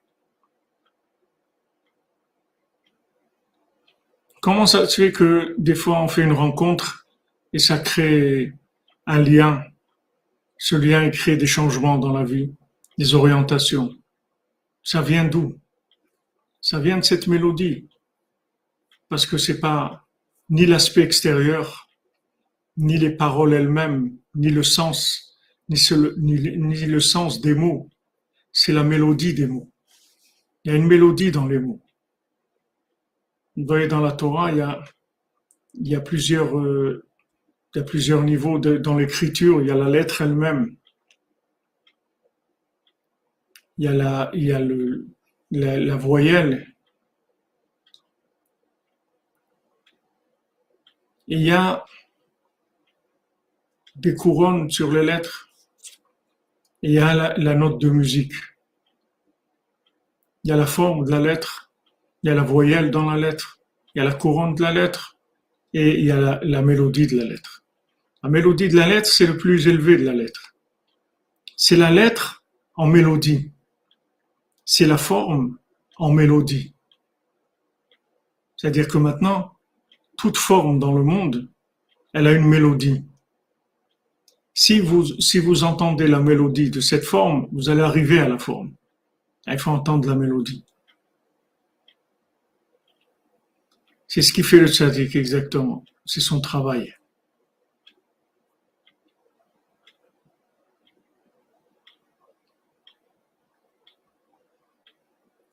Comment 4.42 4.66
ça 4.66 4.86
se 4.86 5.02
fait 5.02 5.12
que 5.12 5.56
des 5.58 5.76
fois 5.76 6.02
on 6.02 6.08
fait 6.08 6.24
une 6.24 6.34
rencontre 6.34 7.08
et 7.54 7.60
ça 7.60 7.80
crée 7.80 8.54
un 9.08 9.22
lien 9.22 9.64
Ce 10.60 10.76
lien 10.76 11.10
crée 11.10 11.38
des 11.38 11.48
changements 11.48 11.98
dans 11.98 12.12
la 12.12 12.24
vie, 12.24 12.52
des 12.98 13.14
orientations. 13.14 13.96
Ça 14.84 15.02
vient 15.02 15.26
d'où? 15.26 15.60
Ça 16.62 16.80
vient 16.80 16.98
de 16.98 17.04
cette 17.04 17.28
mélodie 17.28 17.88
parce 19.10 19.26
que 19.26 19.38
c'est 19.38 19.60
pas 19.60 20.08
ni 20.50 20.66
l'aspect 20.66 21.04
extérieur, 21.04 21.88
ni 22.76 22.98
les 22.98 23.12
paroles 23.12 23.54
elles-mêmes, 23.54 24.18
ni 24.36 24.50
le 24.50 24.64
sens, 24.64 25.38
ni, 25.70 25.78
ni 26.18 26.86
le 26.86 27.00
sens 27.00 27.40
des 27.40 27.56
mots. 27.56 27.90
C'est 28.52 28.74
la 28.74 28.84
mélodie 28.84 29.34
des 29.34 29.48
mots. 29.48 29.72
Il 30.64 30.72
y 30.72 30.74
a 30.74 30.78
une 30.78 30.88
mélodie 30.88 31.32
dans 31.32 31.46
les 31.46 31.60
mots. 31.60 31.82
Vous 33.56 33.66
voyez, 33.66 33.88
dans 33.88 34.02
la 34.02 34.12
Torah, 34.12 34.52
il 34.52 34.58
y 34.58 34.62
a, 34.62 34.84
il 35.74 35.88
y 35.88 35.96
a 35.96 36.02
plusieurs, 36.02 36.58
euh, 36.60 37.07
il 37.74 37.80
y 37.80 37.82
a 37.82 37.84
plusieurs 37.84 38.24
niveaux 38.24 38.60
dans 38.60 38.98
l'écriture. 38.98 39.62
Il 39.62 39.68
y 39.68 39.72
a 39.72 39.76
la 39.76 39.90
lettre 39.90 40.22
elle-même. 40.22 40.76
Il 43.78 43.86
y 43.86 43.88
a 43.88 43.94
la, 43.94 44.32
il 44.34 44.44
y 44.44 44.52
a 44.52 44.60
le, 44.60 45.08
la, 45.52 45.96
voyelle. 45.96 46.74
Il 51.28 51.42
y 51.42 51.52
a 51.52 51.86
des 53.96 54.16
couronnes 54.16 54.70
sur 54.70 54.92
les 54.92 55.04
lettres. 55.04 55.50
il 56.82 56.92
y 56.92 57.00
a 57.00 57.38
la 57.38 57.56
note 57.56 57.80
de 57.82 57.90
musique. 57.90 58.34
Il 60.44 60.50
y 60.50 60.54
a 60.54 60.56
la 60.56 60.66
forme 60.66 61.06
de 61.06 61.12
la 61.12 61.20
lettre. 61.20 61.72
Il 62.24 62.30
y 62.30 62.32
a 62.32 62.36
la 62.36 62.44
voyelle 62.44 62.90
dans 62.90 63.06
la 63.06 63.18
lettre. 63.18 63.60
Il 63.94 64.00
y 64.00 64.02
a 64.02 64.06
la 64.06 64.14
couronne 64.14 64.56
de 64.56 64.64
la 64.64 64.72
lettre. 64.72 65.17
Et 65.74 66.00
il 66.00 66.06
y 66.06 66.12
a 66.12 66.40
la, 66.42 66.62
mélodie 66.62 67.08
de 67.08 67.18
la 67.18 67.26
lettre. 67.26 67.64
La 68.24 68.30
mélodie 68.30 68.70
de 68.70 68.76
la 68.76 68.88
lettre, 68.88 69.08
c'est 69.08 69.28
le 69.28 69.38
plus 69.38 69.68
élevé 69.68 69.98
de 69.98 70.06
la 70.06 70.14
lettre. 70.14 70.56
C'est 71.56 71.76
la 71.76 71.92
lettre 71.92 72.44
en 72.76 72.88
mélodie. 72.88 73.52
C'est 74.66 74.88
la 74.88 74.98
forme 74.98 75.58
en 75.98 76.12
mélodie. 76.12 76.74
C'est-à-dire 78.56 78.88
que 78.88 78.98
maintenant, 78.98 79.54
toute 80.18 80.38
forme 80.38 80.80
dans 80.80 80.94
le 80.94 81.04
monde, 81.04 81.48
elle 82.14 82.28
a 82.28 82.32
une 82.32 82.48
mélodie. 82.48 83.04
Si 84.54 84.80
vous, 84.80 85.06
si 85.22 85.38
vous 85.38 85.64
entendez 85.64 86.08
la 86.08 86.20
mélodie 86.20 86.72
de 86.72 86.80
cette 86.80 87.06
forme, 87.06 87.48
vous 87.52 87.70
allez 87.70 87.82
arriver 87.82 88.20
à 88.20 88.28
la 88.28 88.40
forme. 88.40 88.74
Il 89.46 89.60
faut 89.60 89.72
entendre 89.72 90.10
la 90.10 90.16
mélodie. 90.16 90.66
C'est 94.08 94.22
ce 94.22 94.32
qui 94.32 94.44
fait 94.44 94.60
le 94.60 94.68
tzaddik 94.68 95.16
exactement. 95.16 95.84
C'est 96.06 96.22
son 96.22 96.40
travail. 96.40 96.94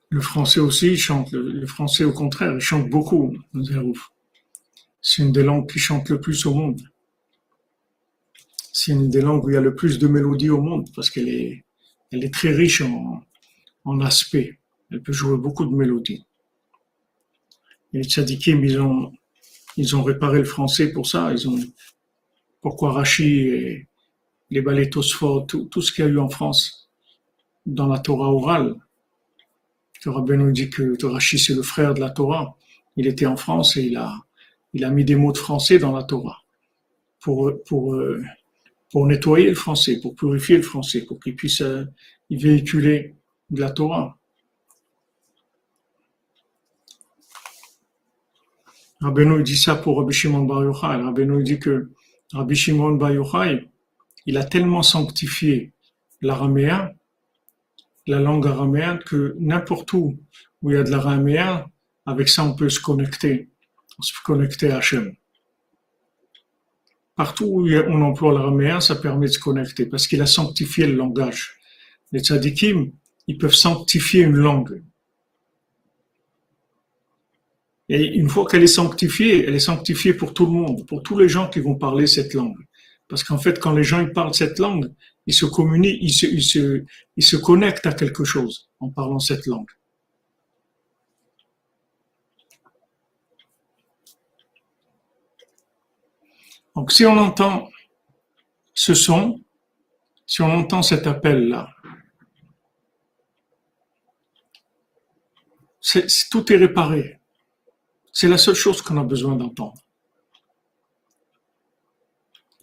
Le 0.09 0.21
français 0.21 0.61
aussi, 0.61 0.87
il 0.91 0.97
chante. 0.97 1.33
Le, 1.33 1.67
français, 1.67 2.05
au 2.05 2.13
contraire, 2.13 2.53
il 2.53 2.61
chante 2.61 2.89
beaucoup. 2.89 3.35
C'est 5.01 5.21
une 5.21 5.33
des 5.33 5.43
langues 5.43 5.69
qui 5.69 5.77
chante 5.77 6.07
le 6.07 6.21
plus 6.21 6.45
au 6.45 6.53
monde. 6.53 6.81
C'est 8.71 8.93
une 8.93 9.09
des 9.09 9.19
langues 9.19 9.43
où 9.43 9.49
il 9.49 9.55
y 9.55 9.57
a 9.57 9.61
le 9.61 9.75
plus 9.75 9.99
de 9.99 10.07
mélodies 10.07 10.49
au 10.49 10.61
monde 10.61 10.87
parce 10.95 11.09
qu'elle 11.09 11.27
est, 11.27 11.65
très 12.31 12.51
riche 12.53 12.79
en, 12.79 13.21
en 13.83 13.99
aspect. 13.99 14.59
Elle 14.89 15.01
peut 15.01 15.11
jouer 15.11 15.37
beaucoup 15.37 15.65
de 15.65 15.75
mélodies. 15.75 16.23
Les 17.95 18.03
tzadikim, 18.03 18.61
ils 18.65 18.81
ont, 18.81 19.13
ils 19.77 19.95
ont 19.95 20.03
réparé 20.03 20.39
le 20.39 20.43
français 20.43 20.91
pour 20.91 21.07
ça. 21.07 21.31
Ils 21.31 21.47
ont, 21.47 21.57
pourquoi 22.59 22.91
Rachi 22.91 23.47
et 23.47 23.87
les 24.49 24.89
Tosfot, 24.89 25.43
tout, 25.43 25.65
tout 25.71 25.81
ce 25.81 25.93
qu'il 25.93 26.03
y 26.03 26.07
a 26.09 26.11
eu 26.11 26.19
en 26.19 26.27
France 26.27 26.89
dans 27.65 27.87
la 27.87 27.99
Torah 27.99 28.29
orale. 28.29 28.75
Le 30.03 30.11
rabbin 30.11 30.35
nous 30.35 30.51
dit 30.51 30.69
que 30.69 31.05
Rachi, 31.05 31.39
c'est 31.39 31.53
le 31.53 31.61
frère 31.61 31.93
de 31.93 32.01
la 32.01 32.09
Torah. 32.09 32.57
Il 32.97 33.07
était 33.07 33.25
en 33.27 33.37
France 33.37 33.77
et 33.77 33.83
il 33.83 33.95
a, 33.95 34.13
il 34.73 34.83
a 34.83 34.89
mis 34.89 35.05
des 35.05 35.15
mots 35.15 35.31
de 35.31 35.37
français 35.37 35.79
dans 35.79 35.93
la 35.93 36.03
Torah 36.03 36.43
pour, 37.21 37.49
pour, 37.65 37.95
pour 38.91 39.07
nettoyer 39.07 39.47
le 39.47 39.55
français, 39.55 40.01
pour 40.01 40.15
purifier 40.15 40.57
le 40.57 40.63
français, 40.63 41.05
pour 41.05 41.17
qu'il 41.21 41.37
puisse 41.37 41.61
euh, 41.61 41.85
y 42.29 42.35
véhiculer 42.35 43.15
de 43.49 43.61
la 43.61 43.71
Torah. 43.71 44.17
Rabbeinu 49.01 49.43
dit 49.43 49.57
ça 49.57 49.75
pour 49.75 49.97
Rabbi 49.99 50.13
Shimon 50.13 50.43
Bar 50.45 50.63
Yochai. 50.63 51.01
Rabbeinu 51.01 51.43
dit 51.43 51.59
que 51.59 51.91
Rabbi 52.33 52.55
Shimon 52.55 52.93
Bar 52.93 53.11
Yochai, 53.11 53.69
il 54.25 54.37
a 54.37 54.43
tellement 54.43 54.83
sanctifié 54.83 55.73
l'araméen, 56.21 56.91
la 58.07 58.19
langue 58.19 58.47
araméenne, 58.47 58.99
que 58.99 59.35
n'importe 59.39 59.93
où 59.93 60.17
où 60.61 60.71
il 60.71 60.75
y 60.75 60.77
a 60.77 60.83
de 60.83 60.89
l'araméen, 60.89 61.65
avec 62.05 62.29
ça 62.29 62.43
on 62.43 62.55
peut 62.55 62.69
se 62.69 62.79
connecter, 62.79 63.49
on 63.99 64.01
se 64.01 64.13
connecter 64.23 64.71
à 64.71 64.77
Hachem. 64.77 65.15
Partout 67.15 67.45
où 67.45 67.69
on 67.69 68.01
emploie 68.01 68.33
l'araméen, 68.33 68.79
ça 68.79 68.95
permet 68.95 69.27
de 69.27 69.31
se 69.31 69.39
connecter, 69.39 69.85
parce 69.85 70.07
qu'il 70.07 70.21
a 70.21 70.25
sanctifié 70.25 70.87
le 70.87 70.95
langage. 70.95 71.55
Les 72.11 72.19
tzadikim, 72.19 72.91
ils 73.27 73.37
peuvent 73.37 73.53
sanctifier 73.53 74.21
une 74.23 74.35
langue. 74.35 74.83
Et 77.87 78.03
une 78.03 78.29
fois 78.29 78.45
qu'elle 78.47 78.63
est 78.63 78.67
sanctifiée, 78.67 79.45
elle 79.45 79.55
est 79.55 79.59
sanctifiée 79.59 80.13
pour 80.13 80.33
tout 80.33 80.45
le 80.45 80.51
monde, 80.51 80.85
pour 80.87 81.03
tous 81.03 81.17
les 81.17 81.29
gens 81.29 81.49
qui 81.49 81.59
vont 81.59 81.75
parler 81.75 82.07
cette 82.07 82.33
langue. 82.33 82.57
Parce 83.07 83.23
qu'en 83.23 83.37
fait, 83.37 83.59
quand 83.59 83.73
les 83.73 83.83
gens 83.83 84.05
parlent 84.11 84.33
cette 84.33 84.57
langue, 84.57 84.91
ils 85.27 85.33
se 85.33 85.45
se, 85.45 86.25
ils 86.25 86.43
se, 86.43 86.83
ils 87.17 87.25
se 87.25 87.35
connectent 87.35 87.85
à 87.85 87.93
quelque 87.93 88.23
chose 88.23 88.69
en 88.79 88.89
parlant 88.89 89.19
cette 89.19 89.45
langue. 89.45 89.69
Donc 96.75 96.91
si 96.91 97.05
on 97.05 97.17
entend 97.17 97.69
ce 98.73 98.93
son, 98.93 99.39
si 100.25 100.41
on 100.41 100.51
entend 100.51 100.81
cet 100.81 101.07
appel-là, 101.07 101.69
tout 106.31 106.51
est 106.51 106.57
réparé. 106.57 107.14
C'est 108.15 108.29
la 108.29 108.37
seule 108.37 108.55
chose 108.55 108.81
qu'on 108.81 108.95
a 108.95 109.03
besoin 109.03 109.35
d'entendre. 109.35 109.75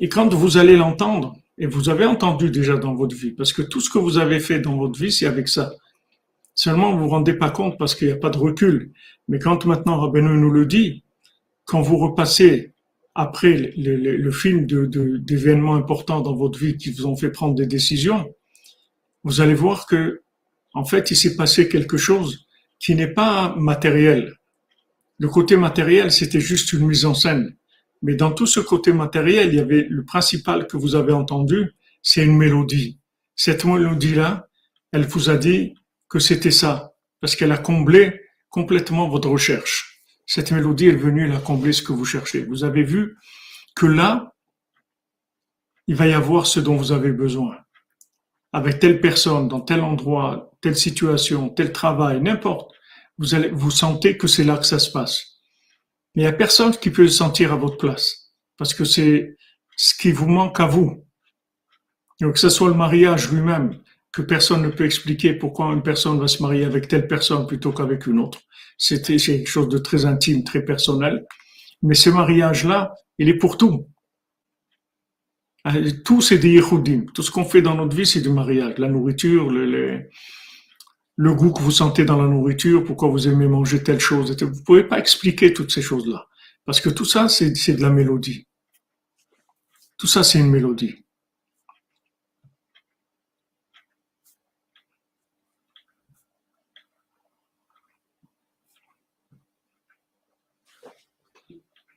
Et 0.01 0.09
quand 0.09 0.33
vous 0.33 0.57
allez 0.57 0.77
l'entendre, 0.77 1.37
et 1.59 1.67
vous 1.67 1.91
avez 1.91 2.07
entendu 2.07 2.51
déjà 2.51 2.79
dans 2.79 2.95
votre 2.95 3.15
vie, 3.15 3.33
parce 3.33 3.53
que 3.53 3.61
tout 3.61 3.83
ce 3.83 3.91
que 3.91 3.99
vous 3.99 4.17
avez 4.17 4.41
fait 4.41 4.61
dans 4.61 4.79
votre 4.79 4.99
vie, 4.99 5.13
c'est 5.13 5.27
avec 5.27 5.49
ça. 5.49 5.75
Seulement, 6.55 6.93
vous 6.93 7.01
vous 7.01 7.09
rendez 7.11 7.35
pas 7.35 7.51
compte 7.51 7.77
parce 7.79 7.95
qu'il 7.95 8.07
n'y 8.07 8.15
a 8.15 8.17
pas 8.17 8.31
de 8.31 8.39
recul. 8.39 8.93
Mais 9.29 9.39
quand 9.39 9.67
maintenant 9.67 10.01
Rabbeinu 10.01 10.41
nous 10.41 10.51
le 10.51 10.65
dit, 10.65 11.05
quand 11.67 11.83
vous 11.83 11.99
repassez 11.99 12.73
après 13.15 13.75
le, 13.77 14.31
film 14.31 14.65
d'événements 14.67 15.75
importants 15.75 16.23
dans 16.23 16.35
votre 16.35 16.59
vie 16.59 16.79
qui 16.79 16.93
vous 16.93 17.05
ont 17.05 17.15
fait 17.15 17.31
prendre 17.31 17.55
des 17.55 17.67
décisions, 17.67 18.35
vous 19.23 19.43
allez 19.43 19.55
voir 19.55 19.85
que, 19.85 20.23
en 20.73 20.87
fait, 20.87 21.11
il 21.11 21.17
s'est 21.17 21.37
passé 21.37 21.69
quelque 21.69 21.99
chose 21.99 22.47
qui 22.79 22.95
n'est 22.95 23.13
pas 23.13 23.55
matériel. 23.59 24.39
Le 25.23 25.29
côté 25.29 25.57
matériel, 25.57 26.11
c'était 26.11 26.41
juste 26.41 26.73
une 26.73 26.89
mise 26.89 27.05
en 27.05 27.15
scène. 27.15 27.57
Mais 28.03 28.17
dans 28.17 28.33
tout 28.33 28.49
ce 28.49 28.59
côté 28.59 28.93
matériel, 28.93 29.51
il 29.51 29.55
y 29.55 29.61
avait 29.61 29.87
le 29.89 30.05
principal 30.05 30.67
que 30.67 30.77
vous 30.77 30.97
avez 30.97 31.13
entendu, 31.13 31.77
c'est 32.03 32.25
une 32.25 32.37
mélodie. 32.37 32.99
Cette 33.37 33.65
mélodie-là, 33.65 34.49
elle 34.91 35.07
vous 35.07 35.31
a 35.31 35.37
dit 35.37 35.75
que 36.09 36.19
c'était 36.19 36.51
ça, 36.51 36.95
parce 37.21 37.37
qu'elle 37.37 37.53
a 37.53 37.57
comblé 37.57 38.21
complètement 38.49 39.09
votre 39.09 39.29
recherche. 39.29 40.03
Cette 40.27 40.51
mélodie 40.51 40.89
est 40.89 40.97
venue, 40.97 41.27
elle 41.27 41.37
a 41.37 41.39
comblé 41.39 41.73
ce 41.73 41.83
que 41.83 41.93
vous 41.93 42.05
cherchez. 42.05 42.43
Vous 42.43 42.65
avez 42.65 42.83
vu 42.83 43.17
que 43.77 43.87
là, 43.87 44.35
il 45.87 45.95
va 45.95 46.09
y 46.09 46.15
avoir 46.15 46.49
ce 46.49 46.59
dont 46.59 46.75
vous 46.75 46.91
avez 46.91 47.13
besoin. 47.13 47.59
Avec 48.53 48.81
telle 48.81 49.01
personne, 49.01 49.47
dans 49.47 49.61
tel 49.61 49.83
endroit, 49.83 50.51
telle 50.61 50.75
situation, 50.75 51.49
tel 51.49 51.71
travail, 51.71 52.21
n'importe 52.21 52.72
vous 53.19 53.71
sentez 53.71 54.17
que 54.17 54.27
c'est 54.27 54.45
là 54.45 54.57
que 54.57 54.67
ça 54.67 54.79
se 54.79 54.91
passe. 54.91 55.33
Mais 56.15 56.23
il 56.23 56.25
n'y 56.27 56.29
a 56.29 56.33
personne 56.33 56.77
qui 56.77 56.91
peut 56.91 57.03
le 57.03 57.09
sentir 57.09 57.53
à 57.53 57.57
votre 57.57 57.77
place. 57.77 58.35
Parce 58.57 58.75
que 58.75 58.85
c'est 58.85 59.37
ce 59.77 59.95
qui 59.95 60.13
vous 60.13 60.29
manque 60.29 60.61
à 60.61 60.67
vous. 60.67 61.05
Donc, 62.21 62.35
que 62.35 62.39
ce 62.39 62.51
soit 62.51 62.69
le 62.69 62.75
mariage 62.75 63.31
lui-même, 63.31 63.81
que 64.13 64.23
personne 64.23 64.63
ne 64.63 64.69
peut 64.69 64.85
expliquer 64.85 65.33
pourquoi 65.35 65.73
une 65.73 65.83
personne 65.83 66.21
va 66.21 66.29
se 66.29 66.43
marier 66.43 66.65
avec 66.65 66.87
telle 66.87 67.09
personne 67.09 67.47
plutôt 67.47 67.73
qu'avec 67.73 68.07
une 68.07 68.19
autre. 68.21 68.41
C'est 68.79 69.03
quelque 69.03 69.49
chose 69.49 69.69
de 69.69 69.79
très 69.79 70.05
intime, 70.05 70.45
très 70.45 70.65
personnel. 70.65 71.27
Mais 71.83 71.95
ce 71.95 72.11
mariage-là, 72.11 72.95
il 73.19 73.29
est 73.29 73.39
pour 73.39 73.57
tout. 73.57 73.89
Tout, 76.05 76.21
c'est 76.21 76.39
des 76.39 76.51
yichudim. 76.51 77.07
Tout 77.15 77.23
ce 77.23 77.31
qu'on 77.31 77.45
fait 77.45 77.63
dans 77.63 77.75
notre 77.75 77.97
vie, 77.97 78.07
c'est 78.07 78.21
du 78.21 78.31
mariage. 78.31 78.79
La 78.79 78.89
nourriture, 78.89 79.51
le, 79.51 79.67
le 79.67 80.09
goût 81.35 81.53
que 81.53 81.61
vous 81.61 81.71
sentez 81.71 82.05
dans 82.05 82.21
la 82.21 82.29
nourriture, 82.29 82.85
pourquoi 82.85 83.09
vous 83.09 83.29
aimez 83.29 83.47
manger 83.47 83.83
telle 83.83 84.01
chose. 84.01 84.37
Vous 84.41 84.47
ne 84.47 84.65
pouvez 84.65 84.85
pas 84.85 84.99
expliquer 84.99 85.53
toutes 85.53 85.71
ces 85.71 85.83
choses-là. 85.83 86.27
Parce 86.65 86.81
que 86.81 86.91
tout 86.91 87.05
ça, 87.05 87.29
c'est 87.29 87.51
de 87.51 87.83
la 87.83 87.91
mélodie. 87.91 88.47
Tout 89.99 90.07
ça, 90.07 90.25
c'est 90.25 90.39
une 90.39 90.51
mélodie. 90.51 91.03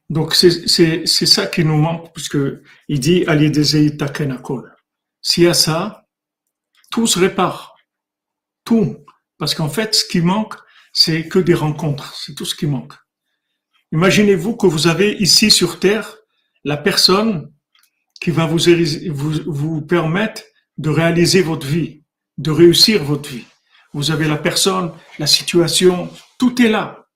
Donc 0.09 0.36
c'est 0.36 1.07
ça 1.07 1.47
qui 1.47 1.66
nous 1.66 1.78
manque, 1.78 2.13
puisque 2.13 2.38
il 2.88 2.99
dit 2.99 3.26
S'il 5.22 5.43
y 5.43 5.47
a 5.47 5.53
ça, 5.53 6.05
tout 6.91 7.07
se 7.07 7.20
répare. 7.20 7.76
Tout. 8.63 9.05
Parce 9.38 9.55
qu'en 9.55 9.69
fait, 9.69 9.95
ce 9.95 10.05
qui 10.05 10.21
manque, 10.21 10.55
c'est 10.93 11.27
que 11.27 11.39
des 11.39 11.53
rencontres. 11.53 12.15
C'est 12.15 12.36
tout 12.36 12.45
ce 12.45 12.55
qui 12.55 12.67
manque. 12.67 12.93
Imaginez-vous 13.91 14.55
que 14.55 14.67
vous 14.67 14.88
avez 14.88 15.13
ici 15.17 15.51
sur 15.51 15.79
Terre 15.79 16.17
la 16.63 16.77
personne 16.77 17.51
qui 18.19 18.31
va 18.31 18.47
vous, 18.47 19.81
permettre 19.81 20.41
de 20.77 20.89
réaliser 20.89 21.41
votre 21.41 21.67
vie, 21.67 22.03
de 22.38 22.51
réussir 22.51 23.03
votre 23.03 23.29
vie. 23.29 23.45
Vous 23.93 24.11
avez 24.11 24.27
la 24.27 24.38
personne, 24.38 24.91
la 25.19 25.27
situation, 25.27 26.11
tout 26.39 26.61
est 26.61 26.69
là, 26.69 27.07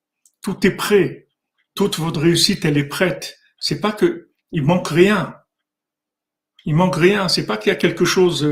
tout 0.41 0.65
est 0.67 0.75
prêt, 0.75 1.27
toute 1.75 1.97
votre 1.97 2.21
réussite 2.21 2.63
elle 2.63 2.77
est 2.77 2.87
prête. 2.87 3.37
C'est 3.59 3.81
pas 3.81 3.91
que 3.91 4.29
il 4.51 4.63
manque 4.63 4.89
rien, 4.89 5.35
il 6.65 6.75
manque 6.75 6.95
rien. 6.95 7.27
C'est 7.27 7.45
pas 7.45 7.57
qu'il 7.57 7.69
y 7.69 7.73
a 7.73 7.77
quelque 7.77 8.05
chose 8.05 8.47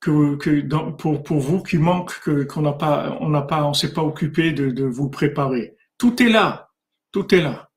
que, 0.00 0.36
pour, 0.90 1.38
vous 1.40 1.62
qui 1.62 1.78
manque 1.78 2.20
que 2.20 2.44
qu'on 2.44 2.62
n'a 2.62 2.72
pas, 2.72 3.16
on 3.20 3.28
n'a 3.28 3.42
pas, 3.42 3.64
on 3.64 3.74
s'est 3.74 3.92
pas 3.92 4.02
occupé 4.02 4.52
de, 4.52 4.84
vous 4.84 5.08
préparer. 5.08 5.76
Tout 5.98 6.22
est 6.22 6.28
là, 6.28 6.70
tout 7.12 7.34
est 7.34 7.40
là. 7.40 7.70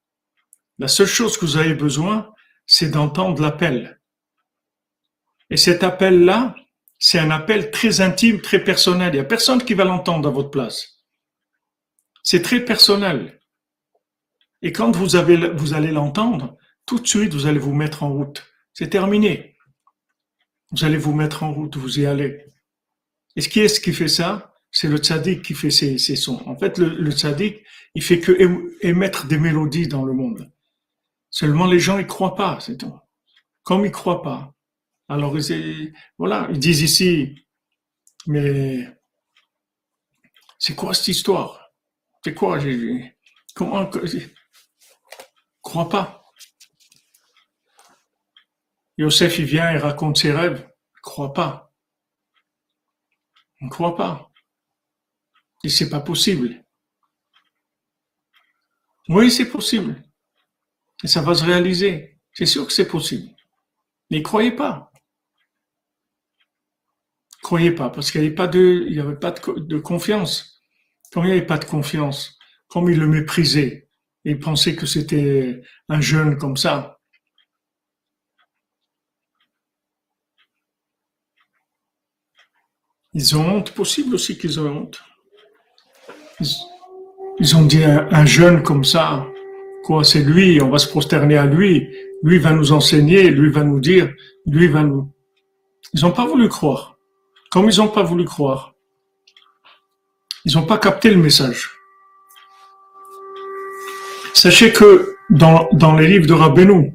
La 0.80 0.88
seule 0.88 1.08
chose 1.08 1.38
que 1.38 1.46
vous 1.46 1.58
avez 1.58 1.74
besoin, 1.74 2.34
c'est 2.66 2.92
d'entendre 2.92 3.42
l'appel. 3.42 4.00
Et 5.50 5.58
cet 5.58 5.84
appel-là, 5.84 6.56
c'est 7.00 7.20
un 7.20 7.32
appel 7.32 7.72
très 7.72 8.02
intime, 8.02 8.42
très 8.42 8.64
personnel. 8.64 9.10
Il 9.14 9.18
n'y 9.18 9.22
a 9.22 9.26
personne 9.26 9.64
qui 9.64 9.74
va 9.74 9.86
l'entendre 9.86 10.28
à 10.28 10.32
votre 10.32 10.52
place. 10.52 11.06
C'est 12.24 12.42
très 12.42 12.60
personnel. 12.60 13.40
Et 14.62 14.72
quand 14.72 14.96
vous 14.96 15.16
allez 15.16 15.92
l'entendre, 15.92 16.58
tout 16.86 17.00
de 17.00 17.08
suite, 17.08 17.34
vous 17.34 17.46
allez 17.46 17.60
vous 17.60 17.74
mettre 17.74 18.04
en 18.04 18.10
route. 18.10 18.44
C'est 18.74 18.90
terminé. 18.90 19.57
Vous 20.72 20.84
allez 20.84 20.98
vous 20.98 21.14
mettre 21.14 21.44
en 21.44 21.54
route, 21.54 21.78
vous 21.78 22.00
y 22.00 22.06
allez. 22.06 22.46
Et 23.36 23.42
qui 23.42 23.60
est-ce 23.62 23.80
qui 23.80 23.94
fait 23.94 24.08
ça 24.08 24.54
C'est 24.72 24.88
le 24.88 24.98
tzaddik 24.98 25.42
qui 25.42 25.54
fait 25.54 25.72
ces, 25.72 25.98
sons. 25.98 26.42
En 26.46 26.58
fait, 26.58 26.78
le, 26.78 26.90
le 26.90 27.12
tzaddik, 27.12 27.64
il 27.96 28.04
fait 28.04 28.20
que 28.20 28.34
émettre 28.82 29.28
des 29.28 29.40
mélodies 29.40 29.88
dans 29.88 30.04
le 30.04 30.14
monde. 30.14 30.52
Seulement 31.30 31.66
les 31.66 31.80
gens, 31.80 31.98
ils 31.98 32.08
croient 32.08 32.36
pas, 32.36 32.60
c'est 32.60 32.78
tout. 32.78 32.98
Comme 33.64 33.86
ils 33.86 33.92
croient 33.92 34.22
pas, 34.22 34.54
alors, 35.10 35.38
voilà, 36.18 36.48
ils 36.52 36.60
disent 36.60 36.82
ici, 36.82 37.36
mais 38.26 38.86
c'est 40.60 40.76
quoi 40.76 40.94
cette 40.94 41.08
histoire? 41.08 41.72
C'est 42.24 42.34
quoi 42.34 42.60
Comment 43.56 43.90
Crois 45.62 45.90
pas. 45.90 46.26
Yosef, 48.98 49.40
il 49.40 49.46
vient, 49.46 49.72
il 49.72 49.78
raconte 49.78 50.18
ses 50.18 50.32
rêves. 50.32 50.68
Il 50.96 51.02
croit 51.02 51.34
pas. 51.34 51.72
On 53.62 53.66
ne 53.66 53.70
croit 53.70 53.96
pas. 53.96 54.32
Et 55.64 55.70
c'est 55.70 55.90
pas 55.90 56.00
possible. 56.00 56.64
Oui, 59.10 59.32
c'est 59.32 59.50
possible. 59.50 60.04
Et 61.04 61.08
ça 61.08 61.22
va 61.22 61.34
se 61.34 61.44
réaliser. 61.44 62.20
C'est 62.34 62.46
sûr 62.46 62.66
que 62.66 62.74
c'est 62.74 62.88
possible. 62.88 63.30
Mais 64.10 64.22
croyez 64.22 64.52
pas 64.52 64.92
croyez 67.48 67.72
pas, 67.72 67.90
parce 67.90 68.12
qu'il 68.12 68.20
n'y 68.20 68.28
avait 68.28 68.36
pas 68.36 68.48
de, 68.48 68.86
il 68.90 68.94
y 68.94 69.00
avait 69.00 69.16
pas 69.16 69.32
de, 69.32 69.78
confiance. 69.78 70.62
Comme 71.14 71.24
il 71.24 71.28
n'y 71.28 71.38
avait 71.38 71.46
pas 71.46 71.58
de 71.58 71.64
confiance, 71.64 72.38
comme 72.68 72.90
il 72.90 73.00
le 73.00 73.08
méprisait, 73.08 73.90
il 74.26 74.38
pensait 74.38 74.76
que 74.76 74.86
c'était 74.86 75.62
un 75.88 76.02
jeune 76.02 76.38
comme 76.38 76.58
ça. 76.58 76.97
Ils 83.20 83.36
ont 83.36 83.44
honte, 83.44 83.72
possible 83.72 84.14
aussi 84.14 84.38
qu'ils 84.38 84.60
ont 84.60 84.68
honte. 84.68 85.02
Ils, 87.40 87.56
ont 87.56 87.66
dit 87.66 87.84
un, 87.84 88.26
jeune 88.28 88.62
comme 88.62 88.84
ça, 88.84 89.26
quoi, 89.84 90.04
c'est 90.04 90.22
lui, 90.22 90.62
on 90.62 90.70
va 90.70 90.78
se 90.78 90.88
prosterner 90.88 91.36
à 91.36 91.48
lui, 91.48 91.90
lui 92.22 92.38
va 92.38 92.52
nous 92.52 92.72
enseigner, 92.74 93.32
lui 93.32 93.50
va 93.50 93.64
nous 93.64 93.80
dire, 93.80 94.14
lui 94.46 94.68
va 94.68 94.84
nous. 94.84 95.12
Ils 95.96 96.02
n'ont 96.02 96.12
pas 96.12 96.28
voulu 96.28 96.48
croire. 96.48 97.00
Comme 97.50 97.68
ils 97.72 97.78
n'ont 97.78 97.88
pas 97.88 98.04
voulu 98.04 98.24
croire, 98.24 98.76
ils 100.46 100.54
n'ont 100.54 100.68
pas 100.68 100.78
capté 100.78 101.10
le 101.10 101.18
message. 101.18 101.72
Sachez 104.36 104.72
que 104.72 105.16
dans, 105.32 105.68
dans 105.72 105.96
les 105.96 106.08
livres 106.08 106.28
de 106.28 106.34
Rabbeinu, 106.34 106.94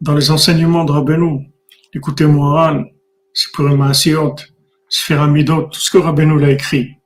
dans 0.00 0.14
les 0.14 0.30
enseignements 0.30 0.86
de 0.86 0.92
Rabbeinu, 0.92 1.52
écoutez 1.92 2.24
Moharan, 2.24 2.84
Sipurim 3.34 3.82
Asiot, 3.82 4.36
Sferamidot, 4.94 5.68
tout 5.72 5.80
ce 5.80 5.90
que 5.90 5.98
Rabbeinu 5.98 6.38
l'a 6.38 6.50
écrit, 6.50 6.96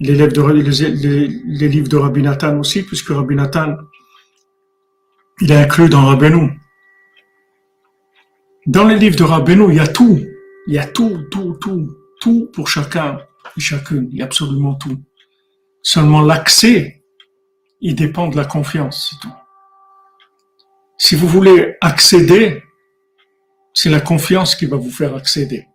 les 0.00 0.14
livres 0.14 0.32
de, 0.32 0.42
les, 0.52 1.28
les 1.28 1.68
livres 1.68 1.88
de 1.88 1.96
Rabbi 1.96 2.22
Nathan 2.22 2.58
aussi, 2.58 2.82
puisque 2.82 3.08
Rabbi 3.08 3.34
Nathan, 3.34 3.76
il 5.40 5.52
est 5.52 5.56
inclus 5.56 5.88
dans 5.88 6.06
Rabbeinu. 6.06 6.58
Dans 8.66 8.84
les 8.84 8.96
livres 8.96 9.16
de 9.16 9.24
Rabbeinu, 9.24 9.66
il 9.68 9.76
y 9.76 9.80
a 9.80 9.86
tout. 9.86 10.20
Il 10.66 10.74
y 10.74 10.78
a 10.78 10.86
tout, 10.86 11.24
tout, 11.30 11.56
tout 11.60 11.86
tout 12.20 12.50
pour 12.52 12.68
chacun 12.68 13.18
et 13.56 13.60
chacune, 13.60 14.08
il 14.10 14.18
y 14.18 14.22
a 14.22 14.24
absolument 14.24 14.74
tout. 14.74 15.00
Seulement 15.82 16.22
l'accès, 16.22 17.04
il 17.80 17.94
dépend 17.94 18.28
de 18.28 18.36
la 18.36 18.44
confiance, 18.44 19.10
c'est 19.10 19.20
tout. 19.20 19.34
Si 20.98 21.14
vous 21.14 21.28
voulez 21.28 21.76
accéder, 21.80 22.62
c'est 23.74 23.90
la 23.90 24.00
confiance 24.00 24.56
qui 24.56 24.66
va 24.66 24.76
vous 24.76 24.90
faire 24.90 25.14
accéder. 25.14 25.66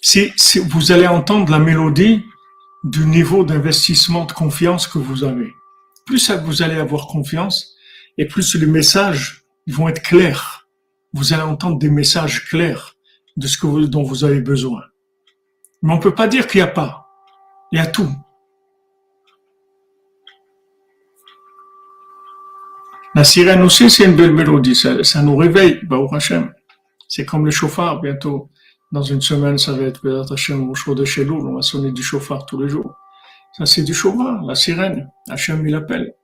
Si 0.00 0.32
vous 0.68 0.92
allez 0.92 1.06
entendre 1.06 1.50
la 1.50 1.58
mélodie 1.58 2.24
du 2.84 3.04
niveau 3.04 3.44
d'investissement 3.44 4.24
de 4.24 4.32
confiance 4.32 4.86
que 4.86 4.98
vous 4.98 5.24
avez. 5.24 5.52
Plus 6.06 6.30
vous 6.30 6.62
allez 6.62 6.76
avoir 6.76 7.06
confiance 7.08 7.76
et 8.16 8.26
plus 8.26 8.54
les 8.54 8.66
messages 8.66 9.44
vont 9.66 9.88
être 9.88 10.02
clairs. 10.02 10.68
Vous 11.12 11.32
allez 11.32 11.42
entendre 11.42 11.78
des 11.78 11.90
messages 11.90 12.44
clairs 12.48 12.96
de 13.36 13.46
ce 13.46 13.58
que 13.58 13.86
dont 13.86 14.02
vous 14.02 14.24
avez 14.24 14.40
besoin. 14.40 14.82
Mais 15.82 15.92
on 15.92 15.98
peut 15.98 16.14
pas 16.14 16.28
dire 16.28 16.46
qu'il 16.46 16.60
n'y 16.60 16.68
a 16.68 16.72
pas. 16.72 17.06
Il 17.72 17.78
y 17.78 17.82
a 17.82 17.86
tout. 17.86 18.10
La 23.14 23.24
sirène 23.24 23.62
aussi, 23.62 23.90
c'est 23.90 24.04
une 24.04 24.16
belle 24.16 24.32
mélodie. 24.32 24.74
Ça, 24.74 25.22
nous 25.22 25.36
réveille, 25.36 25.80
au 25.90 26.14
Hashem. 26.14 26.52
C'est 27.08 27.24
comme 27.24 27.44
le 27.44 27.50
chauffard, 27.50 28.00
bientôt. 28.00 28.50
Dans 28.90 29.02
une 29.02 29.20
semaine, 29.20 29.58
ça 29.58 29.72
va 29.72 29.82
être 29.82 30.02
Béat 30.02 30.24
Hashem 30.30 30.70
au 30.70 30.74
chaud 30.74 30.94
de 30.94 31.04
chez 31.04 31.28
On 31.28 31.54
va 31.54 31.62
sonner 31.62 31.92
du 31.92 32.02
chauffard 32.02 32.46
tous 32.46 32.60
les 32.60 32.68
jours. 32.68 32.96
Ça, 33.56 33.66
c'est 33.66 33.82
du 33.82 33.92
chauffard, 33.92 34.42
la 34.44 34.54
sirène. 34.54 35.10
Hachem, 35.28 35.66
il 35.66 35.74
appelle. 35.74 36.14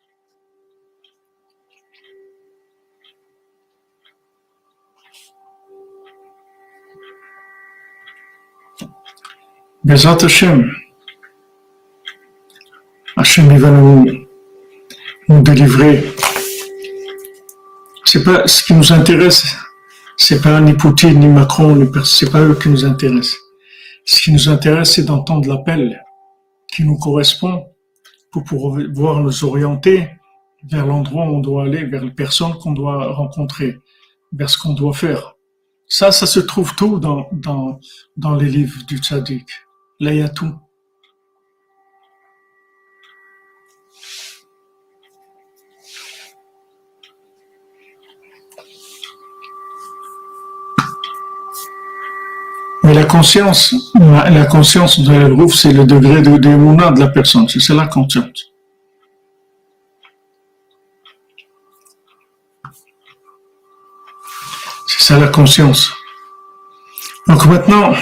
Bezat 9.85 10.25
Hashem, 10.25 10.73
Hashem 13.19 13.53
il 13.53 13.59
va 13.59 13.71
nous, 13.71 14.27
nous 15.29 15.43
délivrer. 15.43 16.15
C'est 18.07 18.25
pas 18.25 18.47
ce 18.47 18.65
qui 18.65 18.73
nous 18.73 18.93
intéresse, 18.95 19.45
c'est 20.17 20.41
pas 20.41 20.61
ni 20.61 20.75
Poutine, 20.75 21.19
ni 21.21 21.29
Macron, 21.29 21.77
c'est 22.05 22.31
pas 22.31 22.41
eux 22.41 22.55
qui 22.55 22.69
nous 22.69 22.85
intéressent. 22.85 23.37
Ce 24.05 24.21
qui 24.23 24.33
nous 24.33 24.49
intéresse, 24.49 24.93
c'est 24.93 25.05
d'entendre 25.05 25.49
l'appel 25.49 26.03
qui 26.75 26.85
nous 26.85 26.99
correspond 26.99 27.67
pour 28.31 28.45
pouvoir 28.45 29.21
nous 29.21 29.45
orienter 29.45 30.09
vers 30.71 30.87
l'endroit 30.87 31.27
où 31.27 31.37
on 31.37 31.41
doit 31.41 31.65
aller, 31.65 31.85
vers 31.85 32.05
les 32.05 32.11
personnes 32.11 32.55
qu'on 32.55 32.73
doit 32.73 33.13
rencontrer, 33.13 33.79
vers 34.33 34.51
ce 34.51 34.59
qu'on 34.59 34.73
doit 34.73 34.93
faire. 34.93 35.35
Ça, 35.87 36.11
ça 36.11 36.27
se 36.27 36.41
trouve 36.41 36.75
tout 36.75 36.99
dans, 36.99 37.29
dans, 37.33 37.79
dans 38.17 38.35
les 38.35 38.49
livres 38.49 38.85
du 38.87 38.99
tzaddik. 38.99 39.47
Là, 40.01 40.13
il 40.13 40.19
y 40.19 40.23
a 40.23 40.29
tout. 40.29 40.55
La 52.95 53.05
conscience, 53.07 53.75
la 53.97 54.47
conscience 54.47 55.01
c'est 55.53 55.73
le 55.73 55.85
degré 55.85 56.23
de 56.23 56.37
démouna 56.37 56.93
de 56.93 57.01
la 57.01 57.09
personne. 57.09 57.49
C'est 57.49 57.59
ça 57.59 57.75
la 57.75 57.89
conscience. 57.89 58.53
C'est 64.87 65.03
ça 65.03 65.19
la 65.19 65.27
conscience. 65.27 65.91
Donc 67.27 67.45
maintenant, 67.47 67.95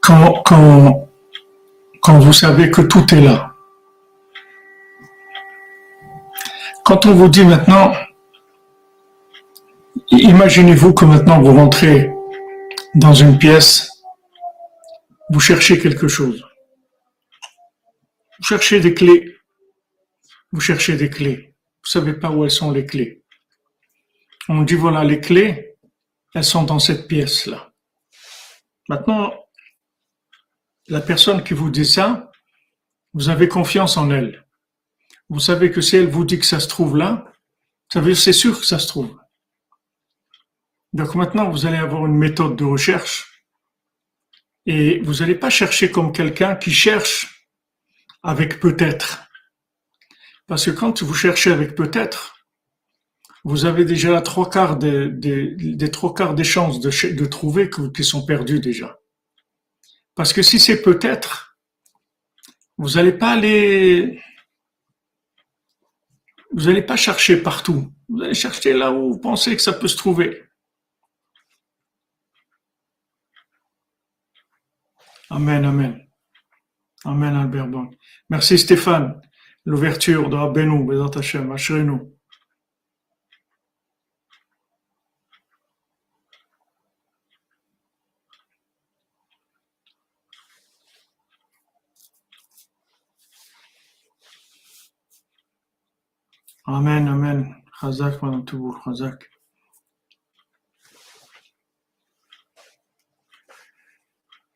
quand, 0.00 0.98
vous 2.18 2.32
savez 2.32 2.72
que 2.72 2.82
tout 2.82 3.14
est 3.14 3.20
là, 3.20 3.54
quand 6.84 7.06
on 7.06 7.14
vous 7.14 7.28
dit 7.28 7.44
maintenant, 7.44 7.92
imaginez-vous 10.10 10.94
que 10.94 11.04
maintenant 11.04 11.40
vous 11.40 11.54
rentrez 11.54 12.10
dans 12.94 13.14
une 13.14 13.38
pièce, 13.38 13.90
vous 15.30 15.40
cherchez 15.40 15.78
quelque 15.78 16.08
chose. 16.08 16.44
Vous 18.38 18.44
cherchez 18.44 18.80
des 18.80 18.94
clés. 18.94 19.36
Vous 20.52 20.60
cherchez 20.60 20.96
des 20.96 21.10
clés. 21.10 21.54
Vous 21.84 21.90
savez 21.90 22.14
pas 22.14 22.30
où 22.30 22.44
elles 22.44 22.50
sont 22.50 22.70
les 22.70 22.86
clés. 22.86 23.22
On 24.48 24.62
dit 24.62 24.74
voilà 24.74 25.04
les 25.04 25.20
clés, 25.20 25.76
elles 26.34 26.44
sont 26.44 26.62
dans 26.62 26.78
cette 26.78 27.06
pièce-là. 27.06 27.72
Maintenant, 28.88 29.34
la 30.86 31.02
personne 31.02 31.44
qui 31.44 31.52
vous 31.52 31.68
dit 31.68 31.84
ça, 31.84 32.32
vous 33.12 33.28
avez 33.28 33.48
confiance 33.48 33.98
en 33.98 34.10
elle. 34.10 34.46
Vous 35.28 35.40
savez 35.40 35.70
que 35.70 35.82
si 35.82 35.96
elle 35.96 36.08
vous 36.08 36.24
dit 36.24 36.38
que 36.38 36.46
ça 36.46 36.60
se 36.60 36.68
trouve 36.68 36.96
là, 36.96 37.30
ça 37.92 38.00
veut 38.00 38.14
c'est 38.14 38.32
sûr 38.32 38.58
que 38.58 38.64
ça 38.64 38.78
se 38.78 38.88
trouve. 38.88 39.18
Donc 40.92 41.14
maintenant, 41.14 41.50
vous 41.50 41.66
allez 41.66 41.76
avoir 41.76 42.06
une 42.06 42.16
méthode 42.16 42.56
de 42.56 42.64
recherche 42.64 43.44
et 44.66 45.00
vous 45.00 45.14
n'allez 45.14 45.34
pas 45.34 45.50
chercher 45.50 45.90
comme 45.90 46.12
quelqu'un 46.12 46.56
qui 46.56 46.70
cherche 46.70 47.46
avec 48.22 48.60
peut-être. 48.60 49.28
Parce 50.46 50.64
que 50.64 50.70
quand 50.70 51.02
vous 51.02 51.14
cherchez 51.14 51.50
avec 51.50 51.74
peut-être, 51.74 52.34
vous 53.44 53.64
avez 53.64 53.84
déjà 53.84 54.20
trois 54.20 54.50
quarts 54.50 54.76
des, 54.76 55.90
trois 55.90 56.14
quarts 56.14 56.34
des 56.34 56.44
chances 56.44 56.80
de, 56.80 57.26
trouver 57.26 57.70
qui 57.94 58.04
sont 58.04 58.24
perdues 58.26 58.60
déjà. 58.60 58.98
Parce 60.14 60.32
que 60.32 60.42
si 60.42 60.58
c'est 60.58 60.82
peut-être, 60.82 61.58
vous 62.76 62.90
n'allez 62.90 63.12
pas 63.12 63.32
aller, 63.32 64.20
vous 66.52 66.64
n'allez 66.64 66.82
pas 66.82 66.96
chercher 66.96 67.36
partout. 67.36 67.92
Vous 68.08 68.22
allez 68.22 68.34
chercher 68.34 68.72
là 68.72 68.90
où 68.90 69.12
vous 69.12 69.18
pensez 69.18 69.54
que 69.54 69.62
ça 69.62 69.72
peut 69.72 69.88
se 69.88 69.96
trouver. 69.96 70.47
Amen, 75.30 75.64
amen. 75.64 76.08
Amen, 77.04 77.36
Albert 77.36 77.68
Bon. 77.68 77.90
Merci 78.30 78.58
Stéphane. 78.58 79.20
L'ouverture 79.64 80.30
de 80.30 80.36
Rabbeinu, 80.36 80.86
Bézat 80.86 81.18
Hashem, 81.18 81.54
nous 81.84 82.14
Amen, 96.66 97.08
Amen. 97.08 97.54
Chazak, 97.80 98.22
Madame 98.22 98.44
Chazak. 98.84 99.37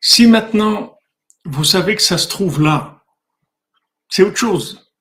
Si 0.05 0.27
maintenant 0.27 0.97
vous 1.45 1.63
savez 1.63 1.95
que 1.95 2.01
ça 2.01 2.17
se 2.17 2.27
trouve 2.27 2.61
là, 2.61 3.05
c'est 4.09 4.23
autre 4.23 4.35
chose. 4.35 4.91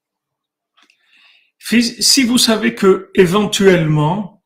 Si 1.59 2.22
vous 2.22 2.38
savez 2.38 2.76
que 2.76 3.11
éventuellement, 3.16 4.44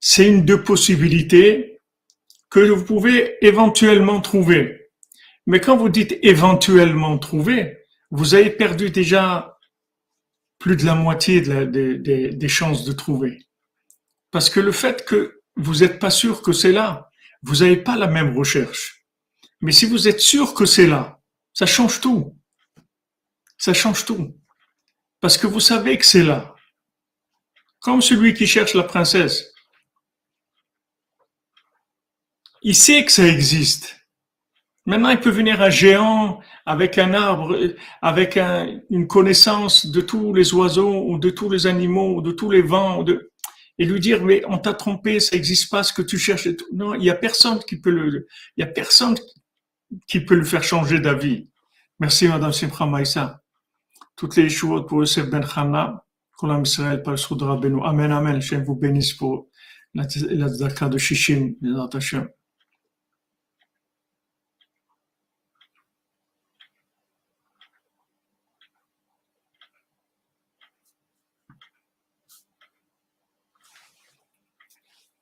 c'est 0.00 0.26
une 0.26 0.46
de 0.46 0.56
possibilités 0.56 1.82
que 2.48 2.60
vous 2.60 2.82
pouvez 2.82 3.36
éventuellement 3.44 4.22
trouver. 4.22 4.88
Mais 5.46 5.60
quand 5.60 5.76
vous 5.76 5.90
dites 5.90 6.18
éventuellement 6.22 7.18
trouver, 7.18 7.76
vous 8.10 8.34
avez 8.34 8.48
perdu 8.48 8.88
déjà 8.88 9.58
plus 10.58 10.76
de 10.76 10.86
la 10.86 10.94
moitié 10.94 11.42
des 11.42 12.48
chances 12.48 12.86
de 12.86 12.92
trouver. 12.92 13.38
Parce 14.30 14.48
que 14.48 14.60
le 14.60 14.72
fait 14.72 15.04
que 15.04 15.42
vous 15.56 15.80
n'êtes 15.80 15.98
pas 15.98 16.08
sûr 16.08 16.40
que 16.40 16.52
c'est 16.52 16.72
là, 16.72 17.10
vous 17.42 17.56
n'avez 17.56 17.76
pas 17.76 17.98
la 17.98 18.06
même 18.06 18.34
recherche. 18.34 18.93
Mais 19.64 19.72
si 19.72 19.86
vous 19.86 20.08
êtes 20.08 20.20
sûr 20.20 20.52
que 20.52 20.66
c'est 20.66 20.86
là, 20.86 21.18
ça 21.54 21.64
change 21.64 22.02
tout. 22.02 22.36
Ça 23.56 23.72
change 23.72 24.04
tout. 24.04 24.36
Parce 25.22 25.38
que 25.38 25.46
vous 25.46 25.58
savez 25.58 25.96
que 25.96 26.04
c'est 26.04 26.22
là. 26.22 26.54
Comme 27.80 28.02
celui 28.02 28.34
qui 28.34 28.46
cherche 28.46 28.74
la 28.74 28.82
princesse. 28.82 29.54
Il 32.60 32.74
sait 32.74 33.06
que 33.06 33.10
ça 33.10 33.26
existe. 33.26 33.96
Maintenant, 34.84 35.08
il 35.08 35.20
peut 35.20 35.30
venir 35.30 35.62
un 35.62 35.70
géant 35.70 36.42
avec 36.66 36.98
un 36.98 37.14
arbre, 37.14 37.56
avec 38.02 38.36
une 38.90 39.06
connaissance 39.06 39.86
de 39.86 40.02
tous 40.02 40.34
les 40.34 40.52
oiseaux 40.52 41.06
ou 41.08 41.16
de 41.16 41.30
tous 41.30 41.48
les 41.48 41.66
animaux 41.66 42.20
de 42.20 42.32
tous 42.32 42.50
les 42.50 42.60
vents, 42.60 43.02
et 43.78 43.86
lui 43.86 43.98
dire 43.98 44.22
mais 44.22 44.42
on 44.46 44.58
t'a 44.58 44.74
trompé, 44.74 45.20
ça 45.20 45.34
n'existe 45.34 45.70
pas 45.70 45.82
ce 45.82 45.94
que 45.94 46.02
tu 46.02 46.18
cherches. 46.18 46.48
Non, 46.74 46.94
il 46.94 47.04
y 47.04 47.10
a 47.10 47.14
personne 47.14 47.60
qui 47.66 47.80
peut 47.80 47.88
le, 47.88 48.26
il 48.58 48.60
y 48.60 48.62
a 48.62 48.66
personne 48.66 49.16
qui 50.06 50.20
peut 50.20 50.34
le 50.34 50.44
faire 50.44 50.62
changer 50.62 51.00
d'avis. 51.00 51.48
Merci 51.98 52.28
Madame 52.28 52.52
Simcha 52.52 52.86
Maïsa. 52.86 53.40
Toutes 54.16 54.36
les 54.36 54.48
choses 54.48 54.86
pour 54.86 55.00
Yosef 55.00 55.28
Ben 55.28 55.44
Chana, 55.44 56.04
Kolam 56.36 56.62
Israël 56.62 57.02
par 57.02 57.18
Soudra 57.18 57.56
Benu. 57.56 57.80
Amen, 57.84 58.12
Amen. 58.12 58.40
Je 58.40 58.56
vous 58.56 58.76
bénisse 58.76 59.12
pour 59.14 59.48
la, 59.94 60.04
la 60.30 60.88
de 60.88 60.98
Shishim, 60.98 61.54
Hashem. 61.92 62.28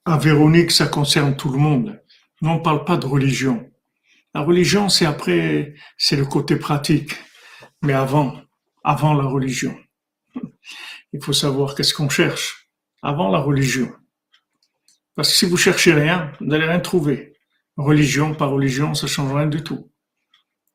à 0.04 0.18
Véronique, 0.18 0.72
ça 0.72 0.86
concerne 0.86 1.36
tout 1.36 1.50
le 1.50 1.58
monde. 1.58 2.02
Nous, 2.40 2.50
on 2.50 2.56
ne 2.56 2.62
parle 2.62 2.84
pas 2.84 2.96
de 2.96 3.06
religion. 3.06 3.71
La 4.34 4.40
religion, 4.40 4.88
c'est 4.88 5.06
après, 5.06 5.74
c'est 5.98 6.16
le 6.16 6.24
côté 6.24 6.56
pratique. 6.56 7.12
Mais 7.82 7.92
avant, 7.92 8.40
avant 8.84 9.14
la 9.14 9.24
religion. 9.24 9.76
Il 11.12 11.22
faut 11.22 11.32
savoir 11.32 11.74
qu'est-ce 11.74 11.94
qu'on 11.94 12.08
cherche 12.08 12.68
avant 13.02 13.30
la 13.30 13.38
religion. 13.38 13.92
Parce 15.14 15.28
que 15.28 15.34
si 15.34 15.46
vous 15.46 15.56
cherchez 15.56 15.92
rien, 15.92 16.32
vous 16.40 16.46
n'allez 16.46 16.64
rien 16.64 16.80
trouver. 16.80 17.34
Religion 17.76 18.34
par 18.34 18.50
religion, 18.50 18.94
ça 18.94 19.06
change 19.06 19.34
rien 19.34 19.46
du 19.46 19.62
tout. 19.62 19.90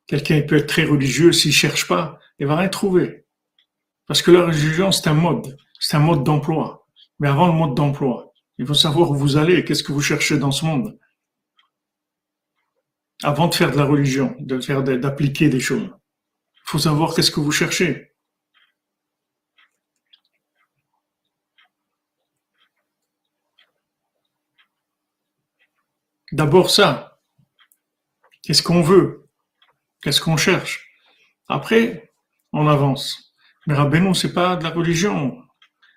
Quelqu'un 0.05 0.41
peut 0.41 0.57
être 0.57 0.67
très 0.67 0.83
religieux, 0.83 1.31
s'il 1.31 1.53
cherche 1.53 1.87
pas, 1.87 2.19
il 2.39 2.47
va 2.47 2.57
rien 2.57 2.69
trouver. 2.69 3.25
Parce 4.05 4.21
que 4.21 4.31
la 4.31 4.45
religion, 4.45 4.91
c'est 4.91 5.09
un 5.09 5.13
mode, 5.13 5.57
c'est 5.79 5.97
un 5.97 6.01
mode 6.01 6.23
d'emploi. 6.23 6.87
Mais 7.19 7.27
avant 7.27 7.47
le 7.47 7.53
mode 7.53 7.75
d'emploi, 7.75 8.31
il 8.57 8.65
faut 8.65 8.73
savoir 8.73 9.11
où 9.11 9.15
vous 9.15 9.37
allez 9.37 9.65
qu'est-ce 9.65 9.83
que 9.83 9.91
vous 9.91 10.01
cherchez 10.01 10.37
dans 10.37 10.51
ce 10.51 10.65
monde. 10.65 10.97
Avant 13.23 13.47
de 13.47 13.55
faire 13.55 13.71
de 13.71 13.77
la 13.77 13.85
religion, 13.85 14.35
de 14.39 14.59
faire 14.59 14.83
d'appliquer 14.83 15.49
des 15.49 15.59
choses. 15.59 15.89
Il 15.89 16.69
faut 16.69 16.79
savoir 16.79 17.15
qu'est-ce 17.15 17.31
que 17.31 17.39
vous 17.39 17.51
cherchez. 17.51 18.13
D'abord 26.31 26.69
ça. 26.69 27.19
Qu'est-ce 28.43 28.61
qu'on 28.61 28.81
veut 28.81 29.27
Qu'est-ce 30.01 30.21
qu'on 30.21 30.37
cherche 30.37 30.87
Après, 31.47 32.13
on 32.53 32.67
avance. 32.67 33.33
Mais 33.65 33.73
Rabbeinu, 33.73 34.13
c'est 34.13 34.33
pas 34.33 34.55
de 34.55 34.63
la 34.63 34.69
religion. 34.69 35.41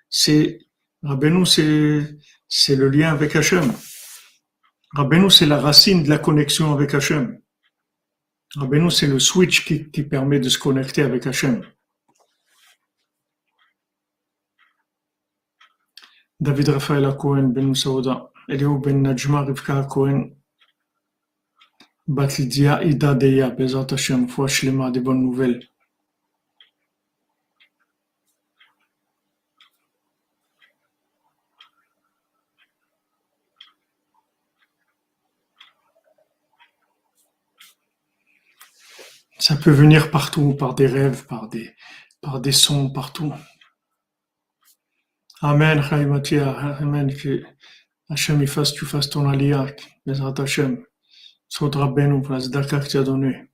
C'est 0.09 0.59
Rabbeinu, 1.03 1.45
c'est 1.45 2.75
le 2.75 2.89
lien 2.89 3.11
avec 3.11 3.35
Hachem. 3.35 3.71
Rabbeinu, 4.93 5.29
c'est 5.29 5.45
la 5.45 5.59
racine 5.59 6.03
de 6.03 6.09
la 6.09 6.17
connexion 6.17 6.73
avec 6.73 6.93
Hachem. 6.93 7.39
Rabbeinu, 8.55 8.91
c'est 8.91 9.07
le 9.07 9.19
switch 9.19 9.63
qui, 9.65 10.03
permet 10.03 10.39
de 10.39 10.49
se 10.49 10.59
connecter 10.59 11.01
avec 11.01 11.25
Hachem. 11.25 11.63
David 16.41 16.69
Raphaël 16.69 17.07
Cohen, 17.17 17.49
Ben 17.53 17.67
Moussaouda, 17.67 18.31
Eliou 18.49 18.79
Ben 18.79 19.01
Najma, 19.01 19.43
Rivka 19.43 19.83
Cohen, 19.83 20.31
Batlidia 22.07 22.83
Ida 22.83 23.13
Deya, 23.13 23.49
Bezat 23.51 23.93
Hachem, 23.93 24.27
foi 24.27 24.47
des 24.91 24.99
bonnes 24.99 25.21
nouvelles. 25.21 25.61
Ça 39.41 39.55
peut 39.55 39.71
venir 39.71 40.11
partout, 40.11 40.53
par 40.53 40.75
des 40.75 40.85
rêves, 40.85 41.25
par 41.25 41.49
des, 41.49 41.73
par 42.21 42.39
des 42.39 42.51
sons, 42.51 42.91
partout. 42.91 43.33
Amen. 45.41 45.81
Amen, 45.89 47.11
que 47.11 47.43
Hachem, 48.07 48.45
fasse, 48.45 48.73
tu 48.73 48.85
fasses 48.85 49.09
ton 49.09 49.27
aliyah, 49.27 49.65
Bezrat 50.05 50.35
Hachem. 50.37 50.85
Sodra 51.47 51.87
Benu, 51.87 52.21
pour 52.21 52.33
la 52.33 52.39
que 52.39 52.87
tu 52.87 52.97
as 52.97 53.03
donné. 53.03 53.50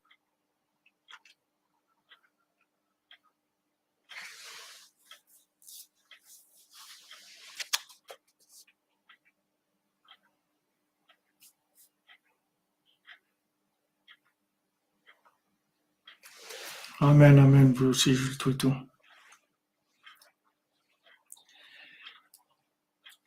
Amen, 17.00 17.38
amen, 17.38 17.74
vous 17.74 17.88
aussi, 17.88 18.18
tout, 18.40 18.54
tout. 18.54 18.74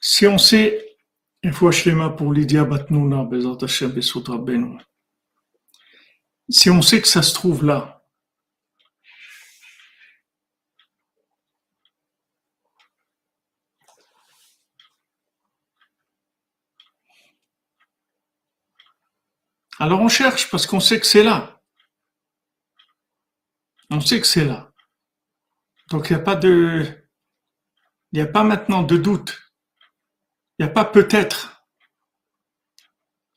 Si 0.01 0.27
on 0.27 0.39
sait, 0.39 0.97
une 1.45 1.53
fois 1.53 1.71
pour 2.17 2.33
Lydia 2.33 2.65
Batnouna, 2.65 3.29
si 6.49 6.69
on 6.69 6.83
sait 6.83 7.01
que 7.01 7.07
ça 7.07 7.23
se 7.23 7.33
trouve 7.33 7.65
là, 7.65 8.05
alors 19.79 20.01
on 20.01 20.09
cherche 20.09 20.51
parce 20.51 20.67
qu'on 20.67 20.81
sait 20.81 20.99
que 20.99 21.07
c'est 21.07 21.23
là. 21.23 21.60
On 23.91 24.01
sait 24.01 24.21
que 24.21 24.27
c'est 24.27 24.45
là. 24.45 24.73
Donc 25.91 26.09
il 26.09 26.15
n'y 26.15 26.21
a 26.21 26.25
pas 26.25 26.37
de, 26.37 26.87
il 28.13 28.17
n'y 28.17 28.23
a 28.23 28.27
pas 28.27 28.45
maintenant 28.45 28.83
de 28.83 28.97
doute. 28.97 29.41
Il 30.59 30.65
n'y 30.65 30.71
a 30.71 30.73
pas 30.73 30.85
peut-être. 30.85 31.65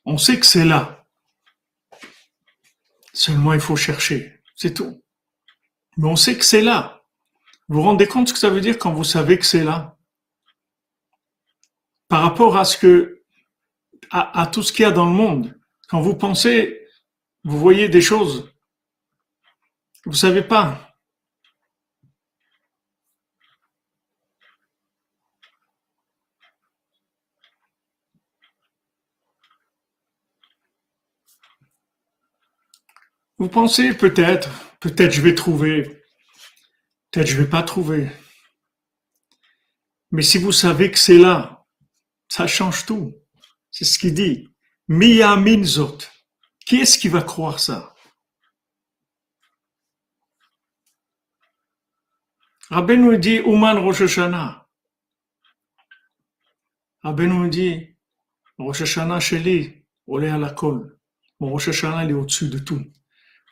On 0.04 0.18
sait 0.18 0.38
que 0.38 0.46
c'est 0.46 0.64
là. 0.64 1.06
Seulement, 3.12 3.54
il 3.54 3.60
faut 3.60 3.76
chercher. 3.76 4.42
C'est 4.56 4.74
tout. 4.74 5.02
Mais 5.96 6.08
on 6.08 6.16
sait 6.16 6.36
que 6.36 6.44
c'est 6.44 6.60
là. 6.60 7.02
Vous 7.68 7.76
vous 7.76 7.82
rendez 7.82 8.06
compte 8.06 8.28
ce 8.28 8.32
que 8.34 8.38
ça 8.38 8.50
veut 8.50 8.60
dire 8.60 8.78
quand 8.78 8.92
vous 8.92 9.04
savez 9.04 9.38
que 9.38 9.46
c'est 9.46 9.64
là? 9.64 9.96
Par 12.08 12.22
rapport 12.22 12.56
à 12.56 12.64
ce 12.64 12.76
que, 12.76 13.22
à, 14.10 14.46
tout 14.46 14.62
ce 14.62 14.72
qu'il 14.72 14.82
y 14.82 14.86
a 14.86 14.90
dans 14.90 15.06
le 15.06 15.12
monde. 15.12 15.58
Quand 15.88 16.00
vous 16.00 16.14
pensez, 16.14 16.86
vous 17.44 17.58
voyez 17.58 17.88
des 17.88 18.02
choses. 18.02 18.53
Vous 20.06 20.14
savez 20.14 20.42
pas. 20.42 20.94
Vous 33.38 33.48
pensez 33.48 33.94
peut-être, 33.94 34.50
peut-être 34.80 35.10
je 35.10 35.20
vais 35.20 35.34
trouver, 35.34 36.02
peut-être 37.10 37.26
je 37.26 37.36
vais 37.36 37.48
pas 37.48 37.62
trouver. 37.62 38.10
Mais 40.12 40.22
si 40.22 40.38
vous 40.38 40.52
savez 40.52 40.90
que 40.90 40.98
c'est 40.98 41.18
là, 41.18 41.64
ça 42.28 42.46
change 42.46 42.86
tout. 42.86 43.12
C'est 43.70 43.84
ce 43.84 43.98
qu'il 43.98 44.14
dit. 44.14 44.48
Mia 44.86 45.36
minzot. 45.36 45.98
Qui 46.66 46.76
est-ce 46.76 46.98
qui 46.98 47.08
va 47.08 47.22
croire 47.22 47.58
ça? 47.58 47.93
Nous 52.70 53.16
dit 53.16 53.40
Ouman 53.40 53.78
Rosh 53.78 54.02
Hashanah. 54.02 54.66
nous 57.04 57.48
dit 57.48 57.96
Rosh 58.58 58.82
Hashanah 58.82 59.20
Sheli, 59.20 59.84
Olé 60.06 60.28
à 60.28 60.38
la 60.38 60.50
colle. 60.50 60.98
Mon 61.40 61.50
Rosh 61.50 61.68
Hashanah, 61.68 62.04
il 62.04 62.10
est 62.10 62.14
au-dessus 62.14 62.48
de 62.48 62.58
tout. 62.58 62.84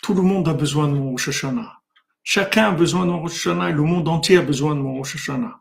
Tout 0.03 0.15
le 0.15 0.23
monde 0.23 0.49
a 0.49 0.55
besoin 0.55 0.89
de 0.89 0.95
mon 0.95 1.11
Rosh 1.11 1.29
Hashanah. 1.29 1.81
Chacun 2.23 2.69
a 2.69 2.73
besoin 2.73 3.05
de 3.07 3.11
mon 3.11 3.21
Rosh 3.21 3.47
Hashanah 3.47 3.71
et 3.71 3.73
le 3.73 3.83
monde 3.83 4.09
entier 4.09 4.39
a 4.39 4.43
besoin 4.43 4.75
de 4.75 4.81
mon 4.81 4.95
Rosh 4.95 5.17
Hashanah. 5.17 5.61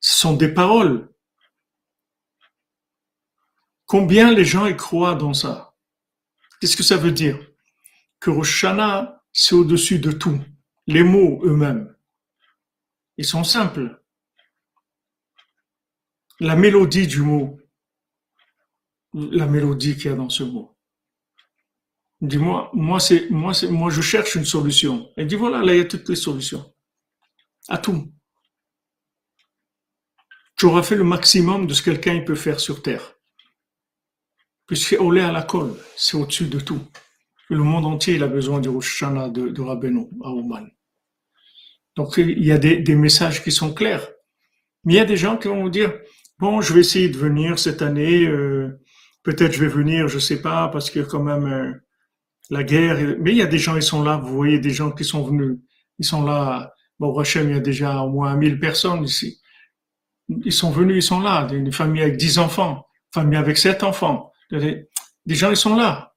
Ce 0.00 0.18
sont 0.20 0.36
des 0.36 0.52
paroles. 0.52 1.08
Combien 3.86 4.32
les 4.32 4.44
gens 4.44 4.66
y 4.66 4.76
croient 4.76 5.14
dans 5.14 5.34
ça? 5.34 5.74
Qu'est-ce 6.60 6.76
que 6.76 6.82
ça 6.82 6.96
veut 6.96 7.12
dire? 7.12 7.38
Que 8.18 8.30
Rosh 8.30 8.64
Hashanah, 8.64 9.22
c'est 9.32 9.54
au-dessus 9.54 9.98
de 9.98 10.12
tout. 10.12 10.40
Les 10.86 11.02
mots 11.02 11.40
eux-mêmes. 11.44 11.94
Ils 13.20 13.26
sont 13.26 13.44
simples. 13.44 14.02
La 16.40 16.56
mélodie 16.56 17.06
du 17.06 17.20
mot. 17.20 17.60
La 19.12 19.44
mélodie 19.44 19.94
qu'il 19.94 20.06
y 20.06 20.08
a 20.08 20.16
dans 20.16 20.30
ce 20.30 20.42
mot. 20.42 20.74
Dis-moi, 22.22 22.70
moi, 22.72 22.96
moi, 23.28 23.52
moi, 23.68 23.90
je 23.90 24.00
cherche 24.00 24.36
une 24.36 24.46
solution. 24.46 25.12
Et 25.18 25.26
dit 25.26 25.34
voilà, 25.34 25.62
là, 25.62 25.74
il 25.74 25.78
y 25.80 25.82
a 25.82 25.84
toutes 25.84 26.08
les 26.08 26.16
solutions. 26.16 26.74
À 27.68 27.76
tout. 27.76 28.10
Tu 30.56 30.64
auras 30.64 30.82
fait 30.82 30.96
le 30.96 31.04
maximum 31.04 31.66
de 31.66 31.74
ce 31.74 31.82
que 31.82 31.90
quelqu'un 31.90 32.24
peut 32.24 32.34
faire 32.34 32.58
sur 32.58 32.80
Terre. 32.80 33.16
Puisque 34.66 34.96
Olé 34.98 35.20
à 35.20 35.30
la 35.30 35.42
colle, 35.42 35.76
c'est 35.94 36.16
au-dessus 36.16 36.46
de 36.46 36.58
tout. 36.58 36.80
le 37.50 37.58
monde 37.58 37.84
entier, 37.84 38.14
il 38.14 38.22
a 38.22 38.28
besoin 38.28 38.60
du 38.60 38.70
Rosh 38.70 39.02
de, 39.02 39.50
de 39.50 39.62
à 40.24 40.30
Oman. 40.30 40.70
Donc, 41.96 42.14
il 42.16 42.44
y 42.44 42.52
a 42.52 42.58
des, 42.58 42.94
messages 42.94 43.42
qui 43.42 43.50
sont 43.50 43.74
clairs. 43.74 44.08
Mais 44.84 44.94
il 44.94 44.96
y 44.96 45.00
a 45.00 45.04
des 45.04 45.16
gens 45.16 45.36
qui 45.36 45.48
vont 45.48 45.62
vous 45.62 45.70
dire, 45.70 45.92
bon, 46.38 46.60
je 46.60 46.72
vais 46.72 46.80
essayer 46.80 47.08
de 47.08 47.18
venir 47.18 47.58
cette 47.58 47.82
année, 47.82 48.24
euh, 48.26 48.80
peut-être 49.22 49.52
je 49.52 49.60
vais 49.60 49.68
venir, 49.68 50.08
je 50.08 50.18
sais 50.18 50.40
pas, 50.40 50.68
parce 50.68 50.90
que 50.90 51.00
quand 51.00 51.22
même, 51.22 51.46
euh, 51.46 51.72
la 52.50 52.64
guerre. 52.64 53.16
Mais 53.20 53.30
il 53.30 53.38
y 53.38 53.42
a 53.42 53.46
des 53.46 53.58
gens, 53.58 53.76
ils 53.76 53.82
sont 53.82 54.02
là. 54.02 54.16
Vous 54.16 54.34
voyez 54.34 54.58
des 54.58 54.70
gens 54.70 54.90
qui 54.90 55.04
sont 55.04 55.22
venus. 55.22 55.58
Ils 55.98 56.04
sont 56.04 56.24
là. 56.24 56.74
Bon, 56.98 57.12
Rachem, 57.12 57.48
il 57.48 57.54
y 57.54 57.58
a 57.58 57.60
déjà 57.60 58.00
au 58.00 58.10
moins 58.10 58.36
1000 58.36 58.58
personnes 58.58 59.04
ici. 59.04 59.40
Ils 60.28 60.52
sont 60.52 60.70
venus, 60.70 61.04
ils 61.04 61.06
sont 61.06 61.20
là. 61.20 61.46
Des 61.46 61.72
familles 61.72 62.02
avec 62.02 62.16
10 62.16 62.38
enfants, 62.38 62.86
familles 63.14 63.38
avec 63.38 63.56
7 63.56 63.82
enfants. 63.82 64.32
Des 64.50 64.86
gens, 65.28 65.50
ils 65.50 65.56
sont 65.56 65.76
là. 65.76 66.14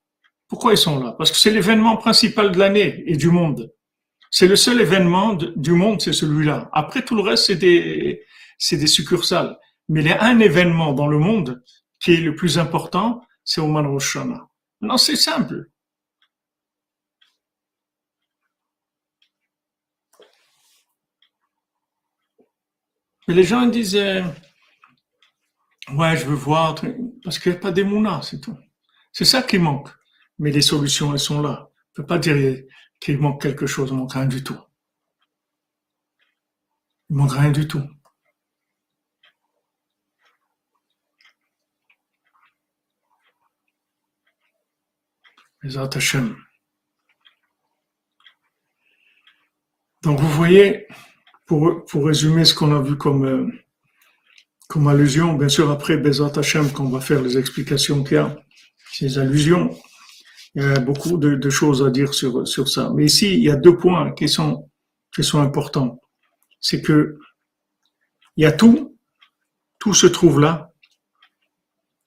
Pourquoi 0.48 0.74
ils 0.74 0.78
sont 0.78 1.00
là? 1.00 1.16
Parce 1.18 1.32
que 1.32 1.38
c'est 1.38 1.52
l'événement 1.52 1.98
principal 1.98 2.52
de 2.52 2.60
l'année 2.60 3.04
et 3.08 3.16
du 3.16 3.30
monde. 3.30 3.72
C'est 4.36 4.48
le 4.48 4.56
seul 4.56 4.82
événement 4.82 5.36
du 5.36 5.74
monde, 5.74 6.02
c'est 6.02 6.12
celui-là. 6.12 6.68
Après, 6.74 7.06
tout 7.06 7.16
le 7.16 7.22
reste, 7.22 7.46
c'est 7.46 7.56
des, 7.56 8.26
des 8.72 8.88
succursales. 8.88 9.60
Mais 9.90 10.02
il 10.02 10.08
y 10.08 10.12
a 10.12 10.24
un 10.24 10.40
événement 10.40 10.94
dans 10.94 11.06
le 11.08 11.20
monde 11.20 11.64
qui 12.02 12.14
est 12.16 12.18
le 12.22 12.34
plus 12.36 12.58
important, 12.58 13.22
c'est 13.44 13.62
Oman 13.62 13.86
Rosh 13.86 14.18
Non, 14.82 14.98
c'est 14.98 15.18
simple. 15.18 15.70
Mais 23.28 23.36
les 23.36 23.44
gens 23.44 23.68
disaient, 23.68 24.24
ouais, 25.94 26.18
je 26.18 26.26
veux 26.26 26.34
voir, 26.34 26.74
parce 27.24 27.38
qu'il 27.38 27.52
n'y 27.52 27.58
a 27.60 27.62
pas 27.62 27.72
d'émouna, 27.72 28.22
c'est 28.24 28.42
tout. 28.42 28.58
C'est 29.12 29.26
ça 29.26 29.44
qui 29.44 29.60
manque. 29.60 29.90
Mais 30.40 30.50
les 30.50 30.64
solutions, 30.64 31.14
elles 31.14 31.20
sont 31.20 31.44
là. 31.44 31.70
Ne 31.96 32.02
peut 32.02 32.08
pas 32.08 32.18
dire 32.18 32.64
qu'il 33.00 33.20
manque 33.20 33.42
quelque 33.42 33.68
chose, 33.68 33.90
il 33.92 33.98
manque 33.98 34.14
rien 34.14 34.26
du 34.26 34.44
tout. 34.44 34.60
Il 37.10 37.18
manque 37.18 37.34
rien 37.34 37.52
du 37.52 37.68
tout. 37.68 37.84
Les 45.62 45.78
Donc 50.02 50.20
vous 50.20 50.30
voyez, 50.30 50.88
pour, 51.46 51.86
pour 51.86 52.06
résumer 52.06 52.44
ce 52.44 52.54
qu'on 52.54 52.76
a 52.76 52.82
vu 52.82 52.98
comme, 52.98 53.26
euh, 53.26 53.48
comme 54.68 54.88
allusion, 54.88 55.34
bien 55.34 55.48
sûr, 55.48 55.72
après 55.72 55.96
Bezat 55.96 56.38
Hashem, 56.38 56.74
qu'on 56.74 56.90
va 56.90 57.00
faire 57.00 57.22
les 57.22 57.38
explications 57.38 58.04
qu'il 58.04 58.16
y 58.16 58.20
a, 58.20 58.36
ces 58.92 59.18
allusions, 59.18 59.70
il 60.56 60.64
y 60.64 60.66
a 60.66 60.80
beaucoup 60.80 61.18
de, 61.18 61.50
choses 61.50 61.84
à 61.84 61.90
dire 61.90 62.14
sur, 62.14 62.46
ça. 62.68 62.92
Mais 62.94 63.06
ici, 63.06 63.34
il 63.34 63.44
y 63.44 63.50
a 63.50 63.56
deux 63.56 63.76
points 63.76 64.12
qui 64.14 64.30
sont, 64.30 64.70
qui 65.14 65.24
sont 65.24 65.42
importants. 65.42 66.00
C'est 66.60 66.82
que 66.82 67.18
il 68.36 68.44
y 68.44 68.46
a 68.46 68.52
tout, 68.52 68.98
tout 69.80 69.94
se 69.94 70.08
trouve 70.08 70.40
là. 70.40 70.72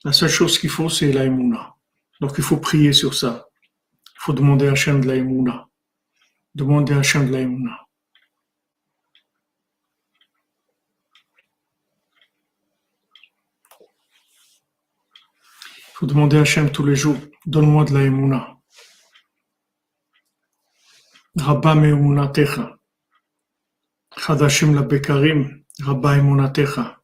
La 0.05 0.13
seule 0.13 0.29
chose 0.29 0.59
qu'il 0.59 0.71
faut, 0.71 0.89
c'est 0.89 1.13
la 1.13 1.27
Donc 1.29 2.35
il 2.39 2.45
faut 2.45 2.57
prier 2.57 2.93
sur 2.93 3.15
ça. 3.15 3.49
Il 4.15 4.21
faut 4.21 4.33
demander 4.33 4.69
à 4.69 4.73
Hachem 4.73 5.05
de 5.05 5.09
la 5.09 5.67
Demander 6.55 6.95
à 6.95 6.99
Hachem 6.99 7.29
de 7.29 7.33
la 7.33 7.86
faut 15.97 16.05
demander 16.05 16.37
à 16.37 16.43
Hachem 16.43 16.71
tous 16.71 16.85
les 16.85 16.95
jours, 16.95 17.17
donne-moi 17.47 17.87
de 17.87 17.95
la 17.95 18.03
émouna. 18.03 18.59
Rabba 21.37 21.75
techa. 22.35 22.77
Chadashim 24.19 24.75
la 24.75 24.83
bekarim, 24.83 25.65
Rabba 25.81 26.51
techa. 26.51 27.01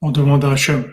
On 0.00 0.10
demande 0.10 0.46
à 0.46 0.52
Hachem. 0.52 0.90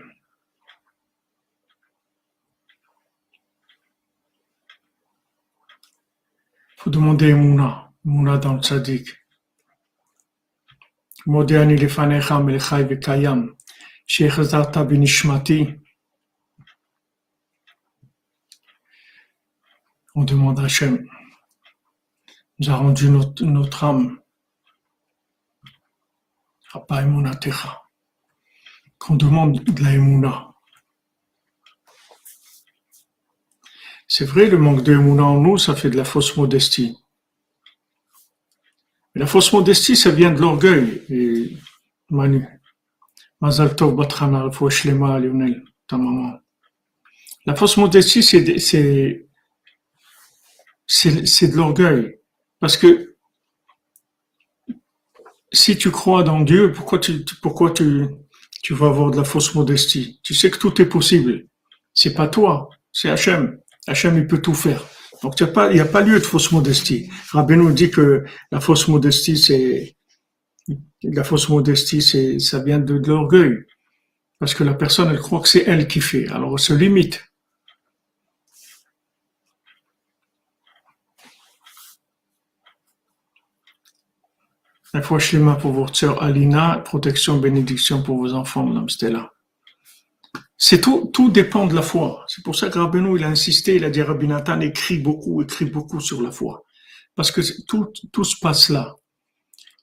faut 6.76 6.90
demander 6.90 7.30
Emouna, 7.30 7.94
Emouna 8.06 8.38
dans 8.38 8.56
le 8.56 8.62
tzaddik. 8.62 9.23
מודה 11.28 11.64
אני 11.64 11.76
לפניך 11.76 12.32
המלך 12.32 12.64
חי 12.64 12.82
וקיים, 12.90 13.54
שהחזרת 14.08 14.78
בנשמתי. 14.78 15.66
On 20.16 20.26
demande 20.26 20.60
à 20.60 20.66
Hachem, 20.66 21.10
nous 22.60 22.70
a 22.70 22.76
rendu 22.76 23.10
notre, 23.10 23.44
notre 23.44 23.84
âme 23.84 24.20
à 26.74 26.80
qu'on 29.00 29.16
demande 29.16 29.64
de 29.64 29.84
la 29.84 29.94
Emouna. 29.94 30.54
C'est 34.08 34.26
vrai, 34.26 34.46
le 34.48 34.58
manque 34.58 34.84
de 34.84 34.94
Emouna 34.94 35.24
en 35.24 35.40
nous, 35.40 35.58
ça 35.58 35.76
fait 35.76 35.90
de 35.90 35.98
la 35.98 36.06
fausse 36.06 36.38
modestie. 36.38 36.98
La 39.16 39.28
fausse 39.28 39.54
modestie, 39.54 39.96
ça 39.96 40.10
vient 40.10 40.32
de 40.32 40.42
l'orgueil. 40.42 41.60
Manu, 42.10 42.48
Mazal 43.42 43.76
Tov 43.76 43.96
Batrana, 43.96 44.50
Lionel, 44.50 45.64
ta 45.88 45.98
maman. 45.98 46.40
La 47.46 47.56
fausse 47.56 47.78
modestie, 47.78 48.24
c'est, 48.24 48.42
de 48.42 49.28
l'orgueil. 51.56 52.20
Parce 52.60 52.78
que 52.78 53.16
si 55.52 55.78
tu 55.78 55.92
crois 55.92 56.24
dans 56.24 56.42
Dieu, 56.42 56.72
pourquoi 56.72 56.98
tu, 56.98 57.24
pourquoi 57.42 57.72
tu, 57.72 58.08
tu 58.64 58.74
vas 58.74 58.88
avoir 58.88 59.12
de 59.12 59.18
la 59.18 59.24
fausse 59.24 59.54
modestie? 59.54 60.20
Tu 60.24 60.34
sais 60.34 60.50
que 60.50 60.58
tout 60.58 60.82
est 60.82 60.88
possible. 60.88 61.46
C'est 61.94 62.16
pas 62.16 62.28
toi, 62.28 62.70
c'est 62.92 63.10
Hachem. 63.10 63.60
Hachem, 63.86 64.18
il 64.18 64.26
peut 64.26 64.42
tout 64.42 64.56
faire. 64.56 64.84
Donc, 65.24 65.40
il 65.40 65.48
n'y 65.72 65.80
a, 65.80 65.86
pas 65.86 66.02
lieu 66.02 66.20
de 66.20 66.26
fausse 66.26 66.52
modestie. 66.52 67.10
nous 67.34 67.72
dit 67.72 67.90
que 67.90 68.26
la 68.52 68.60
fausse 68.60 68.90
modestie, 68.90 69.38
c'est, 69.38 69.96
la 71.02 71.24
fausse 71.24 71.48
modestie, 71.48 72.02
c'est, 72.02 72.40
ça 72.40 72.60
vient 72.60 72.80
de, 72.80 72.96
l'orgueil. 72.96 73.64
Parce 74.38 74.54
que 74.54 74.66
la 74.66 74.74
personne, 74.74 75.10
elle 75.10 75.20
croit 75.20 75.40
que 75.40 75.48
c'est 75.48 75.64
elle 75.66 75.88
qui 75.88 76.02
fait. 76.02 76.28
Alors, 76.28 76.52
elle 76.54 76.60
se 76.60 76.74
limite. 76.74 77.24
La 84.94 85.02
fois 85.02 85.20
mains 85.36 85.56
pour 85.56 85.72
votre 85.72 85.96
sœur 85.96 86.22
Alina, 86.22 86.82
protection, 86.84 87.38
bénédiction 87.38 88.04
pour 88.04 88.18
vos 88.18 88.34
enfants, 88.34 88.66
Madame 88.66 88.90
Stella. 88.90 89.32
C'est 90.58 90.82
tout, 90.82 91.10
tout 91.14 91.30
dépend 91.30 91.66
de 91.68 91.76
la 91.76 91.82
foi. 91.82 92.26
C'est 92.28 92.44
pour 92.44 92.56
ça 92.56 92.70
que 92.70 92.80
Rabbeinu, 92.80 93.18
il 93.18 93.24
a 93.24 93.28
insisté, 93.28 93.76
il 93.76 93.84
a 93.84 93.90
dit 93.90 94.02
Rabbi 94.02 94.28
Nathan 94.28 94.60
écrit 94.62 95.00
beaucoup, 95.00 95.42
écrit 95.42 95.66
beaucoup 95.66 96.00
sur 96.00 96.22
la 96.22 96.32
foi. 96.32 96.64
Parce 97.16 97.32
que 97.32 97.42
tout, 97.66 97.92
tout 98.12 98.24
se 98.24 98.38
passe 98.40 98.70
là. 98.70 98.96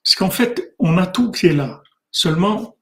Parce 0.03 0.15
qu'en 0.15 0.31
fait, 0.31 0.73
on 0.79 0.97
a 0.97 1.05
tout 1.05 1.31
qui 1.31 1.47
est 1.47 1.53
là. 1.53 1.81
Seulement, 2.09 2.77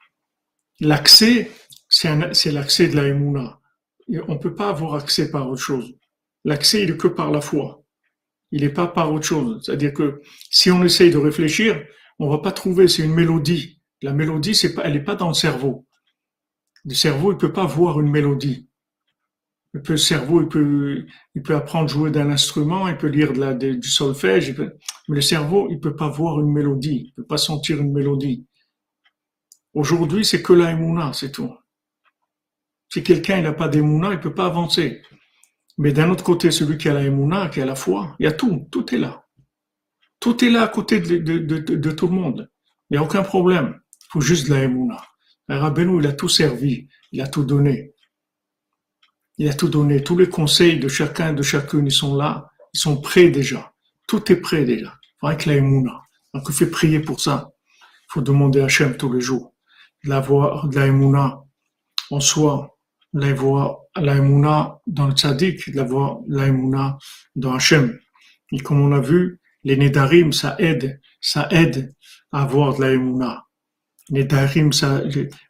l'accès, 0.80 1.52
c'est 1.90 2.52
l'accès 2.52 2.88
de 2.88 2.96
la 2.96 3.08
Emouna. 3.08 3.60
On 4.28 4.34
ne 4.34 4.40
peut 4.40 4.56
pas 4.56 4.70
avoir 4.70 4.96
accès 4.96 5.30
par 5.30 5.50
autre 5.50 5.62
chose. 5.62 5.94
L'accès, 6.46 6.84
il 6.84 6.92
est 6.92 6.98
que 6.98 7.08
par 7.08 7.32
la 7.32 7.42
foi. 7.42 7.84
Il 8.52 8.62
n'est 8.62 8.70
pas 8.70 8.88
par 8.88 9.12
autre 9.12 9.26
chose. 9.26 9.62
C'est-à-dire 9.64 9.94
que 9.94 10.22
si 10.50 10.72
on 10.72 10.84
essaye 10.84 11.12
de 11.12 11.18
réfléchir, 11.18 11.84
on 12.18 12.30
va 12.30 12.40
pas 12.40 12.52
trouver, 12.52 12.88
c'est 12.88 13.04
une 13.04 13.14
mélodie. 13.14 13.82
La 14.02 14.14
mélodie, 14.14 14.56
c'est 14.56 14.74
pas, 14.74 14.84
elle 14.86 14.94
n'est 14.94 15.04
pas 15.04 15.16
dans 15.16 15.28
le 15.28 15.34
cerveau. 15.34 15.86
Le 16.86 16.94
cerveau, 16.94 17.32
il 17.32 17.38
peut 17.38 17.54
pas 17.54 17.66
voir 17.66 18.00
une 18.00 18.10
mélodie. 18.10 18.70
Le 19.74 19.98
cerveau, 19.98 20.42
il 20.42 20.48
peut, 20.48 21.06
apprendre 21.56 21.86
à 21.86 21.88
jouer 21.88 22.10
d'un 22.10 22.32
instrument, 22.32 22.88
il 22.88 22.98
peut 22.98 23.08
lire 23.08 23.34
du 23.34 23.88
solfège, 23.88 24.58
mais 24.58 25.16
le 25.16 25.22
cerveau, 25.22 25.68
il 25.70 25.80
peut 25.80 25.96
pas 25.96 26.10
voir 26.10 26.40
une 26.40 26.52
mélodie, 26.52 27.06
il 27.08 27.14
peut 27.14 27.26
pas 27.26 27.38
sentir 27.38 27.80
une 27.80 27.94
mélodie. 27.94 28.48
Aujourd'hui, 29.74 30.26
c'est 30.26 30.42
que 30.42 30.54
la 30.54 31.14
c'est 31.14 31.32
tout. 31.32 31.54
Si 32.92 33.04
quelqu'un 33.04 33.42
n'a 33.42 33.54
pas 33.54 33.68
d'émouna, 33.68 34.14
il 34.14 34.20
peut 34.20 34.34
pas 34.34 34.48
avancer. 34.48 35.04
Mais 35.78 35.94
d'un 35.94 36.10
autre 36.10 36.24
côté, 36.24 36.50
celui 36.50 36.78
qui 36.78 36.90
a 36.90 36.94
la 36.94 37.50
qui 37.50 37.62
a 37.62 37.66
la 37.66 37.76
foi, 37.76 38.16
il 38.20 38.24
y 38.24 38.28
a 38.28 38.32
tout, 38.32 38.68
tout 38.72 38.94
est 38.94 38.98
là. 38.98 39.26
Tout 40.20 40.44
est 40.44 40.50
là 40.50 40.64
à 40.64 40.68
côté 40.68 41.00
de, 41.00 41.92
tout 41.92 42.08
le 42.08 42.14
monde. 42.14 42.50
Il 42.90 42.94
n'y 42.94 42.98
a 42.98 43.04
aucun 43.04 43.24
problème. 43.24 43.80
Il 44.02 44.08
faut 44.12 44.22
juste 44.22 44.50
de 44.50 44.56
la. 44.56 45.09
Rabbeinu, 45.58 46.00
il 46.00 46.08
a 46.08 46.14
tout 46.14 46.30
servi. 46.30 46.88
Il 47.12 47.22
a 47.22 47.28
tout 47.28 47.44
donné. 47.44 47.94
Il 49.38 49.50
a 49.50 49.54
tout 49.54 49.70
donné. 49.70 50.04
Tous 50.04 50.18
les 50.18 50.30
conseils 50.30 50.80
de 50.80 50.88
chacun, 50.88 51.34
de 51.34 51.42
chacune, 51.42 51.88
ils 51.88 51.92
sont 51.92 52.16
là. 52.16 52.50
Ils 52.74 52.80
sont 52.80 53.02
prêts 53.02 53.30
déjà. 53.30 53.74
Tout 54.08 54.32
est 54.32 54.36
prêt 54.36 54.66
déjà. 54.66 54.94
Avec 55.24 55.46
la 55.46 55.56
émouna. 55.56 56.02
Donc, 56.34 56.44
il 56.50 56.54
faut 56.54 56.68
prier 56.68 57.00
pour 57.00 57.20
ça. 57.20 57.52
Il 57.82 58.14
faut 58.14 58.22
demander 58.22 58.62
à 58.62 58.66
Hachem 58.66 58.96
tous 58.96 59.12
les 59.12 59.22
jours. 59.22 59.56
D'avoir 60.04 60.68
de 60.68 60.76
la 60.76 60.88
émouna 60.88 61.40
en 62.12 62.20
soi. 62.20 62.78
D'avoir 63.14 63.80
la 63.96 64.18
émouna 64.18 64.80
dans 64.86 65.08
le 65.08 65.14
tzaddik. 65.14 65.74
D'avoir 65.74 66.20
la 66.28 66.48
émouna 66.48 66.98
dans 67.36 67.54
Hachem. 67.54 67.98
Et 68.52 68.60
comme 68.60 68.82
on 68.82 68.92
a 68.92 69.00
vu, 69.00 69.40
les 69.64 69.78
Nedarim, 69.78 70.32
ça 70.32 70.56
aide, 70.60 71.02
ça 71.22 71.48
aide 71.52 71.94
à 72.32 72.44
avoir 72.44 72.76
de 72.76 72.82
la 72.82 72.92
émouna. 72.92 73.46
Nedarim, 74.12 74.72
ça, 74.74 75.02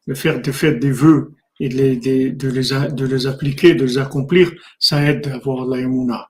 le 0.05 0.15
faire, 0.15 0.41
de 0.41 0.51
faire 0.51 0.77
des 0.77 0.91
vœux 0.91 1.33
et 1.59 1.69
de 1.69 1.75
les, 1.75 1.95
de, 2.31 2.49
les, 2.49 2.91
de 2.91 3.05
les 3.05 3.27
appliquer, 3.27 3.75
de 3.75 3.85
les 3.85 3.97
accomplir, 3.97 4.51
ça 4.79 5.03
aide 5.03 5.27
à 5.27 5.35
avoir 5.35 5.65
la 5.65 5.79
émouna. 5.79 6.29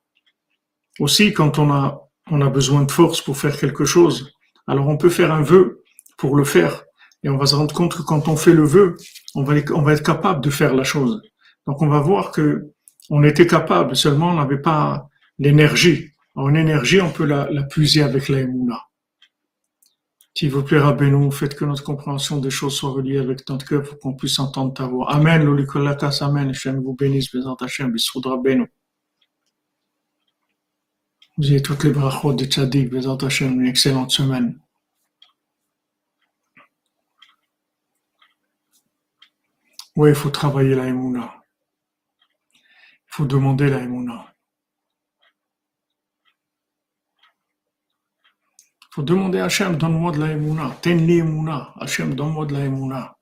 Aussi, 0.99 1.34
quand 1.34 1.60
on 1.60 1.72
a, 1.72 2.01
on 2.31 2.41
a 2.41 2.49
besoin 2.49 2.84
de 2.84 2.91
force 2.91 3.22
pour 3.22 3.38
faire 3.38 3.57
quelque 3.57 3.85
chose, 3.85 4.31
alors 4.68 4.88
on 4.88 4.97
peut 4.97 5.10
faire 5.10 5.31
un 5.31 5.41
vœu 5.41 5.84
pour 6.18 6.35
le 6.35 6.43
faire. 6.43 6.84
Et 7.23 7.30
on 7.30 7.38
va 7.38 7.45
se 7.45 7.56
rendre 7.56 7.73
compte 7.73 7.95
que 7.95 8.01
quand 8.01 8.27
on 8.27 8.38
fait 8.38 8.53
le 8.53 8.64
vœu, 8.64 8.97
on 9.35 9.43
va, 9.43 9.56
on 9.73 9.81
va 9.81 9.93
être 9.93 10.03
capable 10.03 10.41
de 10.43 10.49
faire 10.49 10.73
la 10.73 10.84
chose. 10.84 11.22
Donc 11.68 11.81
on 11.81 11.88
va 11.88 11.99
voir 11.99 12.31
que 12.31 12.72
on 13.10 13.23
était 13.23 13.47
capable, 13.47 13.95
seulement 13.95 14.31
on 14.31 14.35
n'avait 14.35 14.61
pas 14.61 15.10
l'énergie. 15.38 16.10
En 16.35 16.53
énergie, 16.53 17.01
on 17.01 17.11
peut 17.11 17.26
la, 17.26 17.49
la 17.51 17.64
puiser 17.64 18.03
avec 18.03 18.30
la 18.30 18.41
Emouna. 18.41 18.89
S'il 20.40 20.52
vous 20.52 20.64
plaît, 20.64 20.80
Rabbeinu, 20.80 21.30
faites 21.34 21.53
que 21.53 21.66
notre 21.66 21.84
compréhension 21.84 22.38
des 22.38 22.49
choses 22.49 22.74
soit 22.74 22.91
reliée 22.91 23.18
avec 23.18 23.44
ton 23.44 23.57
cœur 23.57 23.84
pour 23.84 23.99
qu'on 23.99 24.14
puisse 24.14 24.40
entendre 24.40 24.74
ta 24.74 24.88
voix. 24.88 25.11
Amen, 25.11 25.44
l'olikolatas, 25.44 26.20
amen. 26.22 26.52
Hachem 26.52 26.82
vous 26.82 26.94
bénisse, 26.94 27.30
bézant 27.30 27.56
Hachem, 27.56 27.91
bissoud 27.91 28.26
Rabbeinu. 28.26 28.72
Vous 31.38 31.45
avez 31.52 31.61
toutes 31.61 31.84
les 31.84 31.91
brachot 31.91 32.32
de 32.32 32.45
Tzadik, 32.45 32.90
bézant 32.90 33.18
Hachem, 33.18 33.60
une 33.60 33.68
excellente 33.68 34.11
semaine. 34.11 34.57
Oui, 39.98 40.11
il 40.11 40.16
faut 40.16 40.30
travailler 40.30 40.74
la 40.74 40.88
Emouna. 40.88 41.34
Il 42.53 43.10
faut 43.10 43.26
demander 43.26 43.70
la 43.70 43.80
Emouna. 43.80 44.34
Faut 48.99 49.03
demander 49.05 49.39
à 49.39 49.45
Hachem, 49.45 49.77
donne-moi 49.77 50.11
de 50.11 50.19
la 50.19 50.31
Emouna. 50.34 50.76
Tenli 50.81 51.19
Emouna. 51.19 51.73
Hachem, 51.80 52.15
donne-moi 52.15 52.45
de 52.47 52.53
la 52.53 52.65
Emouna. 52.65 53.15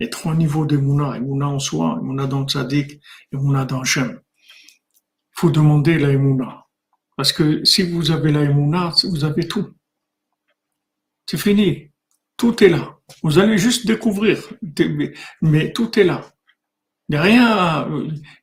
A 0.00 0.06
trois 0.08 0.34
niveaux 0.34 0.66
d'Emouna. 0.66 1.16
Emouna 1.16 1.46
en 1.46 1.60
soi, 1.60 1.96
Emouna 2.00 2.26
dans 2.26 2.40
le 2.40 2.46
Tzadik, 2.46 3.00
Emouna 3.30 3.64
dans 3.64 3.82
Hachem. 3.82 4.20
Faut 5.30 5.50
demander 5.50 5.96
la 6.00 6.10
Emouna. 6.10 6.66
Parce 7.16 7.32
que 7.32 7.64
si 7.64 7.84
vous 7.84 8.10
avez 8.10 8.32
la 8.32 8.42
Emouna, 8.42 8.92
vous 9.04 9.22
avez 9.22 9.46
tout. 9.46 9.72
C'est 11.26 11.38
fini. 11.38 11.92
Tout 12.36 12.64
est 12.64 12.68
là. 12.68 12.98
Vous 13.22 13.38
allez 13.38 13.58
juste 13.58 13.86
découvrir. 13.86 14.42
Mais 15.40 15.72
tout 15.72 16.00
est 16.00 16.04
là. 16.04 16.32
Il 17.10 17.16
rien. 17.16 17.86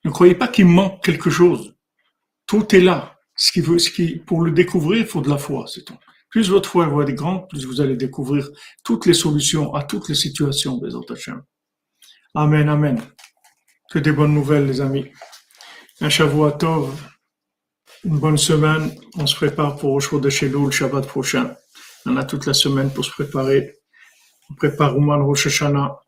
Ne 0.06 0.12
croyez 0.12 0.34
pas 0.34 0.48
qu'il 0.48 0.68
manque 0.68 1.04
quelque 1.04 1.30
chose. 1.30 1.76
Tout 2.46 2.74
est 2.74 2.80
là. 2.80 3.20
Ce 3.36 3.52
qui 3.52 3.60
veut, 3.60 3.80
ce 3.80 3.90
qui, 3.90 4.16
pour 4.20 4.44
le 4.44 4.52
découvrir, 4.52 5.00
il 5.00 5.06
faut 5.06 5.20
de 5.20 5.30
la 5.30 5.38
foi, 5.38 5.66
c'est 5.68 5.84
tout. 5.84 5.98
Plus 6.30 6.50
votre 6.50 6.70
foi 6.70 6.88
va 6.88 7.04
être 7.04 7.16
grande, 7.16 7.50
plus 7.50 7.66
vous 7.66 7.82
allez 7.82 7.96
découvrir 7.96 8.50
toutes 8.84 9.06
les 9.06 9.14
solutions 9.14 9.74
à 9.74 9.84
toutes 9.84 10.10
les 10.10 10.16
situations, 10.16 10.78
des 10.78 10.90
Hashem. 11.12 11.42
Amen, 12.36 12.70
amen. 12.70 13.02
Que 13.90 13.98
des 14.00 14.12
bonnes 14.12 14.34
nouvelles, 14.34 14.68
les 14.68 14.82
amis. 14.82 15.08
Un 16.02 16.10
Shavuot 16.10 16.52
Tov, 16.52 16.96
une 18.06 18.20
bonne 18.20 18.38
semaine. 18.38 18.96
On 19.18 19.26
se 19.26 19.36
prépare 19.36 19.76
pour 19.78 19.96
le 19.96 20.00
show 20.00 20.20
de 20.20 20.30
Shelou 20.30 20.66
le 20.68 20.72
Shabbat 20.72 21.08
prochain. 21.08 21.56
On 22.06 22.16
a 22.16 22.24
toute 22.24 22.46
la 22.46 22.54
semaine 22.54 22.92
pour 22.92 23.04
se 23.04 23.12
préparer. 23.12 23.76
On 24.50 24.54
prépare 24.54 24.96
Ouman 24.98 25.24
Rosh 25.24 25.48
Hashanah. 25.48 26.00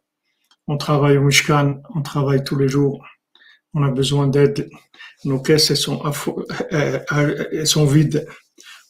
On 0.67 0.77
travaille 0.77 1.17
au 1.17 1.23
Mishkan. 1.23 1.81
On 1.95 2.03
travaille 2.03 2.43
tous 2.43 2.57
les 2.57 2.67
jours. 2.67 3.03
On 3.73 3.83
a 3.83 3.89
besoin 3.89 4.27
d'aide. 4.27 4.69
Nos 5.25 5.39
caisses, 5.39 5.73
sont 7.65 7.85
vides 7.85 8.27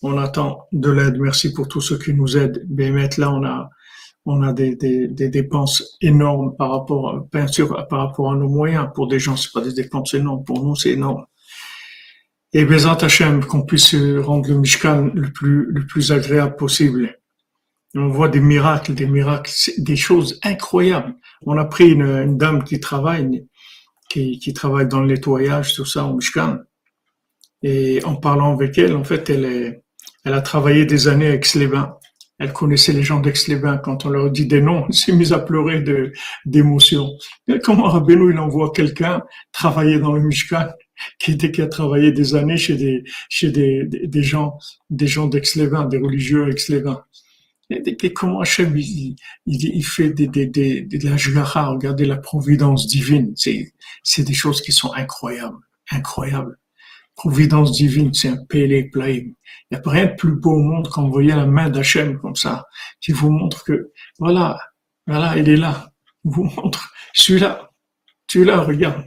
on 0.01 0.17
attend 0.17 0.67
de 0.71 0.89
l'aide. 0.89 1.19
Merci 1.19 1.53
pour 1.53 1.67
tous 1.67 1.81
ceux 1.81 1.97
qui 1.97 2.13
nous 2.13 2.37
aident. 2.37 2.65
Mais 2.69 2.91
là, 3.17 3.31
on 3.31 3.43
a, 3.45 3.69
on 4.25 4.41
a 4.41 4.53
des, 4.53 4.75
des, 4.75 5.07
des, 5.07 5.29
dépenses 5.29 5.97
énormes 6.01 6.55
par 6.55 6.71
rapport, 6.71 7.27
bien 7.31 7.47
sûr, 7.47 7.87
par 7.87 8.07
rapport 8.07 8.31
à 8.31 8.35
nos 8.35 8.49
moyens. 8.49 8.89
Pour 8.93 9.07
des 9.07 9.19
gens, 9.19 9.35
c'est 9.35 9.51
pas 9.51 9.61
des 9.61 9.73
dépenses 9.73 10.13
énormes. 10.13 10.43
Pour 10.43 10.63
nous, 10.63 10.75
c'est 10.75 10.91
énorme. 10.91 11.25
Et 12.53 12.65
Bézant 12.65 12.95
Hachem, 12.95 13.45
qu'on 13.45 13.63
puisse 13.63 13.95
rendre 13.95 14.49
le 14.49 14.55
Mishkan 14.55 15.11
le 15.13 15.31
plus, 15.31 15.71
le 15.71 15.85
plus 15.85 16.11
agréable 16.11 16.55
possible. 16.57 17.17
on 17.95 18.09
voit 18.09 18.27
des 18.27 18.41
miracles, 18.41 18.93
des 18.93 19.07
miracles, 19.07 19.51
des 19.77 19.95
choses 19.95 20.39
incroyables. 20.43 21.15
On 21.45 21.57
a 21.57 21.65
pris 21.65 21.91
une, 21.91 22.01
une 22.01 22.37
dame 22.37 22.63
qui 22.63 22.79
travaille, 22.79 23.45
qui, 24.09 24.39
qui 24.39 24.53
travaille 24.53 24.87
dans 24.87 24.99
le 24.99 25.07
nettoyage, 25.07 25.75
tout 25.75 25.85
ça, 25.85 26.03
au 26.05 26.15
Mishkan. 26.15 26.57
Et 27.63 28.03
en 28.03 28.15
parlant 28.15 28.53
avec 28.53 28.77
elle, 28.77 28.95
en 28.95 29.03
fait, 29.03 29.29
elle, 29.29 29.45
est, 29.45 29.83
elle 30.23 30.33
a 30.33 30.41
travaillé 30.41 30.85
des 30.85 31.07
années 31.07 31.27
avec 31.27 31.45
Aix-les-Bains. 31.45 31.97
Elle 32.37 32.53
connaissait 32.53 32.93
les 32.93 33.03
gens 33.03 33.19
d'Aix-les-Bains. 33.19 33.77
Quand 33.77 34.05
on 34.05 34.09
leur 34.09 34.31
dit 34.31 34.47
des 34.47 34.61
noms, 34.61 34.85
elle 34.87 34.93
s'est 34.95 35.11
mise 35.11 35.31
à 35.31 35.39
pleurer 35.39 35.83
d'émotion. 36.45 37.11
Comment 37.63 37.83
Rabbeinu, 37.83 38.31
il 38.31 38.39
envoie 38.39 38.71
quelqu'un 38.71 39.21
travailler 39.51 39.99
dans 39.99 40.13
le 40.13 40.21
Mishkan, 40.23 40.69
qui, 41.19 41.33
était, 41.33 41.51
qui 41.51 41.61
a 41.61 41.67
travaillé 41.67 42.11
des 42.11 42.33
années 42.35 42.57
chez 42.57 42.75
des, 42.75 43.03
chez 43.29 43.51
des, 43.51 43.85
des, 43.85 44.23
gens, 44.23 44.57
des 44.89 45.07
gens 45.07 45.27
d'Aix-les-Bains, 45.27 45.85
des 45.85 45.99
religieux 45.99 46.49
Aix-les-Bains. 46.49 47.03
Et 47.69 48.13
comment 48.13 48.41
Hachem, 48.41 48.75
il, 48.75 49.15
il, 49.45 49.83
fait 49.83 50.09
des, 50.09 50.27
des, 50.27 50.45
des, 50.45 50.81
de 50.81 51.35
la 51.35 51.63
regardez 51.63 52.05
la 52.05 52.17
providence 52.17 52.87
divine. 52.87 53.33
C'est 54.03 54.23
des 54.23 54.33
choses 54.33 54.61
qui 54.61 54.71
sont 54.71 54.91
incroyables, 54.93 55.59
incroyables 55.91 56.57
providence 57.21 57.71
divine, 57.73 58.11
c'est 58.15 58.29
un 58.29 58.43
pélé 58.49 58.89
Il 58.95 59.35
n'y 59.71 59.77
a 59.77 59.81
rien 59.85 60.07
de 60.07 60.15
plus 60.15 60.31
beau 60.31 60.53
au 60.53 60.59
monde 60.59 60.89
voyez 61.11 61.35
la 61.35 61.45
main 61.45 61.69
d'Hachem 61.69 62.19
comme 62.19 62.35
ça, 62.35 62.65
qui 62.99 63.11
vous 63.11 63.29
montre 63.29 63.63
que, 63.63 63.91
voilà, 64.17 64.57
voilà, 65.05 65.37
il 65.37 65.47
est 65.47 65.55
là. 65.55 65.91
Il 66.25 66.31
vous 66.31 66.45
montre, 66.45 66.91
celui-là, 67.13 67.69
celui-là, 68.27 68.61
regarde. 68.61 69.05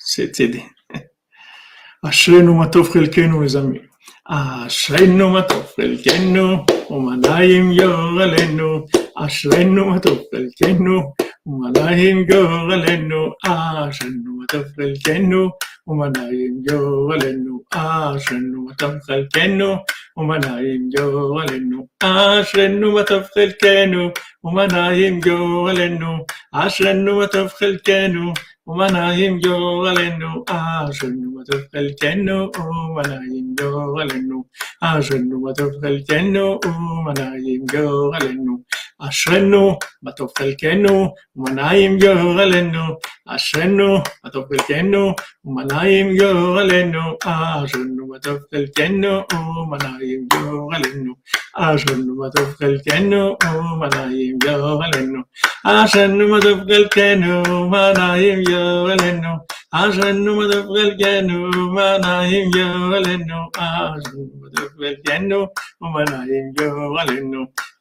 C'était. 0.00 0.64
Ashrenu 2.02 2.54
matov 2.54 2.92
chelkenu, 2.92 3.40
les 3.40 3.54
amis. 3.54 3.82
Ashrenu 4.24 5.30
matov 5.30 5.72
chelkenu, 5.76 6.64
umanayim 6.90 7.70
yoralenu. 7.70 8.86
Ashrenu 9.14 9.84
matov 9.84 10.18
chelkenu, 10.32 11.02
وملايم 11.46 12.26
جولنو 12.30 13.22
عشان 13.46 14.24
وتبقى 14.38 14.84
الجنو 14.90 15.50
وملايم 15.86 16.54
جولنو 16.68 17.64
عشان 17.74 18.56
وتبقى 18.56 19.14
الجنو 19.18 19.78
وملايم 20.16 20.82
جولنو 20.96 21.88
عشان 22.04 22.84
وتبقى 22.84 23.44
الجنو 23.44 24.12
وملايم 24.44 25.20
جولنو 25.20 26.26
عشان 26.54 27.08
وتبقى 27.08 27.66
الجنو 27.70 28.34
وملايم 28.66 29.40
جولنو 29.40 30.44
عشان 30.50 31.16
وتبقى 31.36 31.78
الجنو 31.84 32.50
وملايم 32.58 33.46
جولنو 33.60 34.38
عشان 34.82 35.32
وتبقى 35.34 35.88
الجنو 35.94 36.60
وملايم 36.66 37.64
جولنو 37.74 38.54
אשרנו 38.99 39.77
מה 40.03 40.11
טוב 40.11 40.29
חלקנו, 40.37 41.13
ומנעים 41.35 41.99
גורלנו, 41.99 42.81
אשרנו 43.27 43.97
מה 44.23 44.29
טוב 44.29 44.45
חלקנו, 44.49 45.13
ומנעים 45.45 46.17
גורלנו, 46.17 47.01
אשרנו 47.23 48.07
מה 48.07 48.19
טוב 48.19 48.37
חלקנו, 48.51 49.21
ומנעים 49.31 50.27
גורלנו, 50.33 51.13
אשרנו 51.55 52.15
מה 52.15 52.29
טוב 52.29 52.53
חלקנו, 52.59 53.35
ומנעים 53.43 54.37
גורלנו, 54.45 55.21
אשרנו 55.65 56.27
מה 56.27 56.41
טוב 56.41 56.59
חלקנו, 56.67 57.43
ומנעים 57.49 58.43
גורלנו, 58.43 59.29
אשרנו 59.73 60.35
מה 60.35 60.45
טוב 60.51 60.65
חלקנו, 60.77 61.49
ומנעים 61.53 62.51
גורלנו, 62.51 63.35
אשרנו 63.57 64.38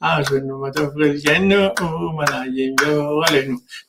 Ah, 0.02 0.22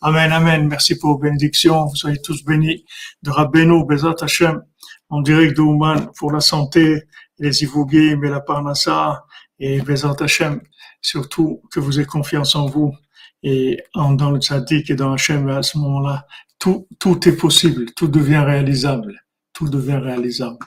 amen, 0.02 0.32
amen. 0.32 0.68
Merci 0.68 0.98
pour 0.98 1.10
vos 1.10 1.18
bénédictions. 1.18 1.86
Vous 1.86 1.96
soyez 1.96 2.20
tous 2.22 2.44
bénis 2.44 2.84
de 3.22 3.30
Rabbeinu, 3.30 3.84
Bezat 3.86 4.16
Hashem, 4.20 4.62
en 5.08 5.20
direct 5.22 5.56
de 5.56 5.62
Ouman 5.62 6.10
pour 6.18 6.32
la 6.32 6.40
santé, 6.40 7.04
les 7.38 7.62
Ivogués, 7.62 8.16
mais 8.16 8.28
la 8.28 8.40
Parnassa 8.40 9.24
et 9.58 9.80
Bezat 9.80 10.16
Hashem. 10.20 10.60
Surtout 11.02 11.62
que 11.70 11.80
vous 11.80 11.98
ayez 11.98 12.06
confiance 12.06 12.54
en 12.54 12.66
vous 12.66 12.94
et 13.42 13.82
en, 13.94 14.12
dans 14.12 14.30
le 14.30 14.40
tzaddik 14.40 14.90
et 14.90 14.94
dans 14.94 15.12
Hachem, 15.12 15.48
à 15.48 15.62
ce 15.62 15.78
moment-là, 15.78 16.26
tout, 16.58 16.86
tout 16.98 17.28
est 17.28 17.36
possible, 17.36 17.86
tout 17.94 18.08
devient 18.08 18.44
réalisable, 18.44 19.24
tout 19.52 19.68
devient 19.68 20.00
réalisable. 20.02 20.58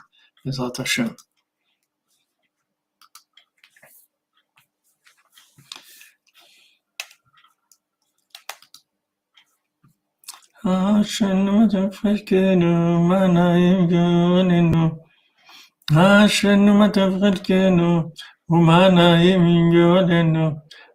Les 0.44 0.60
Hachem. 0.60 1.10
Ashen 10.64 11.44
matafred 11.46 12.26
keno, 12.26 12.72
umana 13.00 13.44
imingoleno. 13.58 14.84
Ashen 15.92 16.64
matafred 16.78 17.38
keno, 17.46 18.12
umana 18.50 19.06
imingoleno. 19.32 20.46